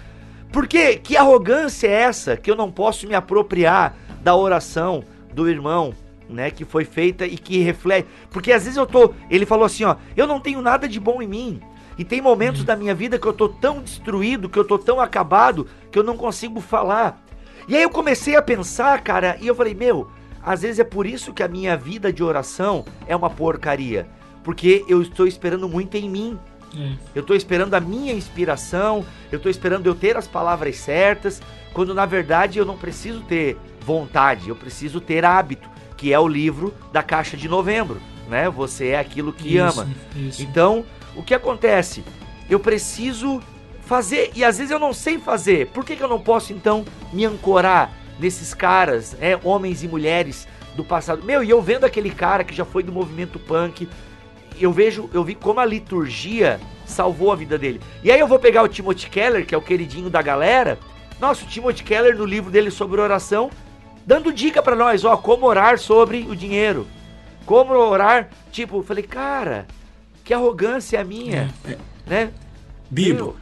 por 0.51 0.67
que 0.67 0.97
que 0.97 1.15
arrogância 1.15 1.87
é 1.87 1.91
essa 1.91 2.35
que 2.35 2.49
eu 2.49 2.55
não 2.55 2.71
posso 2.71 3.07
me 3.07 3.13
apropriar 3.13 3.95
da 4.23 4.35
oração 4.35 5.03
do 5.31 5.47
irmão 5.47 5.93
né, 6.29 6.51
que 6.51 6.63
foi 6.63 6.85
feita 6.85 7.25
e 7.25 7.37
que 7.37 7.59
reflete. 7.59 8.07
Porque 8.29 8.51
às 8.51 8.63
vezes 8.63 8.77
eu 8.77 8.85
tô. 8.85 9.13
Ele 9.29 9.45
falou 9.45 9.65
assim, 9.65 9.83
ó, 9.83 9.95
eu 10.15 10.27
não 10.27 10.39
tenho 10.39 10.61
nada 10.61 10.87
de 10.87 10.99
bom 10.99 11.21
em 11.21 11.27
mim. 11.27 11.61
E 11.97 12.05
tem 12.05 12.21
momentos 12.21 12.61
uhum. 12.61 12.67
da 12.67 12.75
minha 12.75 12.95
vida 12.95 13.19
que 13.19 13.27
eu 13.27 13.33
tô 13.33 13.49
tão 13.49 13.81
destruído, 13.81 14.47
que 14.47 14.57
eu 14.57 14.63
tô 14.63 14.77
tão 14.77 15.01
acabado, 15.01 15.67
que 15.91 15.99
eu 15.99 16.03
não 16.03 16.15
consigo 16.15 16.61
falar. 16.61 17.21
E 17.67 17.75
aí 17.75 17.83
eu 17.83 17.89
comecei 17.89 18.35
a 18.35 18.41
pensar, 18.41 19.01
cara, 19.01 19.37
e 19.41 19.47
eu 19.47 19.55
falei, 19.55 19.73
meu, 19.73 20.09
às 20.41 20.61
vezes 20.61 20.79
é 20.79 20.83
por 20.83 21.05
isso 21.05 21.33
que 21.33 21.43
a 21.43 21.47
minha 21.47 21.75
vida 21.75 22.13
de 22.13 22.23
oração 22.23 22.85
é 23.05 23.15
uma 23.15 23.29
porcaria. 23.29 24.07
Porque 24.43 24.85
eu 24.87 25.01
estou 25.01 25.27
esperando 25.27 25.67
muito 25.67 25.97
em 25.97 26.09
mim. 26.09 26.39
É. 26.75 26.93
Eu 27.15 27.21
estou 27.21 27.35
esperando 27.35 27.73
a 27.73 27.79
minha 27.79 28.13
inspiração, 28.13 29.05
eu 29.31 29.37
estou 29.37 29.49
esperando 29.49 29.87
eu 29.87 29.95
ter 29.95 30.15
as 30.15 30.27
palavras 30.27 30.77
certas, 30.77 31.41
quando 31.73 31.93
na 31.93 32.05
verdade 32.05 32.59
eu 32.59 32.65
não 32.65 32.77
preciso 32.77 33.21
ter 33.21 33.57
vontade, 33.81 34.49
eu 34.49 34.55
preciso 34.55 35.01
ter 35.01 35.25
hábito 35.25 35.69
que 35.99 36.13
é 36.13 36.19
o 36.19 36.29
livro 36.29 36.73
da 36.93 37.03
Caixa 37.03 37.35
de 37.35 37.49
Novembro, 37.49 38.01
né? 38.29 38.49
Você 38.49 38.87
é 38.87 38.99
aquilo 38.99 39.33
que 39.33 39.57
isso, 39.57 39.81
ama. 39.81 39.89
Isso. 40.15 40.41
Então, 40.41 40.85
o 41.13 41.21
que 41.21 41.33
acontece? 41.33 42.05
Eu 42.49 42.57
preciso 42.57 43.41
fazer 43.81 44.31
e 44.33 44.45
às 44.45 44.57
vezes 44.57 44.71
eu 44.71 44.79
não 44.79 44.93
sei 44.93 45.19
fazer. 45.19 45.67
Por 45.67 45.83
que, 45.83 45.97
que 45.97 46.01
eu 46.01 46.07
não 46.07 46.21
posso 46.21 46.53
então 46.53 46.85
me 47.11 47.25
ancorar 47.25 47.91
nesses 48.17 48.53
caras, 48.53 49.11
né? 49.19 49.37
homens 49.43 49.83
e 49.83 49.89
mulheres 49.89 50.47
do 50.73 50.85
passado? 50.85 51.21
Meu, 51.25 51.43
e 51.43 51.49
eu 51.49 51.61
vendo 51.61 51.83
aquele 51.83 52.11
cara 52.11 52.45
que 52.45 52.55
já 52.55 52.63
foi 52.63 52.81
do 52.81 52.93
movimento 52.93 53.37
punk, 53.37 53.89
eu 54.57 54.71
vejo, 54.71 55.09
eu 55.13 55.21
vi 55.21 55.35
como 55.35 55.59
a 55.59 55.65
liturgia 55.65 56.61
salvou 56.85 57.29
a 57.29 57.35
vida 57.35 57.57
dele. 57.57 57.81
E 58.05 58.09
aí 58.09 58.21
eu 58.21 58.27
vou 58.27 58.39
pegar 58.39 58.63
o 58.63 58.69
Timothy 58.69 59.09
Keller, 59.09 59.45
que 59.45 59.53
é 59.53 59.57
o 59.57 59.61
queridinho 59.61 60.09
da 60.09 60.21
galera. 60.21 60.79
Nossa, 61.19 61.43
o 61.43 61.47
Timothy 61.47 61.83
Keller 61.83 62.17
no 62.17 62.23
livro 62.23 62.49
dele 62.49 62.71
sobre 62.71 63.01
oração 63.01 63.51
dando 64.09 64.33
dica 64.33 64.59
para 64.63 64.75
nós, 64.75 65.05
ó, 65.05 65.15
como 65.15 65.45
orar 65.45 65.77
sobre 65.77 66.25
o 66.27 66.35
dinheiro. 66.35 66.87
Como 67.45 67.75
orar, 67.75 68.29
tipo, 68.51 68.81
falei, 68.81 69.03
cara, 69.03 69.67
que 70.23 70.33
arrogância 70.33 70.99
a 70.99 71.03
minha, 71.03 71.53
é, 71.63 71.77
né? 72.07 72.31
Bibo, 72.89 73.35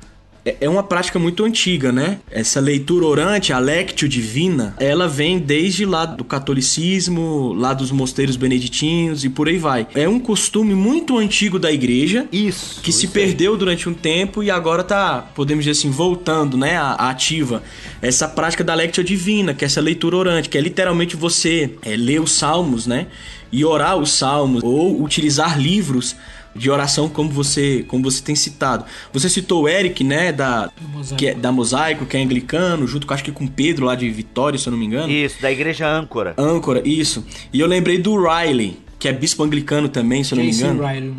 é, 0.48 0.56
é 0.62 0.70
uma 0.70 0.84
prática 0.84 1.20
muito 1.20 1.44
antiga, 1.44 1.92
né? 1.92 2.20
Essa 2.32 2.62
leitura 2.62 3.06
orante, 3.06 3.52
a 3.52 3.60
lectio 3.60 4.08
divina, 4.08 4.74
ela 4.80 5.08
vem 5.08 5.40
desde 5.40 5.86
lá 5.86 6.06
do 6.06 6.24
catolicismo, 6.24 7.54
lá 7.54 7.74
dos 7.74 7.92
mosteiros 7.92 8.38
beneditinos 8.38 9.26
e 9.26 9.30
por 9.30 9.50
aí 9.50 9.58
vai. 9.58 9.88
É 9.94 10.08
um 10.08 10.20
costume 10.20 10.74
muito 10.74 11.18
antigo 11.18 11.60
da 11.60 11.70
igreja. 11.70 12.28
Isso. 12.32 12.82
Que 12.82 12.92
isso 12.92 13.00
se 13.00 13.08
perdeu 13.08 13.54
aí. 13.54 13.60
durante 13.60 13.90
um 13.90 13.94
tempo 13.94 14.42
e 14.42 14.50
agora 14.50 14.84
tá, 14.84 15.22
podemos 15.36 15.66
dizer 15.66 15.78
assim, 15.78 15.90
voltando, 15.90 16.56
né, 16.56 16.78
à, 16.78 17.10
ativa. 17.10 17.62
Essa 18.02 18.28
prática 18.28 18.64
da 18.64 18.74
lectio 18.74 19.04
divina, 19.04 19.54
que 19.54 19.66
é 19.66 19.68
essa 19.68 19.82
leitura 19.82 20.16
orante, 20.16 20.48
que 20.48 20.58
é 20.58 20.62
literalmente 20.62 21.18
você 21.18 21.72
é, 21.82 21.98
ler 21.98 22.22
os 22.22 22.32
salmos, 22.32 22.88
né? 22.88 23.08
E 23.52 23.64
orar 23.64 23.98
os 23.98 24.12
salmos 24.12 24.62
ou 24.64 25.02
utilizar 25.02 25.60
livros 25.60 26.16
de 26.58 26.70
oração 26.70 27.08
como 27.08 27.30
você 27.30 27.86
como 27.88 28.04
você 28.04 28.22
tem 28.22 28.36
citado. 28.36 28.86
Você 29.14 29.30
citou 29.30 29.64
o 29.64 29.70
Eric, 29.70 30.04
né, 30.04 30.32
da 30.32 30.70
que 31.16 31.28
é, 31.28 31.36
da 31.36 31.52
Mosaico, 31.52 32.06
que 32.06 32.18
é 32.18 32.22
anglicano, 32.22 32.88
junto 32.88 33.06
com 33.06 33.14
acho 33.14 33.24
que 33.24 33.32
com 33.32 33.48
Pedro 33.48 33.86
lá 33.86 33.96
de 33.96 34.10
Vitória, 34.10 34.58
se 34.58 34.68
eu 34.68 34.72
não 34.72 34.80
me 34.80 34.86
engano. 34.86 35.12
Isso, 35.12 35.42
da 35.42 35.52
igreja 35.52 35.88
Âncora. 35.88 36.34
Âncora, 36.38 36.82
isso. 36.86 37.26
E 37.54 37.60
eu 37.60 37.68
lembrei 37.68 37.98
do 37.98 38.16
Riley, 38.18 38.80
que 38.98 39.08
é 39.08 39.14
bispo 39.14 39.44
anglicano 39.44 39.88
também, 39.88 40.24
se 40.24 40.34
eu 40.34 40.38
não 40.38 40.46
me 40.46 40.52
engano. 40.52 40.86
Riley. 40.86 41.14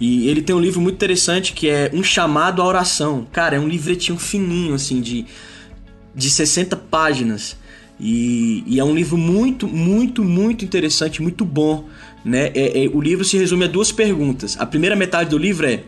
E 0.00 0.28
ele 0.28 0.42
tem 0.42 0.54
um 0.54 0.60
livro 0.60 0.80
muito 0.80 0.96
interessante 0.96 1.52
que 1.52 1.68
é 1.68 1.88
Um 1.94 2.02
Chamado 2.02 2.60
à 2.60 2.66
Oração. 2.66 3.24
Cara, 3.30 3.54
é 3.54 3.60
um 3.60 3.68
livretinho 3.68 4.18
fininho, 4.18 4.74
assim, 4.74 5.00
de, 5.00 5.24
de 6.12 6.28
60 6.28 6.76
páginas. 6.76 7.56
E, 8.00 8.64
e 8.66 8.80
é 8.80 8.84
um 8.84 8.92
livro 8.92 9.16
muito, 9.16 9.68
muito, 9.68 10.24
muito 10.24 10.64
interessante, 10.64 11.22
muito 11.22 11.44
bom 11.44 11.84
né? 12.24 12.50
É, 12.54 12.84
é, 12.84 12.88
o 12.88 13.00
livro 13.00 13.24
se 13.24 13.36
resume 13.36 13.64
a 13.64 13.68
duas 13.68 13.90
perguntas. 13.90 14.56
A 14.58 14.66
primeira 14.66 14.94
metade 14.94 15.30
do 15.30 15.38
livro 15.38 15.66
é 15.66 15.82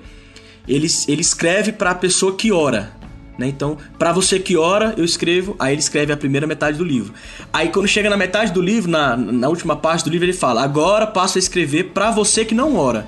ele, 0.67 0.89
ele 1.09 1.21
escreve 1.21 1.73
para 1.73 1.91
a 1.91 1.95
pessoa 1.95 2.35
que 2.35 2.51
ora. 2.51 2.93
Né? 3.39 3.49
Então, 3.49 3.77
para 3.99 4.13
você 4.13 4.39
que 4.39 4.57
ora, 4.57 4.95
eu 4.97 5.05
escrevo. 5.05 5.57
Aí 5.59 5.75
ele 5.75 5.81
escreve 5.81 6.13
a 6.13 6.17
primeira 6.17 6.47
metade 6.47 6.79
do 6.79 6.85
livro. 6.85 7.13
Aí 7.53 7.69
quando 7.69 7.89
chega 7.89 8.09
na 8.09 8.17
metade 8.17 8.53
do 8.53 8.61
livro, 8.61 8.91
na, 8.91 9.17
na 9.17 9.49
última 9.49 9.77
parte 9.77 10.05
do 10.05 10.11
livro, 10.11 10.25
ele 10.25 10.33
fala: 10.33 10.63
Agora 10.63 11.07
passo 11.07 11.39
a 11.39 11.41
escrever 11.41 11.91
para 11.93 12.11
você 12.11 12.45
que 12.45 12.55
não 12.55 12.77
ora. 12.77 13.07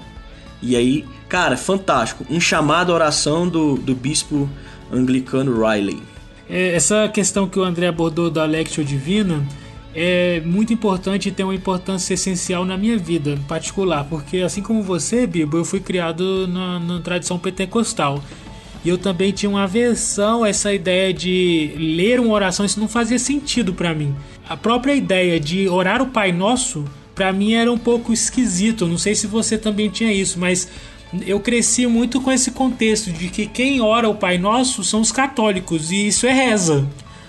E 0.63 0.75
aí, 0.75 1.05
cara, 1.29 1.57
fantástico. 1.57 2.27
Um 2.31 2.41
chamado 2.41 2.93
à 2.93 2.95
oração 2.95 3.49
do, 3.49 3.77
do 3.77 3.95
bispo 3.95 4.49
anglicano 4.93 5.67
Riley. 5.67 6.03
É, 6.49 6.75
essa 6.75 7.09
questão 7.09 7.49
que 7.49 7.59
o 7.59 7.65
André 7.65 7.89
abordou 7.89 8.31
da 8.31 8.45
Lectio 8.45 8.85
Divina 8.85 9.45
é 9.99 10.43
muito 10.45 10.75
importante 10.75 11.31
e 11.31 11.33
tem 11.33 11.45
uma 11.45 11.55
importância 11.55 12.13
essencial 12.13 12.67
na 12.67 12.77
minha 12.77 12.99
vida 12.99 13.31
em 13.31 13.43
particular, 13.43 14.05
porque 14.05 14.39
assim 14.39 14.61
como 14.61 14.83
você, 14.83 15.27
Bibo, 15.27 15.57
eu 15.57 15.65
fui 15.65 15.81
criado 15.81 16.47
na, 16.47 16.79
na 16.79 17.01
tradição 17.01 17.39
pentecostal. 17.39 18.23
E 18.85 18.89
eu 18.91 18.99
também 18.99 19.33
tinha 19.33 19.49
uma 19.49 19.65
aversão 19.65 20.45
a 20.45 20.49
essa 20.51 20.73
ideia 20.73 21.13
de 21.13 21.73
ler 21.77 22.21
uma 22.21 22.35
oração, 22.35 22.67
isso 22.67 22.79
não 22.79 22.87
fazia 22.87 23.19
sentido 23.19 23.73
para 23.73 23.95
mim. 23.95 24.15
A 24.47 24.57
própria 24.57 24.95
ideia 24.95 25.41
de 25.41 25.67
orar 25.67 26.03
o 26.03 26.09
Pai 26.09 26.31
Nosso, 26.31 26.85
para 27.15 27.33
mim 27.33 27.55
era 27.55 27.73
um 27.73 27.79
pouco 27.79 28.13
esquisito. 28.13 28.87
Não 28.87 28.99
sei 28.99 29.15
se 29.15 29.27
você 29.27 29.57
também 29.57 29.89
tinha 29.89 30.13
isso, 30.13 30.39
mas 30.39 30.69
eu 31.27 31.41
cresci 31.41 31.87
muito 31.87 32.21
com 32.21 32.31
esse 32.31 32.51
contexto 32.51 33.11
de 33.11 33.29
que 33.29 33.47
quem 33.47 33.81
ora 33.81 34.09
o 34.09 34.15
Pai 34.15 34.37
Nosso 34.37 34.85
são 34.85 35.01
os 35.01 35.11
católicos, 35.11 35.91
e 35.91 36.07
isso 36.09 36.27
é 36.27 36.33
reza. 36.33 36.87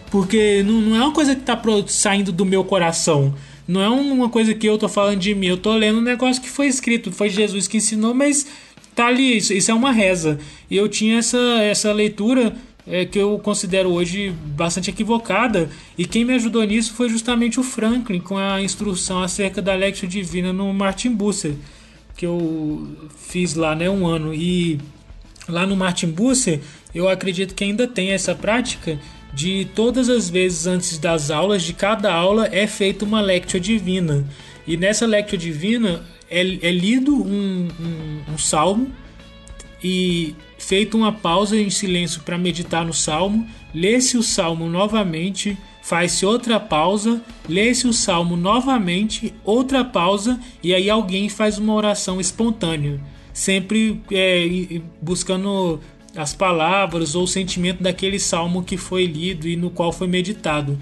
Porque 0.09 0.63
não, 0.63 0.81
não 0.81 0.95
é 0.95 0.99
uma 1.01 1.13
coisa 1.13 1.35
que 1.35 1.41
está 1.41 1.59
saindo 1.87 2.31
do 2.31 2.45
meu 2.45 2.63
coração. 2.63 3.33
Não 3.67 3.81
é 3.81 3.89
uma 3.89 4.29
coisa 4.29 4.53
que 4.53 4.67
eu 4.67 4.77
tô 4.77 4.87
falando 4.87 5.19
de 5.19 5.35
mim. 5.35 5.47
Eu 5.47 5.57
tô 5.57 5.75
lendo 5.75 5.99
um 5.99 6.01
negócio 6.01 6.41
que 6.41 6.49
foi 6.49 6.67
escrito. 6.67 7.11
Foi 7.11 7.29
Jesus 7.29 7.67
que 7.67 7.77
ensinou, 7.77 8.13
mas 8.13 8.47
tá 8.95 9.07
ali. 9.07 9.37
Isso, 9.37 9.53
isso 9.53 9.69
é 9.69 9.73
uma 9.73 9.91
reza. 9.91 10.39
E 10.69 10.77
eu 10.77 10.87
tinha 10.87 11.19
essa, 11.19 11.37
essa 11.61 11.91
leitura 11.91 12.55
é, 12.87 13.05
que 13.05 13.19
eu 13.19 13.37
considero 13.39 13.89
hoje 13.89 14.33
bastante 14.55 14.89
equivocada. 14.89 15.69
E 15.97 16.05
quem 16.05 16.23
me 16.23 16.33
ajudou 16.35 16.63
nisso 16.63 16.93
foi 16.93 17.09
justamente 17.09 17.59
o 17.59 17.63
Franklin, 17.63 18.21
com 18.21 18.37
a 18.37 18.61
instrução 18.61 19.21
acerca 19.21 19.61
da 19.61 19.75
Lectio 19.75 20.07
Divina 20.07 20.53
no 20.53 20.73
Martin 20.73 21.11
Busser, 21.11 21.53
que 22.15 22.25
eu 22.25 22.87
fiz 23.17 23.53
lá 23.53 23.75
né, 23.75 23.89
um 23.89 24.07
ano. 24.07 24.33
E 24.33 24.79
lá 25.49 25.65
no 25.65 25.75
Martin 25.75 26.07
Busser, 26.07 26.61
eu 26.95 27.09
acredito 27.09 27.53
que 27.53 27.65
ainda 27.65 27.85
tem 27.85 28.11
essa 28.11 28.33
prática 28.33 28.97
de 29.33 29.65
todas 29.75 30.09
as 30.09 30.29
vezes 30.29 30.67
antes 30.67 30.97
das 30.97 31.29
aulas, 31.29 31.63
de 31.63 31.73
cada 31.73 32.13
aula 32.13 32.47
é 32.51 32.65
feita 32.67 33.05
uma 33.05 33.21
lectio 33.21 33.59
divina. 33.59 34.25
E 34.65 34.75
nessa 34.75 35.05
lectio 35.05 35.37
divina 35.37 36.03
é, 36.29 36.41
é 36.41 36.71
lido 36.71 37.15
um, 37.15 37.67
um, 37.79 38.33
um 38.33 38.37
salmo 38.37 38.91
e 39.83 40.35
feita 40.57 40.97
uma 40.97 41.11
pausa 41.11 41.57
em 41.57 41.69
silêncio 41.69 42.21
para 42.23 42.37
meditar 42.37 42.85
no 42.85 42.93
salmo, 42.93 43.47
lê-se 43.73 44.17
o 44.17 44.23
salmo 44.23 44.67
novamente, 44.67 45.57
faz-se 45.81 46.25
outra 46.25 46.59
pausa, 46.59 47.21
lê-se 47.47 47.87
o 47.87 47.93
salmo 47.93 48.35
novamente, 48.35 49.33
outra 49.45 49.85
pausa 49.85 50.39
e 50.61 50.73
aí 50.73 50.89
alguém 50.89 51.29
faz 51.29 51.57
uma 51.57 51.73
oração 51.73 52.19
espontânea, 52.19 52.99
sempre 53.31 54.01
é, 54.11 54.81
buscando 55.01 55.79
as 56.15 56.33
palavras 56.33 57.15
ou 57.15 57.23
o 57.23 57.27
sentimento 57.27 57.83
daquele 57.83 58.19
salmo 58.19 58.63
que 58.63 58.77
foi 58.77 59.05
lido 59.05 59.47
e 59.47 59.55
no 59.55 59.69
qual 59.69 59.91
foi 59.91 60.07
meditado. 60.07 60.77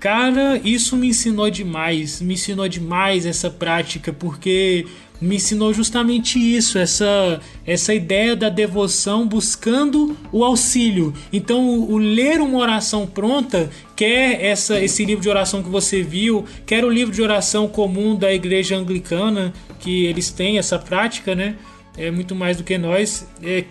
Cara, 0.00 0.60
isso 0.64 0.96
me 0.96 1.08
ensinou 1.08 1.48
demais, 1.48 2.20
me 2.20 2.34
ensinou 2.34 2.68
demais 2.68 3.24
essa 3.24 3.48
prática, 3.48 4.12
porque 4.12 4.84
me 5.22 5.36
ensinou 5.36 5.72
justamente 5.72 6.36
isso, 6.36 6.76
essa, 6.76 7.40
essa 7.64 7.94
ideia 7.94 8.34
da 8.34 8.48
devoção 8.48 9.24
buscando 9.24 10.16
o 10.32 10.42
auxílio. 10.42 11.14
Então, 11.32 11.64
o, 11.68 11.92
o, 11.92 11.98
ler 11.98 12.40
uma 12.40 12.58
oração 12.58 13.06
pronta, 13.06 13.70
quer 13.94 14.44
essa, 14.44 14.80
esse 14.80 15.04
livro 15.04 15.22
de 15.22 15.28
oração 15.28 15.62
que 15.62 15.68
você 15.68 16.02
viu, 16.02 16.44
quer 16.66 16.84
o 16.84 16.90
livro 16.90 17.14
de 17.14 17.22
oração 17.22 17.68
comum 17.68 18.16
da 18.16 18.34
igreja 18.34 18.76
anglicana, 18.76 19.52
que 19.78 20.06
eles 20.06 20.32
têm 20.32 20.58
essa 20.58 20.76
prática, 20.80 21.36
né? 21.36 21.54
É 21.96 22.10
muito 22.10 22.34
mais 22.34 22.56
do 22.56 22.64
que 22.64 22.78
nós. 22.78 23.26
É, 23.42 23.64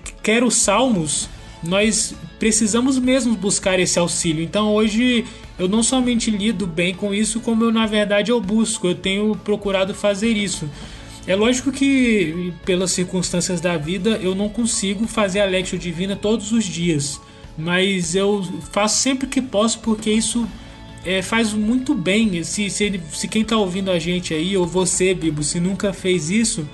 salmos, 0.51 1.30
nós 1.63 2.15
precisamos 2.39 2.97
mesmo 2.97 3.36
buscar 3.36 3.80
esse 3.80 3.99
auxílio. 3.99 4.43
Então 4.43 4.74
hoje 4.74 5.26
eu 5.59 5.67
não 5.67 5.84
somente 5.84 6.32
lido 6.32 6.65
bem 6.65 6.93
com 6.93 7.13
isso, 7.13 7.39
como 7.39 7.63
eu 7.63 7.72
na 7.72 7.86
verdade 7.86 8.32
eu 8.32 8.41
busco, 8.41 8.88
eu 8.88 8.95
tenho 8.95 9.36
procurado 9.36 9.93
fazer 9.93 10.32
isso. 10.32 10.69
É 11.28 11.36
lógico 11.36 11.72
que, 11.72 12.51
pelas 12.65 12.91
circunstâncias 12.91 13.61
da 13.61 13.78
vida, 13.78 14.19
eu 14.24 14.34
não 14.34 14.49
consigo 14.49 15.05
fazer 15.05 15.39
a 15.39 15.45
Lectio 15.45 15.78
Divina 15.78 16.15
todos 16.15 16.51
os 16.51 16.65
dias, 16.65 17.22
mas 17.55 18.15
eu 18.15 18.43
faço 18.72 18.99
sempre 18.99 19.28
que 19.28 19.39
posso 19.39 19.80
porque 19.80 20.09
isso 20.09 20.47
é, 21.05 21.22
faz 21.22 21.53
muito 21.53 21.93
bem. 21.93 22.43
Se, 22.43 22.72
se, 22.72 22.99
se 23.13 23.28
quem 23.28 23.43
está 23.43 23.55
ouvindo 23.55 23.91
a 23.91 23.99
gente 23.99 24.34
aí, 24.34 24.57
ou 24.57 24.65
você, 24.65 25.13
Bibo, 25.13 25.43
se 25.43 25.59
nunca 25.59 25.93
fez 25.93 26.32
isso, 26.32 26.67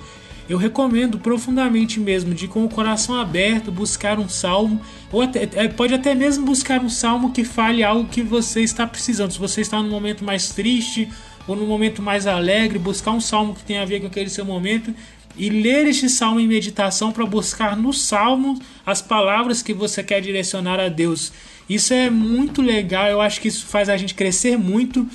eu 0.48 0.56
recomendo 0.56 1.18
profundamente 1.18 2.00
mesmo 2.00 2.32
de 2.34 2.48
com 2.48 2.64
o 2.64 2.68
coração 2.68 3.14
aberto 3.14 3.70
buscar 3.70 4.18
um 4.18 4.28
salmo 4.28 4.80
ou 5.12 5.20
até, 5.22 5.48
é, 5.54 5.68
pode 5.68 5.92
até 5.92 6.14
mesmo 6.14 6.46
buscar 6.46 6.80
um 6.80 6.88
salmo 6.88 7.32
que 7.32 7.44
fale 7.44 7.84
algo 7.84 8.08
que 8.08 8.22
você 8.22 8.62
está 8.62 8.86
precisando. 8.86 9.32
Se 9.32 9.38
você 9.38 9.60
está 9.60 9.82
num 9.82 9.90
momento 9.90 10.24
mais 10.24 10.48
triste 10.48 11.08
ou 11.46 11.54
num 11.54 11.66
momento 11.66 12.00
mais 12.00 12.26
alegre, 12.26 12.78
buscar 12.78 13.10
um 13.10 13.20
salmo 13.20 13.54
que 13.54 13.62
tenha 13.62 13.82
a 13.82 13.84
ver 13.84 14.00
com 14.00 14.06
aquele 14.06 14.30
seu 14.30 14.44
momento 14.44 14.94
e 15.36 15.50
ler 15.50 15.86
este 15.86 16.08
salmo 16.08 16.40
em 16.40 16.48
meditação 16.48 17.12
para 17.12 17.24
buscar 17.26 17.76
no 17.76 17.92
salmo 17.92 18.58
as 18.84 19.00
palavras 19.00 19.62
que 19.62 19.72
você 19.72 20.02
quer 20.02 20.20
direcionar 20.20 20.80
a 20.80 20.88
Deus. 20.88 21.32
Isso 21.68 21.92
é 21.92 22.08
muito 22.08 22.62
legal, 22.62 23.06
eu 23.08 23.20
acho 23.20 23.40
que 23.40 23.48
isso 23.48 23.66
faz 23.66 23.88
a 23.88 23.96
gente 23.96 24.14
crescer 24.14 24.56
muito. 24.56 25.06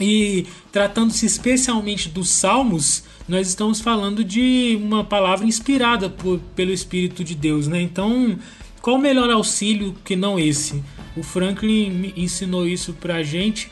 E 0.00 0.46
tratando-se 0.70 1.26
especialmente 1.26 2.08
dos 2.08 2.28
salmos, 2.28 3.02
nós 3.28 3.46
estamos 3.46 3.80
falando 3.80 4.24
de 4.24 4.78
uma 4.82 5.04
palavra 5.04 5.46
inspirada 5.46 6.08
por, 6.08 6.40
pelo 6.56 6.72
Espírito 6.72 7.22
de 7.22 7.34
Deus, 7.34 7.68
né? 7.68 7.80
Então, 7.80 8.38
qual 8.80 8.96
o 8.96 9.00
melhor 9.00 9.30
auxílio 9.30 9.94
que 10.02 10.16
não 10.16 10.38
esse? 10.38 10.82
O 11.14 11.22
Franklin 11.22 11.90
me 11.90 12.14
ensinou 12.16 12.66
isso 12.66 12.94
pra 12.94 13.22
gente 13.22 13.70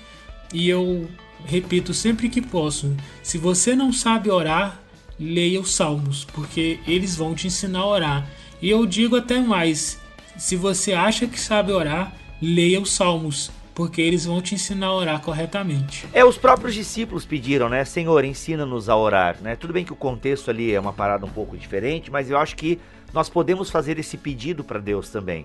e 0.53 0.69
eu 0.69 1.09
repito 1.47 1.95
sempre 1.95 2.29
que 2.29 2.43
posso: 2.43 2.95
se 3.23 3.39
você 3.39 3.75
não 3.75 3.93
sabe 3.93 4.31
orar, 4.31 4.79
leia 5.19 5.61
os 5.61 5.75
salmos, 5.75 6.25
porque 6.25 6.79
eles 6.87 7.17
vão 7.17 7.35
te 7.35 7.47
ensinar 7.47 7.81
a 7.81 7.87
orar. 7.87 8.31
E 8.61 8.69
eu 8.69 8.85
digo 8.85 9.17
até 9.17 9.41
mais: 9.41 9.99
se 10.37 10.55
você 10.55 10.93
acha 10.93 11.27
que 11.27 11.41
sabe 11.41 11.73
orar, 11.73 12.15
leia 12.43 12.81
os 12.81 12.93
salmos, 12.93 13.51
porque 13.77 14.01
eles 14.01 14.25
vão 14.25 14.41
te 14.41 14.55
ensinar 14.55 14.87
a 14.87 14.95
orar 14.95 15.21
corretamente. 15.21 16.09
É, 16.15 16.25
os 16.25 16.39
próprios 16.39 16.75
discípulos 16.75 17.27
pediram, 17.27 17.69
né? 17.69 17.85
Senhor, 17.85 18.25
ensina-nos 18.25 18.89
a 18.89 18.97
orar, 18.97 19.37
né? 19.43 19.55
Tudo 19.55 19.75
bem 19.75 19.85
que 19.85 19.93
o 19.93 19.97
contexto 19.97 20.51
ali 20.51 20.73
é 20.73 20.81
uma 20.81 20.95
parada 20.95 21.27
um 21.27 21.29
pouco 21.29 21.59
diferente, 21.59 22.11
mas 22.11 22.31
eu 22.31 22.39
acho 22.39 22.57
que 22.57 22.81
nós 23.13 23.29
podemos 23.29 23.69
fazer 23.69 23.99
esse 23.99 24.17
pedido 24.17 24.65
para 24.65 24.79
Deus 24.79 25.11
também. 25.11 25.45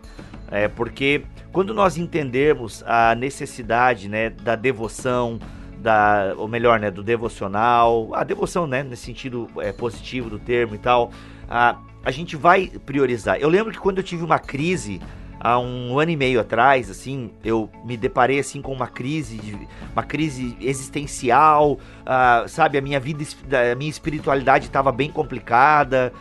É, 0.49 0.69
porque 0.69 1.23
quando 1.51 1.73
nós 1.73 1.97
entendermos 1.97 2.81
a 2.87 3.13
necessidade, 3.15 4.07
né, 4.07 4.29
da 4.29 4.55
devoção, 4.55 5.37
da, 5.77 6.33
ou 6.37 6.47
melhor, 6.47 6.79
né, 6.79 6.89
do 6.89 7.03
devocional, 7.03 8.15
a 8.15 8.23
devoção, 8.23 8.65
né, 8.65 8.81
nesse 8.81 9.03
sentido 9.03 9.49
é, 9.57 9.73
positivo 9.73 10.29
do 10.29 10.39
termo 10.39 10.73
e 10.73 10.77
tal, 10.77 11.11
a, 11.49 11.77
a 12.01 12.11
gente 12.11 12.37
vai 12.37 12.71
priorizar. 12.85 13.37
Eu 13.41 13.49
lembro 13.49 13.73
que 13.73 13.77
quando 13.77 13.97
eu 13.97 14.03
tive 14.05 14.23
uma 14.23 14.39
crise 14.39 15.01
há 15.43 15.59
um 15.59 15.97
ano 15.97 16.11
e 16.11 16.15
meio 16.15 16.39
atrás, 16.39 16.87
assim, 16.89 17.31
eu 17.43 17.67
me 17.83 17.97
deparei 17.97 18.39
assim 18.39 18.61
com 18.61 18.71
uma 18.71 18.87
crise, 18.87 19.67
uma 19.91 20.03
crise 20.03 20.55
existencial, 20.61 21.73
uh, 21.73 22.47
sabe, 22.47 22.77
a 22.77 22.81
minha 22.81 22.99
vida, 22.99 23.25
a 23.71 23.75
minha 23.75 23.89
espiritualidade 23.89 24.67
estava 24.67 24.91
bem 24.91 25.09
complicada. 25.09 26.13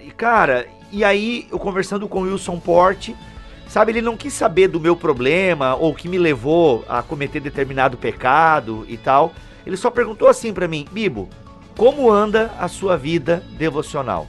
E 0.00 0.10
cara, 0.10 0.66
e 0.90 1.04
aí 1.04 1.46
eu 1.52 1.58
conversando 1.58 2.08
com 2.08 2.22
o 2.22 2.24
Wilson 2.24 2.58
Porte, 2.58 3.14
sabe, 3.68 3.92
ele 3.92 4.02
não 4.02 4.16
quis 4.16 4.34
saber 4.34 4.66
do 4.66 4.80
meu 4.80 4.96
problema 4.96 5.76
ou 5.76 5.92
o 5.92 5.94
que 5.94 6.08
me 6.08 6.18
levou 6.18 6.84
a 6.88 7.00
cometer 7.00 7.38
determinado 7.38 7.96
pecado 7.96 8.84
e 8.88 8.96
tal. 8.96 9.32
Ele 9.64 9.76
só 9.76 9.88
perguntou 9.88 10.26
assim 10.26 10.52
para 10.52 10.66
mim, 10.66 10.84
Bibo, 10.90 11.28
como 11.76 12.10
anda 12.10 12.50
a 12.58 12.66
sua 12.66 12.96
vida 12.96 13.40
devocional? 13.56 14.26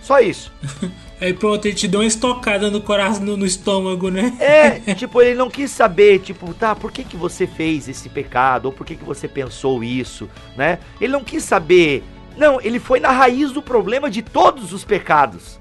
Só 0.00 0.20
isso. 0.20 0.50
Aí 1.20 1.32
pronto, 1.32 1.64
ele 1.66 1.74
te 1.74 1.86
deu 1.86 2.00
uma 2.00 2.06
estocada 2.06 2.70
no 2.70 2.80
coração, 2.80 3.24
no, 3.24 3.36
no, 3.36 3.46
estômago, 3.46 4.10
né? 4.10 4.36
É, 4.40 4.92
tipo, 4.94 5.22
ele 5.22 5.34
não 5.34 5.48
quis 5.48 5.70
saber, 5.70 6.18
tipo, 6.20 6.52
tá, 6.54 6.74
por 6.74 6.90
que 6.90 7.04
que 7.04 7.16
você 7.16 7.46
fez 7.46 7.88
esse 7.88 8.08
pecado? 8.08 8.66
Ou 8.66 8.72
por 8.72 8.84
que 8.84 8.96
que 8.96 9.04
você 9.04 9.28
pensou 9.28 9.82
isso, 9.84 10.28
né? 10.56 10.78
Ele 11.00 11.12
não 11.12 11.22
quis 11.22 11.44
saber. 11.44 12.02
Não, 12.36 12.60
ele 12.60 12.80
foi 12.80 12.98
na 12.98 13.10
raiz 13.10 13.52
do 13.52 13.62
problema 13.62 14.10
de 14.10 14.22
todos 14.22 14.72
os 14.72 14.84
pecados. 14.84 15.58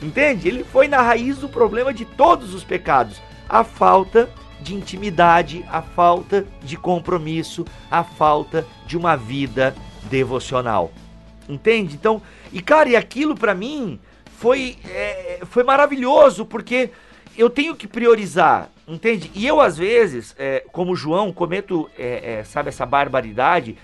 Entende? 0.00 0.46
Ele 0.48 0.64
foi 0.64 0.86
na 0.86 1.02
raiz 1.02 1.38
do 1.38 1.48
problema 1.48 1.92
de 1.92 2.04
todos 2.04 2.54
os 2.54 2.62
pecados. 2.62 3.20
A 3.48 3.64
falta 3.64 4.30
de 4.60 4.74
intimidade, 4.74 5.64
a 5.68 5.82
falta 5.82 6.46
de 6.62 6.76
compromisso, 6.76 7.64
a 7.90 8.04
falta 8.04 8.66
de 8.86 8.96
uma 8.96 9.16
vida 9.16 9.74
devocional. 10.04 10.92
Entende? 11.48 11.94
Então, 11.94 12.22
e 12.52 12.62
cara, 12.62 12.88
e 12.88 12.96
aquilo 12.96 13.34
para 13.34 13.54
mim 13.54 13.98
foi, 14.38 14.76
é, 14.86 15.40
foi 15.46 15.62
maravilhoso, 15.62 16.44
porque 16.44 16.90
eu 17.36 17.50
tenho 17.50 17.74
que 17.74 17.86
priorizar, 17.86 18.68
entende? 18.86 19.30
E 19.34 19.46
eu, 19.46 19.60
às 19.60 19.76
vezes, 19.76 20.34
é, 20.38 20.64
como 20.72 20.94
João, 20.94 21.32
cometo, 21.32 21.90
é, 21.98 22.38
é, 22.40 22.44
sabe, 22.44 22.68
essa 22.68 22.86
barbaridade 22.86 23.76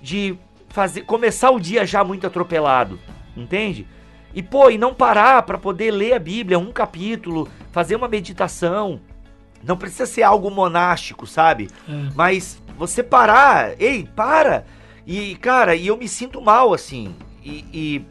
de 0.00 0.36
fazer 0.68 1.02
começar 1.02 1.50
o 1.50 1.60
dia 1.60 1.84
já 1.86 2.02
muito 2.02 2.26
atropelado, 2.26 2.98
entende? 3.36 3.86
E, 4.34 4.42
pô, 4.42 4.70
e 4.70 4.78
não 4.78 4.94
parar 4.94 5.42
para 5.42 5.58
poder 5.58 5.90
ler 5.90 6.14
a 6.14 6.18
Bíblia, 6.18 6.58
um 6.58 6.72
capítulo, 6.72 7.48
fazer 7.70 7.96
uma 7.96 8.08
meditação. 8.08 9.00
Não 9.62 9.76
precisa 9.76 10.06
ser 10.06 10.22
algo 10.22 10.50
monástico, 10.50 11.26
sabe? 11.26 11.68
É. 11.88 11.92
Mas 12.14 12.60
você 12.76 13.02
parar, 13.02 13.80
ei, 13.80 14.08
para! 14.16 14.64
E, 15.06 15.34
cara, 15.36 15.74
e 15.74 15.86
eu 15.86 15.96
me 15.96 16.08
sinto 16.08 16.40
mal, 16.40 16.72
assim. 16.72 17.14
E, 17.44 17.64
e 17.72 18.04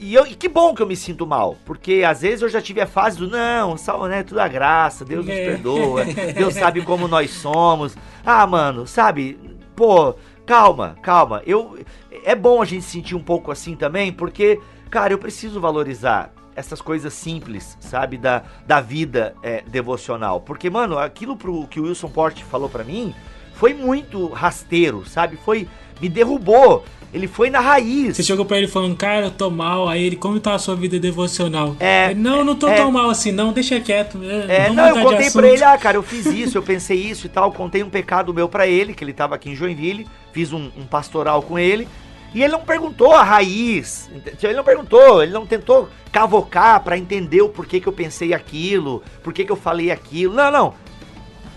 e, 0.00 0.14
eu, 0.14 0.26
e 0.26 0.34
que 0.34 0.48
bom 0.48 0.74
que 0.74 0.82
eu 0.82 0.86
me 0.86 0.96
sinto 0.96 1.26
mal, 1.26 1.56
porque 1.64 2.04
às 2.06 2.22
vezes 2.22 2.42
eu 2.42 2.48
já 2.48 2.60
tive 2.60 2.80
a 2.80 2.86
fase 2.86 3.18
do 3.18 3.28
não, 3.28 3.76
sal, 3.76 4.06
né, 4.06 4.22
tudo 4.22 4.40
a 4.40 4.48
graça, 4.48 5.04
Deus 5.04 5.24
nos 5.24 5.34
é. 5.34 5.44
perdoa, 5.46 6.04
Deus 6.34 6.54
sabe 6.58 6.82
como 6.82 7.08
nós 7.08 7.30
somos. 7.30 7.96
Ah, 8.24 8.46
mano, 8.46 8.86
sabe? 8.86 9.38
Pô, 9.74 10.14
calma, 10.46 10.96
calma. 11.02 11.42
Eu 11.46 11.78
é 12.24 12.34
bom 12.34 12.60
a 12.60 12.64
gente 12.64 12.84
sentir 12.84 13.14
um 13.14 13.22
pouco 13.22 13.50
assim 13.50 13.74
também, 13.74 14.12
porque 14.12 14.60
cara, 14.88 15.12
eu 15.12 15.18
preciso 15.18 15.60
valorizar 15.60 16.32
essas 16.58 16.80
coisas 16.80 17.12
simples, 17.12 17.78
sabe, 17.80 18.18
da, 18.18 18.42
da 18.66 18.80
vida 18.80 19.36
é, 19.42 19.62
devocional. 19.62 20.40
Porque, 20.40 20.68
mano, 20.68 20.98
aquilo 20.98 21.36
pro, 21.36 21.68
que 21.68 21.78
o 21.78 21.84
Wilson 21.84 22.08
Porte 22.08 22.42
falou 22.42 22.68
para 22.68 22.82
mim 22.82 23.14
foi 23.54 23.72
muito 23.72 24.26
rasteiro, 24.28 25.06
sabe? 25.06 25.36
Foi. 25.36 25.68
Me 26.00 26.08
derrubou. 26.08 26.84
Ele 27.12 27.26
foi 27.26 27.48
na 27.48 27.60
raiz. 27.60 28.16
Você 28.16 28.22
chegou 28.22 28.44
pra 28.44 28.58
ele 28.58 28.68
falando, 28.68 28.94
cara, 28.94 29.26
eu 29.26 29.30
tô 29.30 29.50
mal. 29.50 29.88
Aí 29.88 30.04
ele, 30.04 30.16
como 30.16 30.38
tá 30.38 30.54
a 30.54 30.58
sua 30.58 30.76
vida 30.76 30.98
devocional? 30.98 31.74
É. 31.80 32.10
Ele, 32.10 32.20
não, 32.20 32.44
não 32.44 32.54
tô 32.54 32.68
é, 32.68 32.76
tão 32.76 32.92
mal 32.92 33.08
assim, 33.08 33.32
não, 33.32 33.52
deixa 33.52 33.80
quieto. 33.80 34.18
É, 34.48 34.70
não, 34.70 34.88
eu 34.88 35.02
contei 35.02 35.30
pra 35.30 35.48
ele, 35.48 35.64
ah, 35.64 35.78
cara, 35.78 35.96
eu 35.96 36.02
fiz 36.02 36.26
isso, 36.26 36.58
eu 36.58 36.62
pensei 36.62 36.98
isso 36.98 37.26
e 37.26 37.30
tal. 37.30 37.50
Contei 37.52 37.82
um 37.82 37.88
pecado 37.88 38.34
meu 38.34 38.48
para 38.48 38.66
ele, 38.66 38.92
que 38.92 39.02
ele 39.02 39.12
tava 39.14 39.34
aqui 39.34 39.50
em 39.50 39.56
Joinville. 39.56 40.06
Fiz 40.32 40.52
um, 40.52 40.70
um 40.76 40.84
pastoral 40.84 41.42
com 41.42 41.58
ele. 41.58 41.88
E 42.34 42.42
ele 42.42 42.52
não 42.52 42.60
perguntou 42.60 43.14
a 43.14 43.22
raiz. 43.22 44.10
Ele 44.42 44.54
não 44.54 44.64
perguntou, 44.64 45.22
ele 45.22 45.32
não 45.32 45.46
tentou 45.46 45.88
cavocar 46.12 46.82
para 46.82 46.98
entender 46.98 47.40
o 47.40 47.48
porquê 47.48 47.80
que 47.80 47.86
eu 47.86 47.92
pensei 47.92 48.34
aquilo, 48.34 49.02
porquê 49.22 49.44
que 49.44 49.52
eu 49.52 49.56
falei 49.56 49.90
aquilo. 49.90 50.34
Não, 50.34 50.50
não. 50.50 50.74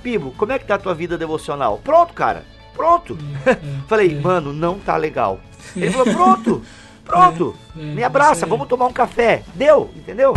Pibo, 0.02 0.34
como 0.38 0.54
é 0.54 0.60
que 0.60 0.66
tá 0.66 0.76
a 0.76 0.80
tua 0.80 0.96
vida 0.96 1.18
devocional? 1.18 1.80
Pronto, 1.84 2.14
cara. 2.14 2.46
Pronto. 2.74 3.18
É, 3.46 3.58
Falei, 3.88 4.18
é. 4.18 4.22
mano, 4.22 4.54
não 4.54 4.80
tá 4.80 4.96
legal. 4.96 5.40
Ele 5.76 5.90
falou, 5.92 6.14
pronto, 6.14 6.62
pronto. 7.04 7.56
É, 7.78 7.82
me 7.82 8.04
abraça, 8.04 8.46
vamos 8.46 8.68
tomar 8.68 8.86
um 8.86 8.94
café. 8.94 9.44
Deu, 9.56 9.90
entendeu? 9.96 10.34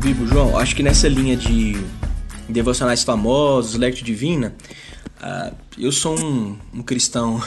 Vivo, 0.00 0.26
João, 0.26 0.58
acho 0.58 0.74
que 0.74 0.82
nessa 0.82 1.06
linha 1.08 1.36
de 1.36 1.76
devocionais 2.48 3.02
famosos, 3.04 3.74
Lectio 3.74 4.04
Divina, 4.04 4.54
uh, 5.22 5.54
eu 5.78 5.92
sou 5.92 6.18
um, 6.18 6.56
um 6.74 6.82
cristão 6.82 7.42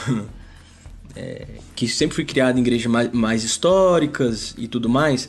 é, 1.14 1.46
que 1.74 1.86
sempre 1.88 2.14
fui 2.14 2.24
criado 2.24 2.58
em 2.58 2.60
igrejas 2.60 2.86
mais, 2.86 3.12
mais, 3.12 3.44
históricas 3.44 4.54
e 4.56 4.66
tudo 4.68 4.88
mais, 4.88 5.28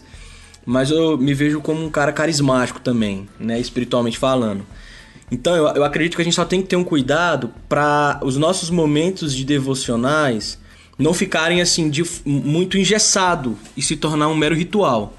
mas 0.66 0.92
eu 0.92 1.18
me 1.18 1.34
vejo 1.34 1.62
como 1.62 1.84
um 1.84 1.90
cara 1.90 2.12
carismático 2.12 2.80
também, 2.80 3.28
né, 3.40 3.60
espiritualmente 3.60 4.18
falando. 4.18 4.66
Então 5.32 5.56
eu, 5.56 5.68
eu 5.68 5.84
acredito 5.84 6.16
que 6.16 6.22
a 6.22 6.26
gente 6.26 6.36
só 6.36 6.46
tem 6.46 6.62
que 6.62 6.68
ter 6.68 6.76
um 6.76 6.84
cuidado 6.84 7.52
para 7.68 8.20
os 8.24 8.38
nossos 8.38 8.70
momentos 8.70 9.34
de 9.34 9.44
devocionais 9.44 10.60
não 10.98 11.14
ficarem 11.14 11.62
assim 11.62 11.90
de, 11.90 12.04
muito 12.26 12.78
engessado 12.78 13.58
e 13.76 13.82
se 13.82 13.98
tornar 13.98 14.28
um 14.28 14.36
mero 14.36 14.56
ritual. 14.56 15.18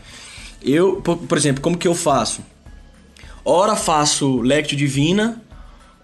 Eu, 0.62 0.96
por, 1.02 1.18
por 1.18 1.36
exemplo, 1.36 1.62
como 1.62 1.76
que 1.76 1.86
eu 1.86 1.94
faço? 1.94 2.40
Ora 3.44 3.76
faço 3.76 4.40
Lectio 4.40 4.76
Divina, 4.76 5.42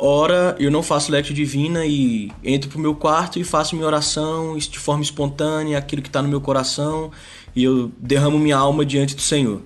ora 0.03 0.57
eu 0.59 0.71
não 0.71 0.83
faço 0.83 1.13
Lectio 1.13 1.33
Divina 1.33 1.87
e 1.87 2.31
entro 2.43 2.69
pro 2.69 2.79
meu 2.79 2.95
quarto 2.95 3.39
e 3.39 3.45
faço 3.45 3.77
minha 3.77 3.87
oração 3.87 4.59
de 4.59 4.79
forma 4.79 5.03
espontânea, 5.03 5.79
aquilo 5.79 6.03
que 6.03 6.09
está 6.09 6.21
no 6.21 6.29
meu 6.29 6.41
coração, 6.41 7.13
e 7.55 7.63
eu 7.63 7.93
derramo 7.99 8.39
minha 8.39 8.57
alma 8.57 8.85
diante 8.85 9.15
do 9.15 9.23
Senhor. 9.23 9.63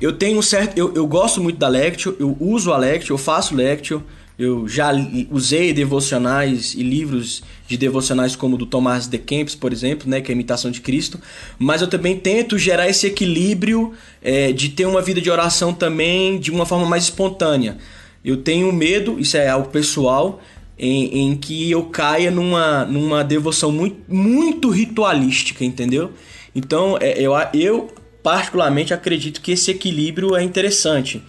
Eu 0.00 0.12
tenho 0.12 0.38
um 0.38 0.42
certo. 0.42 0.78
Eu, 0.78 0.94
eu 0.94 1.06
gosto 1.06 1.42
muito 1.42 1.58
da 1.58 1.68
Lectio, 1.68 2.16
eu 2.18 2.36
uso 2.40 2.72
a 2.72 2.78
Lectio, 2.78 3.12
eu 3.12 3.18
faço 3.18 3.54
Lectio, 3.54 4.02
eu 4.38 4.68
já 4.68 4.92
usei 5.30 5.72
devocionais 5.72 6.72
e 6.72 6.82
livros 6.82 7.42
de 7.66 7.76
devocionais 7.76 8.36
como 8.36 8.54
o 8.54 8.58
do 8.58 8.64
Thomas 8.64 9.08
de 9.08 9.18
Kempis, 9.18 9.56
por 9.56 9.72
exemplo, 9.72 10.08
né, 10.08 10.20
que 10.20 10.30
é 10.30 10.32
a 10.32 10.36
imitação 10.36 10.70
de 10.70 10.80
Cristo, 10.80 11.20
mas 11.58 11.82
eu 11.82 11.88
também 11.88 12.16
tento 12.16 12.56
gerar 12.56 12.88
esse 12.88 13.08
equilíbrio 13.08 13.92
é, 14.22 14.52
de 14.52 14.68
ter 14.68 14.86
uma 14.86 15.02
vida 15.02 15.20
de 15.20 15.28
oração 15.28 15.74
também 15.74 16.38
de 16.38 16.52
uma 16.52 16.64
forma 16.64 16.86
mais 16.86 17.04
espontânea. 17.04 17.76
Eu 18.24 18.38
tenho 18.38 18.72
medo, 18.72 19.18
isso 19.18 19.36
é 19.36 19.48
algo 19.48 19.68
pessoal, 19.68 20.40
em, 20.78 21.30
em 21.30 21.36
que 21.36 21.70
eu 21.70 21.84
caia 21.86 22.30
numa, 22.30 22.84
numa 22.84 23.24
devoção 23.24 23.72
muito, 23.72 24.00
muito 24.06 24.70
ritualística, 24.70 25.64
entendeu? 25.64 26.12
Então, 26.54 26.96
é, 27.00 27.20
eu, 27.20 27.32
eu 27.54 27.90
particularmente 28.22 28.92
acredito 28.92 29.40
que 29.40 29.52
esse 29.52 29.70
equilíbrio 29.70 30.36
é 30.36 30.42
interessante 30.42 31.22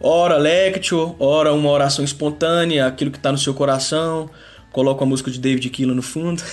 ora 0.00 0.36
lectio, 0.36 1.16
ora 1.18 1.52
uma 1.52 1.70
oração 1.70 2.04
espontânea, 2.04 2.86
aquilo 2.86 3.10
que 3.10 3.16
está 3.18 3.32
no 3.32 3.38
seu 3.38 3.54
coração. 3.54 4.30
Coloca 4.70 5.02
a 5.02 5.06
música 5.06 5.30
de 5.30 5.40
David 5.40 5.70
Keelan 5.70 5.94
no 5.94 6.02
fundo. 6.02 6.42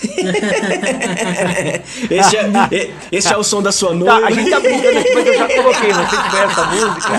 esse, 2.09 2.37
é, 2.37 2.91
esse 3.11 3.33
é 3.33 3.37
o 3.37 3.43
som 3.43 3.61
da 3.61 3.73
sua 3.73 3.93
noiva. 3.93 4.21
Tá, 4.21 4.27
a 4.27 4.31
gente 4.31 4.49
tá 4.49 4.59
brincando 4.59 4.99
aqui, 4.99 5.13
mas 5.13 5.27
eu 5.27 5.37
já 5.37 5.47
coloquei, 5.49 5.91
não 5.91 6.09
sei 6.09 6.19
se 6.19 6.37
essa 6.37 6.65
música. 6.65 7.11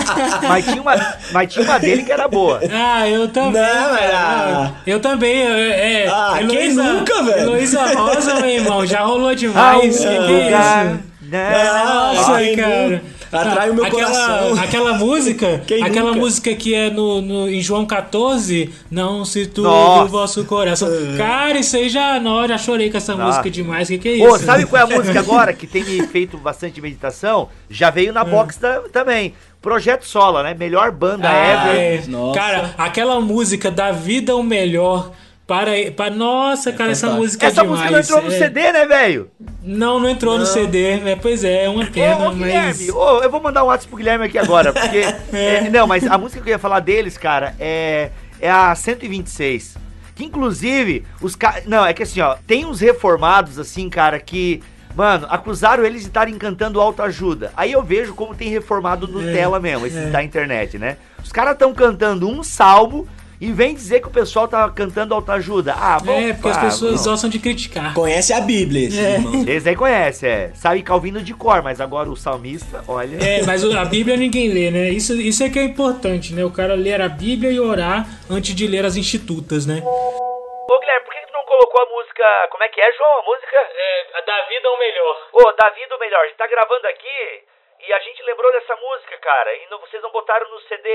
Mas 0.47 0.65
tinha, 0.65 0.81
uma, 0.81 1.15
mas 1.31 1.53
tinha 1.53 1.65
uma 1.65 1.79
dele 1.79 2.03
que 2.03 2.11
era 2.11 2.27
boa. 2.27 2.59
Ah, 2.71 3.07
eu 3.07 3.27
também. 3.27 3.61
Não, 3.61 3.95
era... 3.95 4.73
Eu 4.87 4.99
também. 4.99 5.39
É, 5.43 6.07
ah, 6.11 6.37
Heloísa, 6.41 6.81
quem 6.81 6.93
nunca, 6.93 7.23
velho? 7.23 7.41
Heloísa 7.41 7.85
Rosa, 7.93 8.35
meu 8.41 8.49
irmão, 8.49 8.85
já 8.85 9.01
rolou 9.01 9.35
demais. 9.35 10.03
Ah, 10.03 10.09
que, 10.09 10.15
que 10.25 10.33
é 10.33 10.47
isso? 10.47 11.07
Nossa, 11.29 12.31
Ai, 12.33 12.55
cara. 12.55 13.16
Atrai 13.41 13.69
o 13.69 13.73
meu 13.73 13.85
aquela, 13.85 14.05
coração. 14.05 14.59
Aquela 14.59 14.93
música, 14.93 15.61
Quem 15.67 15.83
aquela 15.83 16.09
nunca? 16.09 16.19
música 16.19 16.55
que 16.55 16.73
é 16.73 16.89
no, 16.89 17.21
no, 17.21 17.49
em 17.49 17.61
João 17.61 17.85
14, 17.85 18.69
não 18.89 19.25
se 19.25 19.45
turbe 19.47 19.69
o 19.69 20.07
vosso 20.07 20.45
coração. 20.45 20.89
Cara, 21.17 21.59
isso 21.59 21.75
aí 21.75 21.89
já, 21.89 22.19
não, 22.19 22.47
já 22.47 22.57
chorei 22.57 22.89
com 22.89 22.97
essa 22.97 23.15
Nossa. 23.15 23.27
música 23.27 23.49
demais. 23.49 23.87
O 23.87 23.91
que, 23.91 23.97
que 23.97 24.09
é 24.09 24.11
isso? 24.13 24.27
Pô, 24.27 24.39
sabe 24.39 24.65
qual 24.65 24.81
é 24.81 24.85
a 24.85 24.87
música 24.97 25.19
agora 25.19 25.53
que 25.53 25.67
tem 25.67 25.83
me 25.83 26.05
feito 26.07 26.37
bastante 26.37 26.81
meditação? 26.81 27.49
Já 27.69 27.89
veio 27.89 28.13
na 28.13 28.21
é. 28.21 28.25
box 28.25 28.57
da, 28.57 28.81
também. 28.91 29.33
Projeto 29.61 30.05
Sola, 30.05 30.43
né? 30.43 30.53
Melhor 30.53 30.91
banda 30.91 31.27
ah, 31.29 31.73
ever. 31.73 32.03
É. 32.03 32.33
Cara, 32.33 32.73
aquela 32.77 33.19
música 33.19 33.69
da 33.69 33.91
vida 33.91 34.35
o 34.35 34.43
melhor 34.43 35.11
para, 35.47 35.71
para 35.95 36.13
nossa, 36.13 36.71
é 36.71 36.73
cara, 36.73 36.91
essa 36.91 37.09
música 37.09 37.45
Essa 37.45 37.61
é 37.61 37.63
demais. 37.63 37.79
música 37.79 37.91
não 37.91 37.99
entrou 38.01 38.21
no 38.21 38.35
é... 38.35 38.37
CD, 38.37 38.71
né, 38.73 38.85
velho? 38.85 39.31
Não, 39.63 39.97
não 39.97 40.09
entrou 40.09 40.33
não. 40.33 40.41
no 40.41 40.45
CD, 40.45 40.99
é, 40.99 41.15
pois 41.15 41.41
é, 41.41 41.63
é 41.63 41.69
uma 41.69 41.85
pena, 41.85 42.17
ô, 42.17 42.31
ô, 42.31 42.35
mas... 42.35 42.37
Guilherme, 42.37 42.91
ô, 42.91 43.23
eu 43.23 43.31
vou 43.31 43.41
mandar 43.41 43.63
um 43.63 43.67
WhatsApp 43.67 43.87
pro 43.87 43.97
Guilherme 43.97 44.25
aqui 44.25 44.37
agora, 44.37 44.73
porque... 44.73 44.97
é. 45.31 45.55
É, 45.55 45.69
não, 45.69 45.87
mas 45.87 46.05
a 46.05 46.17
música 46.17 46.41
que 46.41 46.49
eu 46.49 46.51
ia 46.51 46.59
falar 46.59 46.81
deles, 46.81 47.17
cara, 47.17 47.55
é, 47.57 48.11
é 48.41 48.51
a 48.51 48.75
126. 48.75 49.77
Que 50.15 50.25
inclusive, 50.25 51.05
os 51.21 51.33
caras... 51.33 51.65
Não, 51.65 51.85
é 51.85 51.93
que 51.93 52.03
assim, 52.03 52.19
ó, 52.19 52.35
tem 52.45 52.65
uns 52.65 52.81
reformados, 52.81 53.57
assim, 53.57 53.89
cara, 53.89 54.19
que... 54.19 54.61
Mano, 54.93 55.27
acusaram 55.29 55.85
eles 55.85 56.01
de 56.01 56.07
estarem 56.07 56.37
cantando 56.37 56.81
autoajuda. 56.81 57.53
Aí 57.55 57.71
eu 57.71 57.83
vejo 57.83 58.15
como 58.15 58.35
tem 58.35 58.49
reformado 58.49 59.07
Nutella 59.07 59.57
é, 59.57 59.59
mesmo, 59.59 59.85
esses 59.85 60.11
da 60.11 60.23
internet, 60.23 60.77
né? 60.79 60.97
Os 61.23 61.31
caras 61.31 61.53
estão 61.53 61.71
cantando 61.71 62.27
um 62.27 62.41
salmo 62.41 63.07
e 63.39 63.51
vem 63.51 63.73
dizer 63.73 64.01
que 64.01 64.07
o 64.07 64.11
pessoal 64.11 64.47
tá 64.47 64.69
cantando 64.69 65.13
autoajuda. 65.13 65.73
Ah, 65.73 65.99
bom. 66.03 66.19
É, 66.19 66.33
porque 66.33 66.49
as 66.49 66.57
pessoas 66.57 67.05
não. 67.05 67.11
gostam 67.11 67.29
de 67.29 67.39
criticar. 67.39 67.93
Conhece 67.93 68.33
a 68.33 68.41
Bíblia, 68.41 68.87
esse 68.87 68.99
é. 68.99 69.17
Esse 69.55 69.69
aí 69.69 69.75
conhece, 69.75 70.27
é. 70.27 70.51
Sabe 70.55 70.81
Calvino 70.81 71.21
de 71.21 71.33
cor, 71.33 71.61
mas 71.61 71.79
agora 71.79 72.09
o 72.09 72.15
salmista, 72.15 72.83
olha. 72.87 73.17
É, 73.17 73.45
mas 73.45 73.63
a 73.63 73.85
Bíblia 73.85 74.17
ninguém 74.17 74.49
lê, 74.49 74.71
né? 74.71 74.89
Isso, 74.89 75.13
isso 75.13 75.43
é 75.43 75.49
que 75.49 75.59
é 75.59 75.63
importante, 75.63 76.33
né? 76.33 76.43
O 76.43 76.51
cara 76.51 76.73
ler 76.73 77.01
a 77.01 77.09
Bíblia 77.09 77.51
e 77.51 77.59
orar 77.59 78.05
antes 78.29 78.55
de 78.55 78.65
ler 78.67 78.85
as 78.85 78.95
institutas, 78.95 79.65
né? 79.65 79.81
Ô, 79.83 80.79
Guilherme, 80.79 81.05
por 81.05 81.13
que 81.13 81.27
tu 81.27 81.33
não 81.33 81.45
colocou 81.45 81.81
a 81.81 81.85
música. 81.85 82.23
Como 82.51 82.63
é 82.63 82.69
que 82.69 82.81
é, 82.81 82.91
João? 82.93 83.19
A 83.19 83.23
música? 83.23 83.55
É, 83.55 84.21
da 84.25 84.41
vida 84.49 84.69
o 84.69 84.79
melhor. 84.79 85.15
Ô, 85.33 85.51
da 85.53 85.69
vida 85.69 85.95
o 85.95 85.99
melhor. 85.99 86.21
A 86.21 86.27
gente 86.27 86.37
tá 86.37 86.47
gravando 86.47 86.87
aqui 86.87 87.43
e 87.87 87.93
a 87.93 87.99
gente 87.99 88.23
lembrou 88.23 88.51
dessa 88.51 88.75
música, 88.75 89.17
cara. 89.17 89.55
E 89.55 89.67
não, 89.69 89.79
vocês 89.79 90.01
não 90.01 90.11
botaram 90.11 90.49
no 90.49 90.59
CD. 90.61 90.89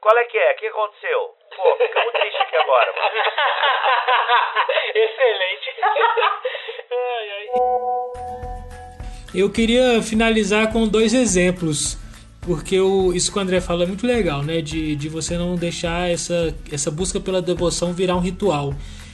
Qual 0.00 0.16
é 0.16 0.24
que 0.24 0.38
é? 0.38 0.52
O 0.52 0.56
que 0.56 0.66
aconteceu? 0.66 1.34
Pô, 1.54 1.76
ficamos 1.76 2.12
tristes 2.12 2.40
aqui 2.40 2.56
agora. 2.56 2.90
Excelente. 4.94 5.74
ai, 6.90 7.30
ai. 7.30 7.46
Eu 9.34 9.50
queria 9.50 10.02
finalizar 10.02 10.72
com 10.72 10.88
dois 10.88 11.12
exemplos. 11.12 11.98
Porque 12.40 12.80
o, 12.80 13.12
isso 13.12 13.30
que 13.30 13.38
o 13.38 13.42
André 13.42 13.60
fala 13.60 13.84
é 13.84 13.86
muito 13.86 14.06
legal, 14.06 14.42
né? 14.42 14.62
De, 14.62 14.96
de 14.96 15.10
você 15.10 15.36
não 15.36 15.56
deixar 15.56 16.10
essa, 16.10 16.56
essa 16.72 16.90
busca 16.90 17.20
pela 17.20 17.42
devoção 17.42 17.92
virar 17.92 18.16
um 18.16 18.20
ritual. 18.20 18.72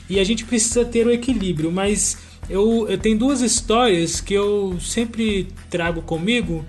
E 0.09 0.21
a 0.21 0.25
gente 0.25 0.45
precisa 0.45 0.85
ter 0.85 1.05
o 1.05 1.11
equilíbrio, 1.11 1.73
mas 1.73 2.17
eu, 2.49 2.89
eu 2.89 2.97
tenho 2.97 3.19
duas 3.19 3.41
histórias 3.41 4.21
que 4.21 4.35
eu 4.35 4.79
sempre 4.79 5.49
trago 5.69 6.01
comigo 6.03 6.65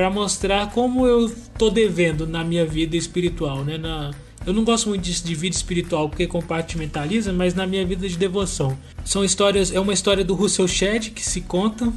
para 0.00 0.08
mostrar 0.08 0.70
como 0.70 1.06
eu 1.06 1.30
tô 1.58 1.68
devendo 1.68 2.26
na 2.26 2.42
minha 2.42 2.64
vida 2.64 2.96
espiritual, 2.96 3.62
né? 3.62 3.76
Na, 3.76 4.12
eu 4.46 4.54
não 4.54 4.64
gosto 4.64 4.88
muito 4.88 5.02
de, 5.02 5.22
de 5.22 5.34
vida 5.34 5.54
espiritual 5.54 6.08
porque 6.08 6.26
compartimentaliza, 6.26 7.34
mas 7.34 7.54
na 7.54 7.66
minha 7.66 7.84
vida 7.84 8.08
de 8.08 8.16
devoção. 8.16 8.78
São 9.04 9.22
histórias, 9.22 9.70
é 9.70 9.78
uma 9.78 9.92
história 9.92 10.24
do 10.24 10.32
Russell 10.32 10.66
Shedd 10.66 11.10
que 11.10 11.22
se 11.22 11.42
conta 11.42 11.92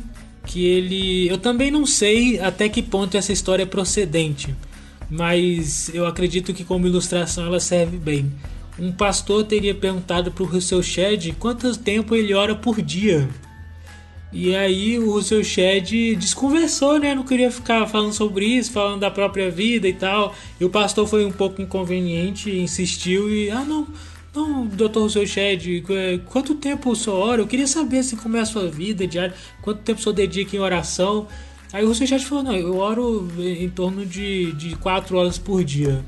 que 0.45 0.65
ele, 0.65 1.29
eu 1.29 1.37
também 1.37 1.71
não 1.71 1.85
sei 1.85 2.41
até 2.41 2.67
que 2.67 2.81
ponto 2.81 3.15
essa 3.15 3.31
história 3.31 3.63
é 3.63 3.65
procedente, 3.65 4.53
mas 5.09 5.89
eu 5.93 6.05
acredito 6.05 6.53
que 6.53 6.65
como 6.65 6.85
ilustração 6.85 7.45
ela 7.45 7.61
serve 7.61 7.95
bem. 7.95 8.29
Um 8.77 8.91
pastor 8.91 9.45
teria 9.45 9.73
perguntado 9.73 10.29
para 10.29 10.43
o 10.43 10.45
Russell 10.45 10.83
Shedd 10.83 11.31
quanto 11.39 11.73
tempo 11.77 12.13
ele 12.13 12.33
ora 12.33 12.53
por 12.53 12.81
dia. 12.81 13.29
E 14.33 14.55
aí 14.55 14.97
o 14.97 15.21
seu 15.21 15.43
Shed 15.43 16.15
desconversou, 16.15 16.99
né? 16.99 17.13
Não 17.13 17.23
queria 17.23 17.51
ficar 17.51 17.85
falando 17.85 18.13
sobre 18.13 18.45
isso, 18.45 18.71
falando 18.71 19.01
da 19.01 19.11
própria 19.11 19.51
vida 19.51 19.87
e 19.87 19.93
tal. 19.93 20.33
E 20.59 20.65
o 20.65 20.69
pastor 20.69 21.07
foi 21.07 21.23
um 21.23 21.31
pouco 21.31 21.61
inconveniente, 21.61 22.49
insistiu 22.49 23.31
e. 23.31 23.51
Ah, 23.51 23.63
não, 23.63 23.87
não, 24.33 24.65
doutor 24.65 25.01
Rousseau 25.01 25.27
Shed, 25.27 25.83
quanto 26.25 26.55
tempo 26.55 26.89
o 26.89 26.95
senhor 26.95 27.17
ora? 27.17 27.41
Eu 27.41 27.47
queria 27.47 27.67
saber 27.67 27.99
assim, 27.99 28.15
como 28.15 28.35
é 28.35 28.39
a 28.39 28.45
sua 28.45 28.67
vida 28.67 29.05
diária, 29.05 29.35
quanto 29.61 29.81
tempo 29.81 29.99
o 29.99 30.03
senhor 30.03 30.15
dedica 30.15 30.55
em 30.55 30.59
oração. 30.59 31.27
Aí 31.71 31.83
o 31.83 31.85
Rousseau 31.85 32.07
Shed 32.07 32.25
falou: 32.25 32.43
Não, 32.43 32.55
eu 32.55 32.77
oro 32.77 33.27
em 33.37 33.69
torno 33.69 34.03
de, 34.03 34.51
de 34.53 34.75
quatro 34.77 35.15
horas 35.17 35.37
por 35.37 35.63
dia. 35.63 36.03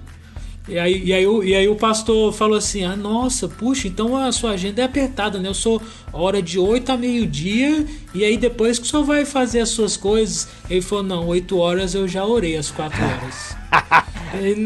E 0.68 0.80
aí, 0.80 1.04
e, 1.06 1.14
aí, 1.14 1.26
e 1.44 1.56
aí 1.56 1.68
o 1.68 1.76
pastor 1.76 2.34
falou 2.34 2.58
assim: 2.58 2.84
Ah, 2.84 2.96
nossa, 2.96 3.48
puxa, 3.48 3.88
então 3.88 4.18
a 4.18 4.32
sua 4.32 4.52
agenda 4.52 4.82
é 4.82 4.86
apertada, 4.86 5.40
né? 5.40 5.48
Eu 5.48 5.54
sou 5.54 5.82
hora 6.12 6.42
de 6.42 6.58
8 6.58 6.92
a 6.92 6.98
meio-dia, 6.98 7.86
e 8.14 8.24
aí 8.24 8.36
depois 8.36 8.80
que 8.80 8.86
o 8.86 8.90
senhor 8.90 9.04
vai 9.04 9.26
fazer 9.26 9.60
as 9.60 9.70
suas 9.70 9.96
coisas. 9.96 10.48
Ele 10.68 10.82
falou: 10.82 11.04
Não, 11.04 11.28
8 11.28 11.58
horas 11.58 11.94
eu 11.94 12.08
já 12.08 12.26
orei 12.26 12.58
as 12.58 12.72
4 12.72 12.98
horas. 13.04 13.56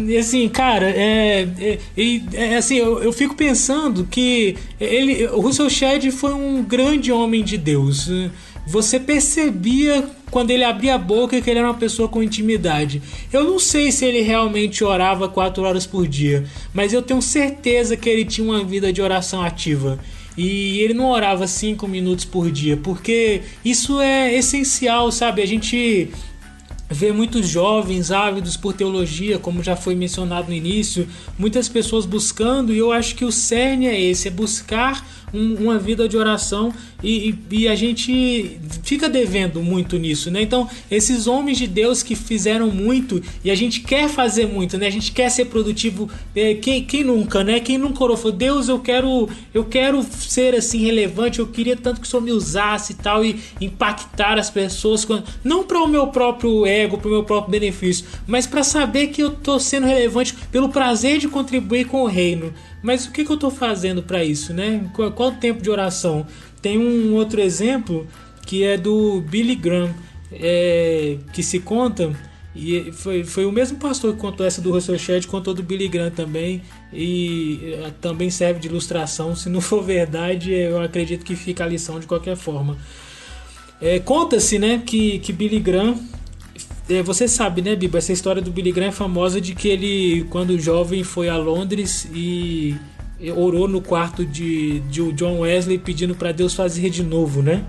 e, 0.07 0.17
assim, 0.17 0.47
cara, 0.47 0.89
é, 0.89 1.47
é, 1.59 2.21
é 2.33 2.55
assim, 2.55 2.75
eu, 2.75 3.03
eu, 3.03 3.11
fico 3.11 3.35
pensando 3.35 4.05
que 4.05 4.55
ele, 4.79 5.27
o 5.27 5.41
Russell 5.41 5.69
Shedd 5.69 6.09
foi 6.11 6.33
um 6.33 6.63
grande 6.63 7.11
homem 7.11 7.43
de 7.43 7.57
Deus. 7.57 8.09
Você 8.65 8.99
percebia 8.99 10.07
quando 10.29 10.51
ele 10.51 10.63
abria 10.63 10.95
a 10.95 10.97
boca 10.97 11.41
que 11.41 11.49
ele 11.49 11.59
era 11.59 11.67
uma 11.67 11.77
pessoa 11.77 12.07
com 12.07 12.23
intimidade. 12.23 13.01
Eu 13.31 13.43
não 13.43 13.59
sei 13.59 13.91
se 13.91 14.05
ele 14.05 14.21
realmente 14.21 14.83
orava 14.83 15.27
quatro 15.27 15.63
horas 15.63 15.85
por 15.85 16.07
dia, 16.07 16.45
mas 16.73 16.93
eu 16.93 17.01
tenho 17.01 17.21
certeza 17.21 17.97
que 17.97 18.09
ele 18.09 18.25
tinha 18.25 18.45
uma 18.45 18.63
vida 18.63 18.91
de 18.93 19.01
oração 19.01 19.41
ativa. 19.41 19.99
E 20.37 20.79
ele 20.79 20.93
não 20.93 21.09
orava 21.09 21.47
cinco 21.47 21.87
minutos 21.87 22.23
por 22.23 22.49
dia, 22.49 22.77
porque 22.77 23.41
isso 23.65 23.99
é 23.99 24.33
essencial, 24.33 25.11
sabe? 25.11 25.41
A 25.41 25.45
gente 25.45 26.09
vê 26.89 27.11
muitos 27.11 27.47
jovens 27.47 28.09
ávidos 28.09 28.57
por 28.57 28.73
teologia, 28.73 29.37
como 29.37 29.61
já 29.61 29.75
foi 29.75 29.95
mencionado 29.95 30.47
no 30.47 30.53
início, 30.53 31.07
muitas 31.37 31.69
pessoas 31.69 32.05
buscando, 32.05 32.73
e 32.73 32.79
eu 32.79 32.91
acho 32.91 33.15
que 33.15 33.25
o 33.25 33.31
cerne 33.31 33.87
é 33.87 33.99
esse: 33.99 34.27
é 34.27 34.31
buscar 34.31 35.05
um, 35.33 35.55
uma 35.55 35.77
vida 35.77 36.07
de 36.07 36.17
oração 36.17 36.73
e, 37.01 37.29
e, 37.51 37.61
e, 37.61 37.67
a 37.67 37.75
gente 37.75 38.59
fica 38.83 39.07
devendo 39.07 39.61
muito 39.61 39.97
nisso, 39.97 40.29
né? 40.29 40.41
Então, 40.41 40.69
esses 40.91 41.27
homens 41.27 41.57
de 41.57 41.65
Deus 41.65 42.03
que 42.03 42.15
fizeram 42.15 42.69
muito 42.69 43.21
e 43.43 43.49
a 43.49 43.55
gente 43.55 43.79
quer 43.79 44.09
fazer 44.09 44.47
muito, 44.47 44.77
né? 44.77 44.87
A 44.87 44.91
gente 44.91 45.11
quer 45.11 45.29
ser 45.29 45.45
produtivo. 45.45 46.09
É, 46.35 46.55
quem, 46.55 46.83
quem 46.83 47.03
nunca, 47.03 47.43
né? 47.43 47.59
Quem 47.59 47.77
nunca 47.77 48.03
orou 48.03 48.17
falou, 48.17 48.35
Deus, 48.35 48.67
eu 48.67 48.79
quero, 48.79 49.29
eu 49.53 49.63
quero 49.63 50.03
ser 50.03 50.55
assim 50.55 50.79
relevante, 50.79 51.39
eu 51.39 51.47
queria 51.47 51.77
tanto 51.77 52.01
que 52.01 52.07
o 52.07 52.09
Senhor 52.09 52.21
me 52.21 52.31
usasse 52.31 52.93
e 52.93 52.95
tal 52.95 53.23
e 53.23 53.39
impactar 53.61 54.37
as 54.37 54.49
pessoas, 54.49 55.07
não 55.43 55.63
para 55.63 55.81
o 55.81 55.87
meu 55.87 56.07
próprio 56.07 56.65
ego, 56.65 56.97
para 56.97 57.07
o 57.07 57.11
meu 57.11 57.23
próprio 57.23 57.51
benefício, 57.51 58.05
mas 58.27 58.45
para 58.45 58.63
saber 58.63 59.07
que 59.07 59.21
eu 59.21 59.29
estou 59.29 59.59
sendo 59.59 59.87
relevante 59.87 60.33
pelo 60.51 60.69
prazer 60.69 61.17
de 61.17 61.27
contribuir 61.27 61.85
com 61.85 62.03
o 62.03 62.07
reino. 62.07 62.53
Mas 62.81 63.05
o 63.05 63.11
que, 63.11 63.25
que 63.25 63.31
eu 63.31 63.35
estou 63.35 63.51
fazendo 63.51 64.01
para 64.01 64.23
isso, 64.23 64.53
né? 64.53 64.89
Qual, 64.93 65.11
qual 65.11 65.29
o 65.29 65.35
tempo 65.35 65.61
de 65.61 65.69
oração? 65.69 66.25
Tem 66.61 66.77
um 66.77 67.13
outro 67.13 67.41
exemplo 67.41 68.07
que 68.45 68.63
é 68.63 68.77
do 68.77 69.21
Billy 69.21 69.55
Graham, 69.55 69.93
é, 70.31 71.17
que 71.33 71.43
se 71.43 71.59
conta, 71.59 72.15
e 72.55 72.91
foi, 72.91 73.23
foi 73.23 73.45
o 73.45 73.51
mesmo 73.51 73.77
pastor 73.77 74.13
que 74.13 74.19
contou 74.19 74.45
essa 74.45 74.61
do 74.61 74.71
Russell 74.71 74.97
Shedd, 74.97 75.27
contou 75.27 75.53
do 75.53 75.61
Billy 75.61 75.87
Graham 75.87 76.09
também, 76.09 76.61
e 76.91 77.75
é, 77.85 77.91
também 78.01 78.29
serve 78.29 78.59
de 78.59 78.67
ilustração. 78.67 79.35
Se 79.35 79.49
não 79.49 79.61
for 79.61 79.83
verdade, 79.83 80.51
eu 80.51 80.81
acredito 80.81 81.23
que 81.23 81.35
fica 81.35 81.63
a 81.63 81.67
lição 81.67 81.99
de 81.99 82.07
qualquer 82.07 82.35
forma. 82.35 82.77
É, 83.81 83.99
Conta-se 83.99 84.57
né, 84.57 84.81
que, 84.85 85.19
que 85.19 85.31
Billy 85.31 85.59
Graham 85.59 85.97
é, 86.89 87.03
você 87.03 87.27
sabe, 87.27 87.61
né, 87.61 87.75
Biba? 87.75 87.99
Essa 87.99 88.11
história 88.11 88.41
do 88.41 88.51
Billy 88.51 88.71
Graham 88.71 88.89
é 88.89 88.91
famosa 88.91 89.39
de 89.39 89.53
que 89.53 89.67
ele, 89.67 90.25
quando 90.29 90.59
jovem, 90.59 91.03
foi 91.03 91.29
a 91.29 91.37
Londres 91.37 92.09
e 92.13 92.75
orou 93.35 93.67
no 93.67 93.81
quarto 93.81 94.25
de, 94.25 94.79
de 94.81 95.11
John 95.11 95.39
Wesley 95.39 95.77
pedindo 95.77 96.15
para 96.15 96.31
Deus 96.31 96.53
fazer 96.53 96.89
de 96.89 97.03
novo, 97.03 97.43
né? 97.43 97.63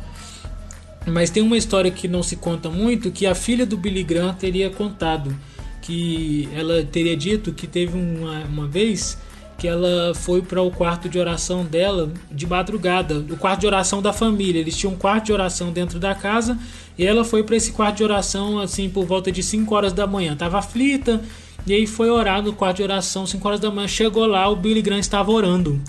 Mas 1.07 1.29
tem 1.29 1.43
uma 1.43 1.57
história 1.57 1.91
que 1.91 2.07
não 2.07 2.23
se 2.23 2.37
conta 2.37 2.71
muito 2.71 3.11
que 3.11 3.27
a 3.27 3.35
filha 3.35 3.67
do 3.67 3.77
Billy 3.77 4.03
Graham 4.03 4.35
teria 4.35 4.71
contado 4.71 5.35
que 5.83 6.49
ela 6.55 6.85
teria 6.85 7.17
dito 7.17 7.53
que 7.53 7.67
teve 7.67 7.97
uma, 7.99 8.45
uma 8.45 8.67
vez 8.67 9.19
que 9.59 9.69
ela 9.69 10.15
foi 10.15 10.41
para 10.41 10.63
o 10.63 10.71
quarto 10.71 11.09
de 11.09 11.19
oração 11.19 11.65
dela 11.65 12.11
de 12.31 12.47
madrugada, 12.47 13.19
o 13.19 13.37
quarto 13.37 13.61
de 13.61 13.67
oração 13.67 14.01
da 14.01 14.13
família. 14.13 14.61
Eles 14.61 14.77
tinham 14.77 14.95
um 14.95 14.97
quarto 14.97 15.27
de 15.27 15.33
oração 15.33 15.71
dentro 15.71 15.99
da 15.99 16.15
casa 16.15 16.59
e 17.01 17.07
ela 17.07 17.25
foi 17.25 17.43
para 17.43 17.57
esse 17.57 17.73
quarto 17.73 17.97
de 17.97 18.05
oração 18.05 18.59
assim 18.59 18.91
por 18.91 19.07
volta 19.07 19.33
de 19.33 19.43
5 19.43 19.75
horas 19.75 19.91
da 19.91 20.07
manhã. 20.07 20.37
Tava 20.37 20.59
aflita 20.59 21.23
e 21.67 21.73
aí 21.73 21.87
foi 21.87 22.11
orar 22.11 22.43
no 22.43 22.53
quarto 22.53 22.77
de 22.77 22.83
oração 22.83 23.27
5 23.27 23.49
horas 23.49 23.59
da 23.59 23.71
manhã. 23.71 23.89
Chegou 23.89 24.27
lá, 24.27 24.47
o 24.51 24.55
Billy 24.55 24.83
Graham 24.83 24.99
estava 24.99 25.33
orando. 25.33 25.81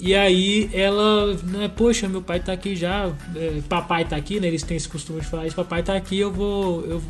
E 0.00 0.14
aí 0.14 0.70
ela, 0.72 1.34
né, 1.44 1.68
poxa, 1.76 2.08
meu 2.08 2.22
pai 2.22 2.40
tá 2.40 2.50
aqui 2.50 2.74
já, 2.74 3.12
é, 3.36 3.60
papai 3.68 4.06
tá 4.06 4.16
aqui, 4.16 4.40
né? 4.40 4.48
Eles 4.48 4.62
têm 4.62 4.74
esse 4.74 4.88
costume 4.88 5.20
de 5.20 5.26
falar 5.26 5.46
isso, 5.46 5.54
papai 5.54 5.82
tá 5.82 5.94
aqui, 5.94 6.18
eu 6.18 6.32
vou, 6.32 6.82
eu 6.86 7.02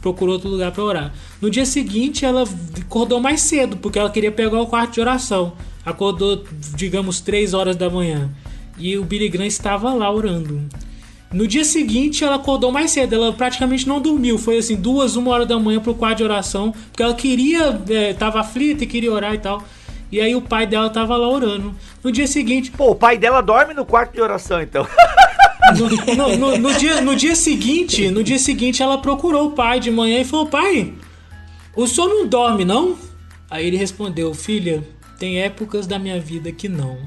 procuro 0.00 0.32
outro 0.32 0.48
lugar 0.48 0.72
para 0.72 0.82
orar. 0.82 1.14
No 1.42 1.50
dia 1.50 1.66
seguinte 1.66 2.24
ela 2.24 2.44
acordou 2.80 3.20
mais 3.20 3.42
cedo, 3.42 3.76
porque 3.76 3.98
ela 3.98 4.08
queria 4.08 4.32
pegar 4.32 4.58
o 4.58 4.66
quarto 4.66 4.94
de 4.94 5.00
oração. 5.02 5.52
Acordou, 5.84 6.42
digamos, 6.74 7.20
3 7.20 7.52
horas 7.52 7.76
da 7.76 7.90
manhã. 7.90 8.30
E 8.78 8.96
o 8.96 9.04
Billy 9.04 9.28
Graham 9.28 9.46
estava 9.46 9.92
lá 9.92 10.10
orando. 10.10 10.62
No 11.32 11.46
dia 11.46 11.64
seguinte 11.64 12.22
ela 12.24 12.36
acordou 12.36 12.70
mais 12.70 12.90
cedo, 12.90 13.14
ela 13.14 13.32
praticamente 13.32 13.88
não 13.88 14.00
dormiu. 14.00 14.38
Foi 14.38 14.58
assim, 14.58 14.76
duas, 14.76 15.16
uma 15.16 15.30
hora 15.30 15.46
da 15.46 15.58
manhã 15.58 15.80
pro 15.80 15.94
quarto 15.94 16.18
de 16.18 16.24
oração, 16.24 16.72
porque 16.90 17.02
ela 17.02 17.14
queria, 17.14 17.80
é, 17.88 18.12
tava 18.12 18.40
aflita 18.40 18.84
e 18.84 18.86
queria 18.86 19.12
orar 19.12 19.34
e 19.34 19.38
tal. 19.38 19.62
E 20.10 20.20
aí 20.20 20.34
o 20.34 20.42
pai 20.42 20.66
dela 20.66 20.90
tava 20.90 21.16
lá 21.16 21.26
orando. 21.26 21.74
No 22.04 22.12
dia 22.12 22.26
seguinte. 22.26 22.70
Pô, 22.70 22.90
o 22.90 22.94
pai 22.94 23.16
dela 23.16 23.40
dorme 23.40 23.72
no 23.72 23.86
quarto 23.86 24.12
de 24.12 24.20
oração, 24.20 24.60
então. 24.60 24.86
No, 25.76 26.14
no, 26.14 26.36
no, 26.36 26.58
no, 26.58 26.74
dia, 26.74 27.00
no 27.00 27.16
dia 27.16 27.34
seguinte, 27.34 28.10
no 28.10 28.22
dia 28.22 28.38
seguinte, 28.38 28.82
ela 28.82 28.98
procurou 28.98 29.46
o 29.46 29.52
pai 29.52 29.80
de 29.80 29.90
manhã 29.90 30.20
e 30.20 30.24
falou: 30.24 30.46
Pai, 30.46 30.92
o 31.74 31.86
senhor 31.86 32.08
não 32.08 32.26
dorme, 32.26 32.64
não? 32.64 32.98
Aí 33.48 33.68
ele 33.68 33.76
respondeu: 33.78 34.34
Filha, 34.34 34.86
tem 35.18 35.40
épocas 35.40 35.86
da 35.86 35.98
minha 35.98 36.20
vida 36.20 36.52
que 36.52 36.68
não. 36.68 36.98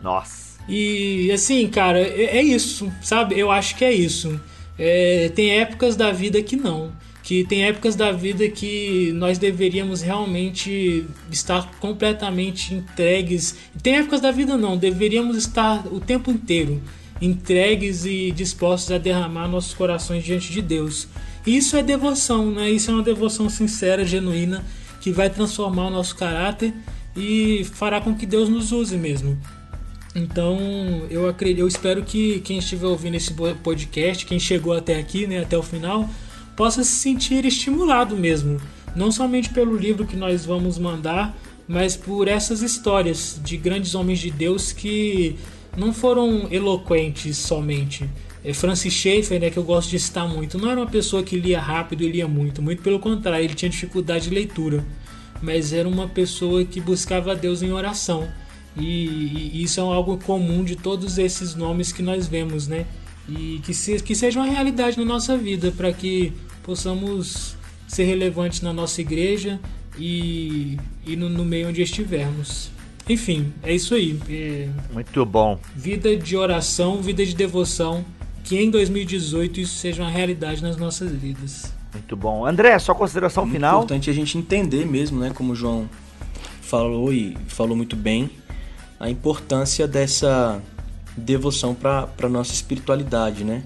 Nossa. 0.00 0.43
E 0.68 1.30
assim, 1.32 1.68
cara, 1.68 1.98
é, 2.00 2.38
é 2.38 2.42
isso, 2.42 2.92
sabe? 3.02 3.38
Eu 3.38 3.50
acho 3.50 3.76
que 3.76 3.84
é 3.84 3.92
isso. 3.92 4.40
É, 4.78 5.30
tem 5.34 5.50
épocas 5.58 5.96
da 5.96 6.10
vida 6.10 6.42
que 6.42 6.56
não 6.56 6.92
que 7.22 7.42
tem 7.42 7.64
épocas 7.64 7.96
da 7.96 8.12
vida 8.12 8.46
que 8.50 9.10
nós 9.14 9.38
deveríamos 9.38 10.02
realmente 10.02 11.06
estar 11.32 11.70
completamente 11.80 12.74
entregues. 12.74 13.56
Tem 13.82 13.96
épocas 13.96 14.20
da 14.20 14.30
vida 14.30 14.58
não, 14.58 14.76
deveríamos 14.76 15.34
estar 15.38 15.86
o 15.86 15.98
tempo 15.98 16.30
inteiro 16.30 16.82
entregues 17.20 18.04
e 18.04 18.30
dispostos 18.30 18.90
a 18.92 18.98
derramar 18.98 19.48
nossos 19.48 19.74
corações 19.74 20.24
diante 20.24 20.52
de 20.52 20.60
Deus. 20.60 21.08
Isso 21.46 21.76
é 21.76 21.82
devoção, 21.82 22.50
né? 22.50 22.70
Isso 22.70 22.90
é 22.90 22.94
uma 22.94 23.02
devoção 23.02 23.48
sincera, 23.48 24.04
genuína, 24.04 24.64
que 25.00 25.10
vai 25.10 25.28
transformar 25.28 25.86
o 25.86 25.90
nosso 25.90 26.16
caráter 26.16 26.74
e 27.16 27.64
fará 27.74 28.00
com 28.00 28.14
que 28.14 28.26
Deus 28.26 28.48
nos 28.48 28.72
use 28.72 28.96
mesmo. 28.96 29.38
Então, 30.14 30.58
eu 31.10 31.28
acredito, 31.28 31.60
eu 31.60 31.66
espero 31.66 32.02
que 32.04 32.38
quem 32.40 32.58
estiver 32.58 32.86
ouvindo 32.86 33.16
esse 33.16 33.34
podcast, 33.62 34.24
quem 34.24 34.38
chegou 34.38 34.72
até 34.72 34.98
aqui, 34.98 35.26
né, 35.26 35.40
até 35.40 35.58
o 35.58 35.62
final, 35.62 36.08
possa 36.56 36.84
se 36.84 36.92
sentir 36.92 37.44
estimulado 37.44 38.16
mesmo, 38.16 38.60
não 38.94 39.10
somente 39.10 39.50
pelo 39.50 39.76
livro 39.76 40.06
que 40.06 40.16
nós 40.16 40.46
vamos 40.46 40.78
mandar, 40.78 41.36
mas 41.66 41.96
por 41.96 42.28
essas 42.28 42.62
histórias 42.62 43.40
de 43.42 43.56
grandes 43.56 43.96
homens 43.96 44.20
de 44.20 44.30
Deus 44.30 44.70
que 44.70 45.36
não 45.76 45.92
foram 45.92 46.46
eloquentes 46.48 47.36
somente. 47.38 48.08
É, 48.44 48.52
Francis 48.52 48.92
Schaeffer, 48.92 49.40
né, 49.40 49.50
que 49.50 49.56
eu 49.56 49.64
gosto 49.64 49.90
de 49.90 49.98
citar 49.98 50.28
muito, 50.28 50.58
não 50.58 50.70
era 50.70 50.78
uma 50.78 50.86
pessoa 50.86 51.24
que 51.24 51.36
lia 51.36 51.60
rápido 51.60 52.04
e 52.04 52.08
lia 52.08 52.28
muito, 52.28 52.62
muito 52.62 52.82
pelo 52.82 53.00
contrário, 53.00 53.44
ele 53.44 53.54
tinha 53.54 53.70
dificuldade 53.70 54.28
de 54.28 54.34
leitura, 54.34 54.84
mas 55.42 55.72
era 55.72 55.88
uma 55.88 56.06
pessoa 56.06 56.64
que 56.64 56.80
buscava 56.80 57.34
Deus 57.34 57.62
em 57.62 57.72
oração. 57.72 58.28
E, 58.76 59.52
e 59.54 59.62
isso 59.62 59.80
é 59.80 59.82
algo 59.82 60.18
comum 60.18 60.64
de 60.64 60.76
todos 60.76 61.18
esses 61.18 61.54
nomes 61.54 61.92
que 61.92 62.02
nós 62.02 62.26
vemos, 62.26 62.66
né? 62.66 62.86
E 63.28 63.60
que, 63.64 63.72
se, 63.72 64.02
que 64.02 64.14
seja 64.14 64.40
uma 64.40 64.48
realidade 64.48 64.98
na 64.98 65.04
nossa 65.04 65.36
vida, 65.36 65.70
para 65.70 65.92
que 65.92 66.32
possamos 66.62 67.56
ser 67.86 68.04
relevantes 68.04 68.60
na 68.60 68.72
nossa 68.72 69.00
igreja 69.00 69.60
e, 69.98 70.78
e 71.06 71.16
no, 71.16 71.28
no 71.28 71.44
meio 71.44 71.68
onde 71.68 71.82
estivermos. 71.82 72.70
Enfim, 73.08 73.52
é 73.62 73.74
isso 73.74 73.94
aí. 73.94 74.18
É... 74.28 74.68
Muito 74.92 75.24
bom. 75.24 75.58
Vida 75.76 76.16
de 76.16 76.36
oração, 76.36 77.00
vida 77.02 77.24
de 77.24 77.34
devoção. 77.34 78.04
Que 78.42 78.58
em 78.58 78.70
2018 78.70 79.60
isso 79.60 79.74
seja 79.76 80.02
uma 80.02 80.10
realidade 80.10 80.62
nas 80.62 80.76
nossas 80.76 81.10
vidas. 81.12 81.72
Muito 81.92 82.14
bom. 82.16 82.44
André, 82.44 82.78
sua 82.78 82.94
consideração 82.94 83.46
é 83.46 83.50
final? 83.50 83.74
É 83.74 83.76
importante 83.78 84.10
a 84.10 84.12
gente 84.12 84.36
entender 84.36 84.84
mesmo, 84.84 85.18
né? 85.18 85.32
Como 85.34 85.52
o 85.52 85.56
João 85.56 85.88
falou 86.60 87.12
e 87.12 87.36
falou 87.46 87.76
muito 87.76 87.96
bem, 87.96 88.28
a 88.98 89.10
importância 89.10 89.86
dessa 89.86 90.60
devoção 91.16 91.74
para 91.74 92.08
a 92.22 92.28
nossa 92.28 92.52
espiritualidade, 92.52 93.44
né? 93.44 93.62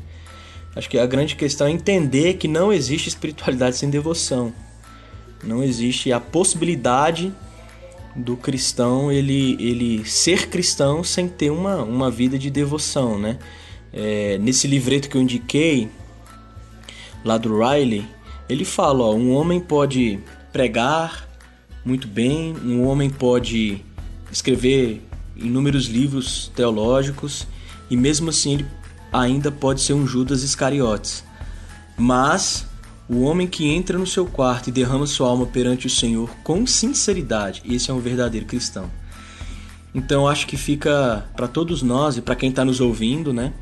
Acho 0.77 0.89
que 0.89 0.99
a 0.99 1.07
grande 1.07 1.35
questão 1.35 1.67
é 1.67 1.71
entender 1.71 2.35
que 2.35 2.47
não 2.47 2.73
existe 2.73 3.09
espiritualidade 3.09 3.77
sem 3.77 3.91
devoção. 3.91 4.53
Não 5.43 5.63
existe 5.63 6.13
a 6.13 6.21
possibilidade 6.21 7.33
do 8.15 8.37
cristão 8.37 9.11
ele, 9.11 9.57
ele 9.61 10.05
ser 10.05 10.49
cristão 10.49 11.05
sem 11.05 11.29
ter 11.29 11.51
uma, 11.51 11.83
uma 11.83 12.11
vida 12.11 12.39
de 12.39 12.51
devoção, 12.51 13.19
né? 13.19 13.39
É, 13.93 14.39
nesse 14.39 14.67
livreto 14.67 15.09
que 15.09 15.17
eu 15.17 15.23
indiquei, 15.23 15.89
lá 17.25 17.39
do 17.39 17.59
Riley, 17.59 18.07
ele 18.49 18.65
fala, 18.65 19.05
ó, 19.05 19.15
um 19.15 19.33
homem 19.33 19.61
pode 19.61 20.19
pregar 20.53 21.29
muito 21.85 22.07
bem, 22.07 22.55
um 22.65 22.87
homem 22.87 23.09
pode 23.09 23.83
escrever 24.31 25.08
inúmeros 25.39 25.87
livros 25.87 26.51
teológicos 26.55 27.47
e 27.89 27.97
mesmo 27.97 28.31
assim 28.31 28.55
ele 28.55 28.67
ainda 29.13 29.51
pode 29.51 29.81
ser 29.81 29.95
um 29.95 30.07
Judas 30.07 30.43
Iscariotes. 30.43 31.25
Mas 31.97 32.67
o 33.09 33.23
homem 33.23 33.47
que 33.47 33.67
entra 33.67 33.99
no 33.99 34.07
seu 34.07 34.27
quarto 34.27 34.69
e 34.69 34.73
derrama 34.73 35.07
sua 35.07 35.29
alma 35.29 35.47
perante 35.47 35.87
o 35.87 35.91
Senhor 35.91 36.31
com 36.45 36.67
sinceridade, 36.67 37.63
esse 37.65 37.91
é 37.91 37.95
um 37.95 38.01
verdadeiro 38.01 38.47
cristão. 38.47 38.91
Então 39.95 40.29
acho 40.29 40.47
que 40.47 40.57
fica 40.57 41.27
para 41.35 41.49
todos 41.49 41.83
nós 41.83 42.17
e 42.17 42.23
para 42.23 42.37
quem 42.37 42.51
está 42.51 42.65
nos 42.65 42.81
ouvindo, 42.81 43.33
né? 43.33 43.53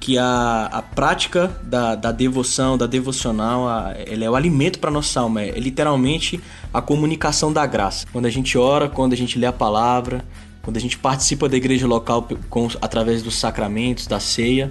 Que 0.00 0.16
a, 0.16 0.68
a 0.72 0.80
prática 0.80 1.48
da, 1.62 1.94
da 1.94 2.12
devoção, 2.12 2.78
da 2.78 2.86
devocional, 2.86 3.68
a, 3.68 3.94
ela 4.06 4.24
é 4.24 4.30
o 4.30 4.34
alimento 4.34 4.78
para 4.78 4.90
nossa 4.90 5.20
alma, 5.20 5.42
é, 5.42 5.50
é 5.50 5.60
literalmente 5.60 6.40
a 6.72 6.80
comunicação 6.80 7.52
da 7.52 7.66
graça. 7.66 8.06
Quando 8.10 8.26
a 8.26 8.30
gente 8.30 8.56
ora, 8.56 8.88
quando 8.88 9.12
a 9.12 9.16
gente 9.16 9.38
lê 9.38 9.46
a 9.46 9.52
palavra, 9.52 10.24
quando 10.68 10.76
a 10.76 10.80
gente 10.80 10.98
participa 10.98 11.48
da 11.48 11.56
igreja 11.56 11.86
local 11.86 12.28
com, 12.50 12.68
através 12.82 13.22
dos 13.22 13.36
sacramentos, 13.36 14.06
da 14.06 14.20
ceia, 14.20 14.68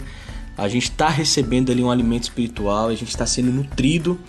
a 0.55 0.67
gente 0.67 0.91
está 0.91 1.09
recebendo 1.09 1.71
ali 1.71 1.81
um 1.81 1.89
alimento 1.89 2.21
espiritual, 2.21 2.89
a 2.89 2.93
gente 2.93 3.09
está 3.09 3.25
sendo 3.25 3.51
nutrido 3.51 4.19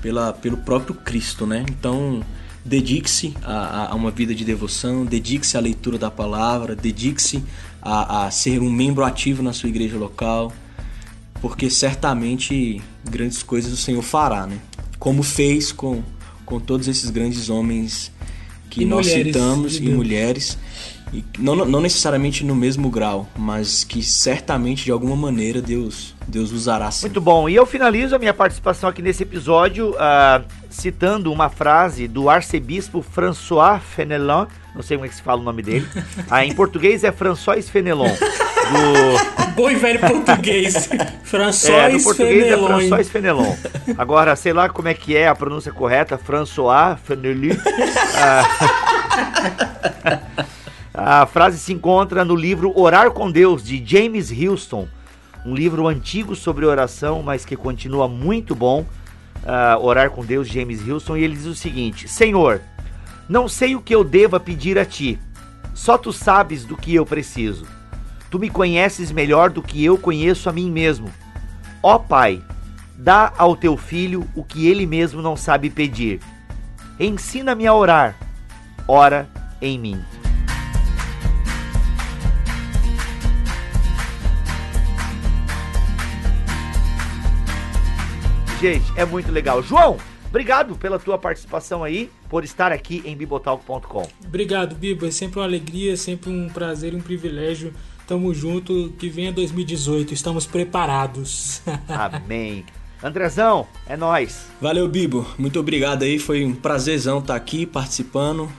pela, 0.00 0.32
pelo 0.32 0.56
próprio 0.56 0.94
Cristo, 0.94 1.46
né? 1.46 1.62
Então, 1.68 2.22
dedique-se 2.64 3.34
a, 3.42 3.92
a, 3.92 3.94
uma 3.94 4.10
vida 4.10 4.34
de 4.34 4.46
devoção, 4.46 5.04
dedique-se 5.04 5.58
à 5.58 5.60
leitura 5.60 5.98
da 5.98 6.10
palavra, 6.10 6.74
dedique-se 6.74 7.44
a, 7.82 8.24
a 8.24 8.30
ser 8.30 8.62
um 8.62 8.70
membro 8.70 9.04
ativo 9.04 9.42
na 9.42 9.52
sua 9.52 9.68
igreja 9.68 9.98
local, 9.98 10.54
porque 11.38 11.68
certamente 11.68 12.80
grandes 13.04 13.42
coisas 13.42 13.70
o 13.70 13.76
Senhor 13.76 14.00
fará, 14.00 14.46
né? 14.46 14.58
Como 14.98 15.22
fez 15.22 15.70
com, 15.70 16.02
com 16.46 16.58
todos 16.58 16.88
esses 16.88 17.10
grandes 17.10 17.50
homens 17.50 18.10
que 18.70 18.82
e 18.82 18.86
nós 18.86 19.06
citamos 19.06 19.76
e 19.76 19.82
mulheres 19.82 20.58
não, 21.38 21.54
não 21.56 21.80
necessariamente 21.80 22.44
no 22.44 22.54
mesmo 22.54 22.88
grau, 22.88 23.28
mas 23.36 23.84
que 23.84 24.02
certamente 24.02 24.84
de 24.84 24.90
alguma 24.90 25.14
maneira 25.14 25.60
Deus, 25.60 26.14
Deus 26.26 26.50
usará 26.50 26.90
sim. 26.90 27.06
Muito 27.06 27.20
bom. 27.20 27.48
E 27.48 27.54
eu 27.54 27.66
finalizo 27.66 28.16
a 28.16 28.18
minha 28.18 28.32
participação 28.32 28.88
aqui 28.88 29.02
nesse 29.02 29.22
episódio 29.22 29.90
uh, 29.90 30.44
citando 30.70 31.32
uma 31.32 31.48
frase 31.48 32.08
do 32.08 32.28
arcebispo 32.28 33.02
François 33.02 33.80
Fenelon, 33.80 34.46
não 34.74 34.82
sei 34.82 34.96
como 34.96 35.06
é 35.06 35.08
que 35.08 35.14
se 35.14 35.22
fala 35.22 35.40
o 35.40 35.44
nome 35.44 35.62
dele. 35.62 35.86
Ah, 36.30 36.44
em 36.44 36.54
português 36.54 37.04
é 37.04 37.12
François 37.12 37.68
Fenelon. 37.68 38.08
Do... 38.08 39.44
Bom 39.54 39.70
e 39.70 39.76
velho 39.76 40.00
português. 40.00 40.88
François 41.22 41.84
é, 41.84 41.88
no 41.90 42.02
português 42.02 42.44
é 42.44 42.50
Fenelon. 42.50 42.66
é 42.66 42.68
François 42.68 43.08
Fenelon. 43.08 43.56
Agora, 43.96 44.34
sei 44.34 44.52
lá 44.52 44.68
como 44.68 44.88
é 44.88 44.94
que 44.94 45.16
é 45.16 45.28
a 45.28 45.34
pronúncia 45.34 45.70
correta, 45.70 46.18
François 46.18 46.98
Fenelon. 47.04 47.54
Ah... 48.16 48.44
A 50.96 51.26
frase 51.26 51.58
se 51.58 51.72
encontra 51.72 52.24
no 52.24 52.36
livro 52.36 52.72
Orar 52.78 53.10
com 53.10 53.28
Deus, 53.28 53.64
de 53.64 53.82
James 53.84 54.30
Houston, 54.30 54.86
um 55.44 55.52
livro 55.52 55.88
antigo 55.88 56.36
sobre 56.36 56.64
oração, 56.64 57.20
mas 57.20 57.44
que 57.44 57.56
continua 57.56 58.06
muito 58.06 58.54
bom. 58.54 58.86
Uh, 59.42 59.84
Orar 59.84 60.10
com 60.10 60.24
Deus, 60.24 60.46
James 60.46 60.88
Houston, 60.88 61.16
e 61.16 61.24
ele 61.24 61.34
diz 61.34 61.46
o 61.46 61.54
seguinte: 61.54 62.06
Senhor, 62.06 62.60
não 63.28 63.48
sei 63.48 63.74
o 63.74 63.80
que 63.80 63.92
eu 63.92 64.04
deva 64.04 64.38
pedir 64.38 64.78
a 64.78 64.84
ti, 64.84 65.18
só 65.74 65.98
tu 65.98 66.12
sabes 66.12 66.64
do 66.64 66.76
que 66.76 66.94
eu 66.94 67.04
preciso. 67.04 67.66
Tu 68.30 68.38
me 68.38 68.48
conheces 68.48 69.10
melhor 69.10 69.50
do 69.50 69.62
que 69.62 69.84
eu 69.84 69.98
conheço 69.98 70.48
a 70.48 70.52
mim 70.52 70.70
mesmo. 70.70 71.10
Ó 71.82 71.98
Pai, 71.98 72.40
dá 72.96 73.32
ao 73.36 73.56
teu 73.56 73.76
filho 73.76 74.28
o 74.36 74.44
que 74.44 74.68
ele 74.68 74.86
mesmo 74.86 75.20
não 75.20 75.36
sabe 75.36 75.70
pedir. 75.70 76.20
Ensina-me 77.00 77.66
a 77.66 77.74
orar. 77.74 78.16
Ora 78.86 79.28
em 79.60 79.76
mim. 79.76 80.00
Gente, 88.64 88.90
é 88.96 89.04
muito 89.04 89.30
legal. 89.30 89.62
João, 89.62 89.98
obrigado 90.26 90.74
pela 90.76 90.98
tua 90.98 91.18
participação 91.18 91.84
aí, 91.84 92.10
por 92.30 92.44
estar 92.44 92.72
aqui 92.72 93.02
em 93.04 93.14
bibotalk.com. 93.14 94.08
Obrigado, 94.24 94.74
Bibo. 94.74 95.04
É 95.04 95.10
sempre 95.10 95.38
uma 95.38 95.44
alegria, 95.44 95.98
sempre 95.98 96.30
um 96.30 96.48
prazer, 96.48 96.94
um 96.94 97.00
privilégio. 97.00 97.74
Tamo 98.06 98.32
junto, 98.32 98.94
que 98.98 99.10
venha 99.10 99.30
2018, 99.32 100.14
estamos 100.14 100.46
preparados. 100.46 101.60
Amém. 101.88 102.64
Andrezão, 103.02 103.66
é 103.86 103.98
nós. 103.98 104.46
Valeu, 104.62 104.88
Bibo. 104.88 105.26
Muito 105.36 105.60
obrigado 105.60 106.04
aí. 106.04 106.18
Foi 106.18 106.42
um 106.42 106.54
prazerzão 106.54 107.18
estar 107.18 107.36
aqui 107.36 107.66
participando 107.66 108.50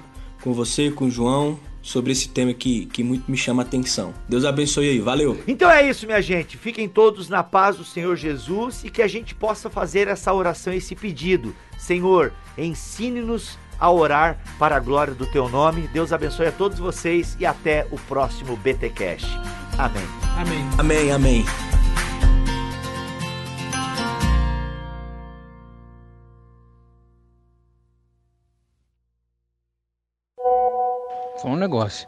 com 0.43 0.53
você, 0.53 0.91
com 0.91 1.05
o 1.05 1.11
João 1.11 1.59
sobre 1.85 2.11
esse 2.11 2.27
tema 2.27 2.51
que, 2.51 2.87
que 2.87 3.03
muito 3.03 3.29
me 3.29 3.37
chama 3.37 3.61
a 3.61 3.65
atenção. 3.65 4.11
Deus 4.27 4.43
abençoe 4.43 4.89
aí, 4.89 4.99
valeu! 4.99 5.39
Então 5.47 5.69
é 5.69 5.87
isso, 5.87 6.07
minha 6.07 6.21
gente. 6.21 6.57
Fiquem 6.57 6.89
todos 6.89 7.29
na 7.29 7.43
paz 7.43 7.77
do 7.77 7.85
Senhor 7.85 8.15
Jesus 8.15 8.83
e 8.83 8.89
que 8.89 9.03
a 9.03 9.07
gente 9.07 9.35
possa 9.35 9.69
fazer 9.69 10.07
essa 10.07 10.33
oração, 10.33 10.73
esse 10.73 10.95
pedido. 10.95 11.55
Senhor, 11.77 12.33
ensine-nos 12.57 13.59
a 13.79 13.91
orar 13.91 14.39
para 14.57 14.75
a 14.75 14.79
glória 14.79 15.13
do 15.13 15.27
teu 15.27 15.47
nome. 15.47 15.87
Deus 15.93 16.11
abençoe 16.11 16.47
a 16.47 16.51
todos 16.51 16.79
vocês 16.79 17.37
e 17.39 17.45
até 17.45 17.85
o 17.91 17.99
próximo 17.99 18.57
BT 18.57 18.89
Cash. 18.89 19.25
Amém. 19.77 20.03
Amém. 20.37 20.69
Amém, 20.79 21.11
amém. 21.11 21.74
Só 31.45 31.51
um 31.51 31.55
negócio. 31.55 32.07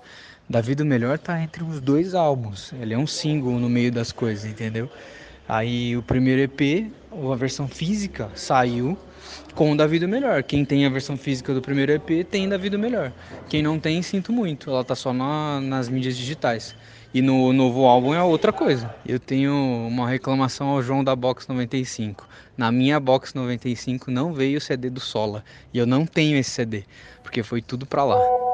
Davi 0.50 0.74
do 0.74 0.84
Melhor 0.84 1.20
tá 1.20 1.40
entre 1.40 1.64
os 1.64 1.80
dois 1.80 2.16
álbuns. 2.16 2.74
Ele 2.82 2.96
é 2.96 2.98
um 2.98 3.06
single 3.06 3.60
no 3.60 3.70
meio 3.70 3.92
das 3.92 4.12
coisas, 4.12 4.50
entendeu? 4.50 4.90
Aí 5.48 5.96
o 5.96 6.02
primeiro 6.02 6.42
EP, 6.42 6.92
a 7.32 7.36
versão 7.36 7.68
física, 7.68 8.32
saiu 8.34 8.98
com 9.54 9.72
o 9.72 9.78
Davi 9.78 10.00
do 10.00 10.08
Melhor. 10.08 10.42
Quem 10.42 10.66
tem 10.66 10.88
a 10.88 10.90
versão 10.90 11.16
física 11.16 11.54
do 11.54 11.62
primeiro 11.62 11.92
EP 11.92 12.26
tem 12.28 12.50
Davi 12.50 12.68
do 12.68 12.80
Melhor. 12.80 13.14
Quem 13.48 13.62
não 13.62 13.80
tem, 13.80 14.02
sinto 14.02 14.34
muito. 14.34 14.72
Ela 14.72 14.84
tá 14.84 14.96
só 14.96 15.14
na, 15.14 15.62
nas 15.62 15.88
mídias 15.88 16.18
digitais. 16.18 16.76
E 17.14 17.22
no 17.22 17.54
novo 17.54 17.86
álbum 17.86 18.16
é 18.16 18.24
outra 18.24 18.52
coisa. 18.52 18.92
Eu 19.06 19.20
tenho 19.20 19.54
uma 19.54 20.10
reclamação 20.10 20.70
ao 20.70 20.82
João 20.82 21.04
da 21.04 21.16
Box 21.16 21.48
95. 21.48 22.28
Na 22.58 22.72
minha 22.72 23.00
Box 23.00 23.36
95 23.36 24.10
não 24.10 24.34
veio 24.34 24.58
o 24.58 24.62
CD 24.62 24.90
do 24.90 25.00
Sola. 25.00 25.44
E 25.72 25.78
eu 25.78 25.86
não 25.86 26.08
tenho 26.08 26.36
esse 26.38 26.50
CD, 26.50 26.86
porque 27.22 27.44
foi 27.44 27.62
tudo 27.62 27.86
pra 27.86 28.04
lá. 28.04 28.47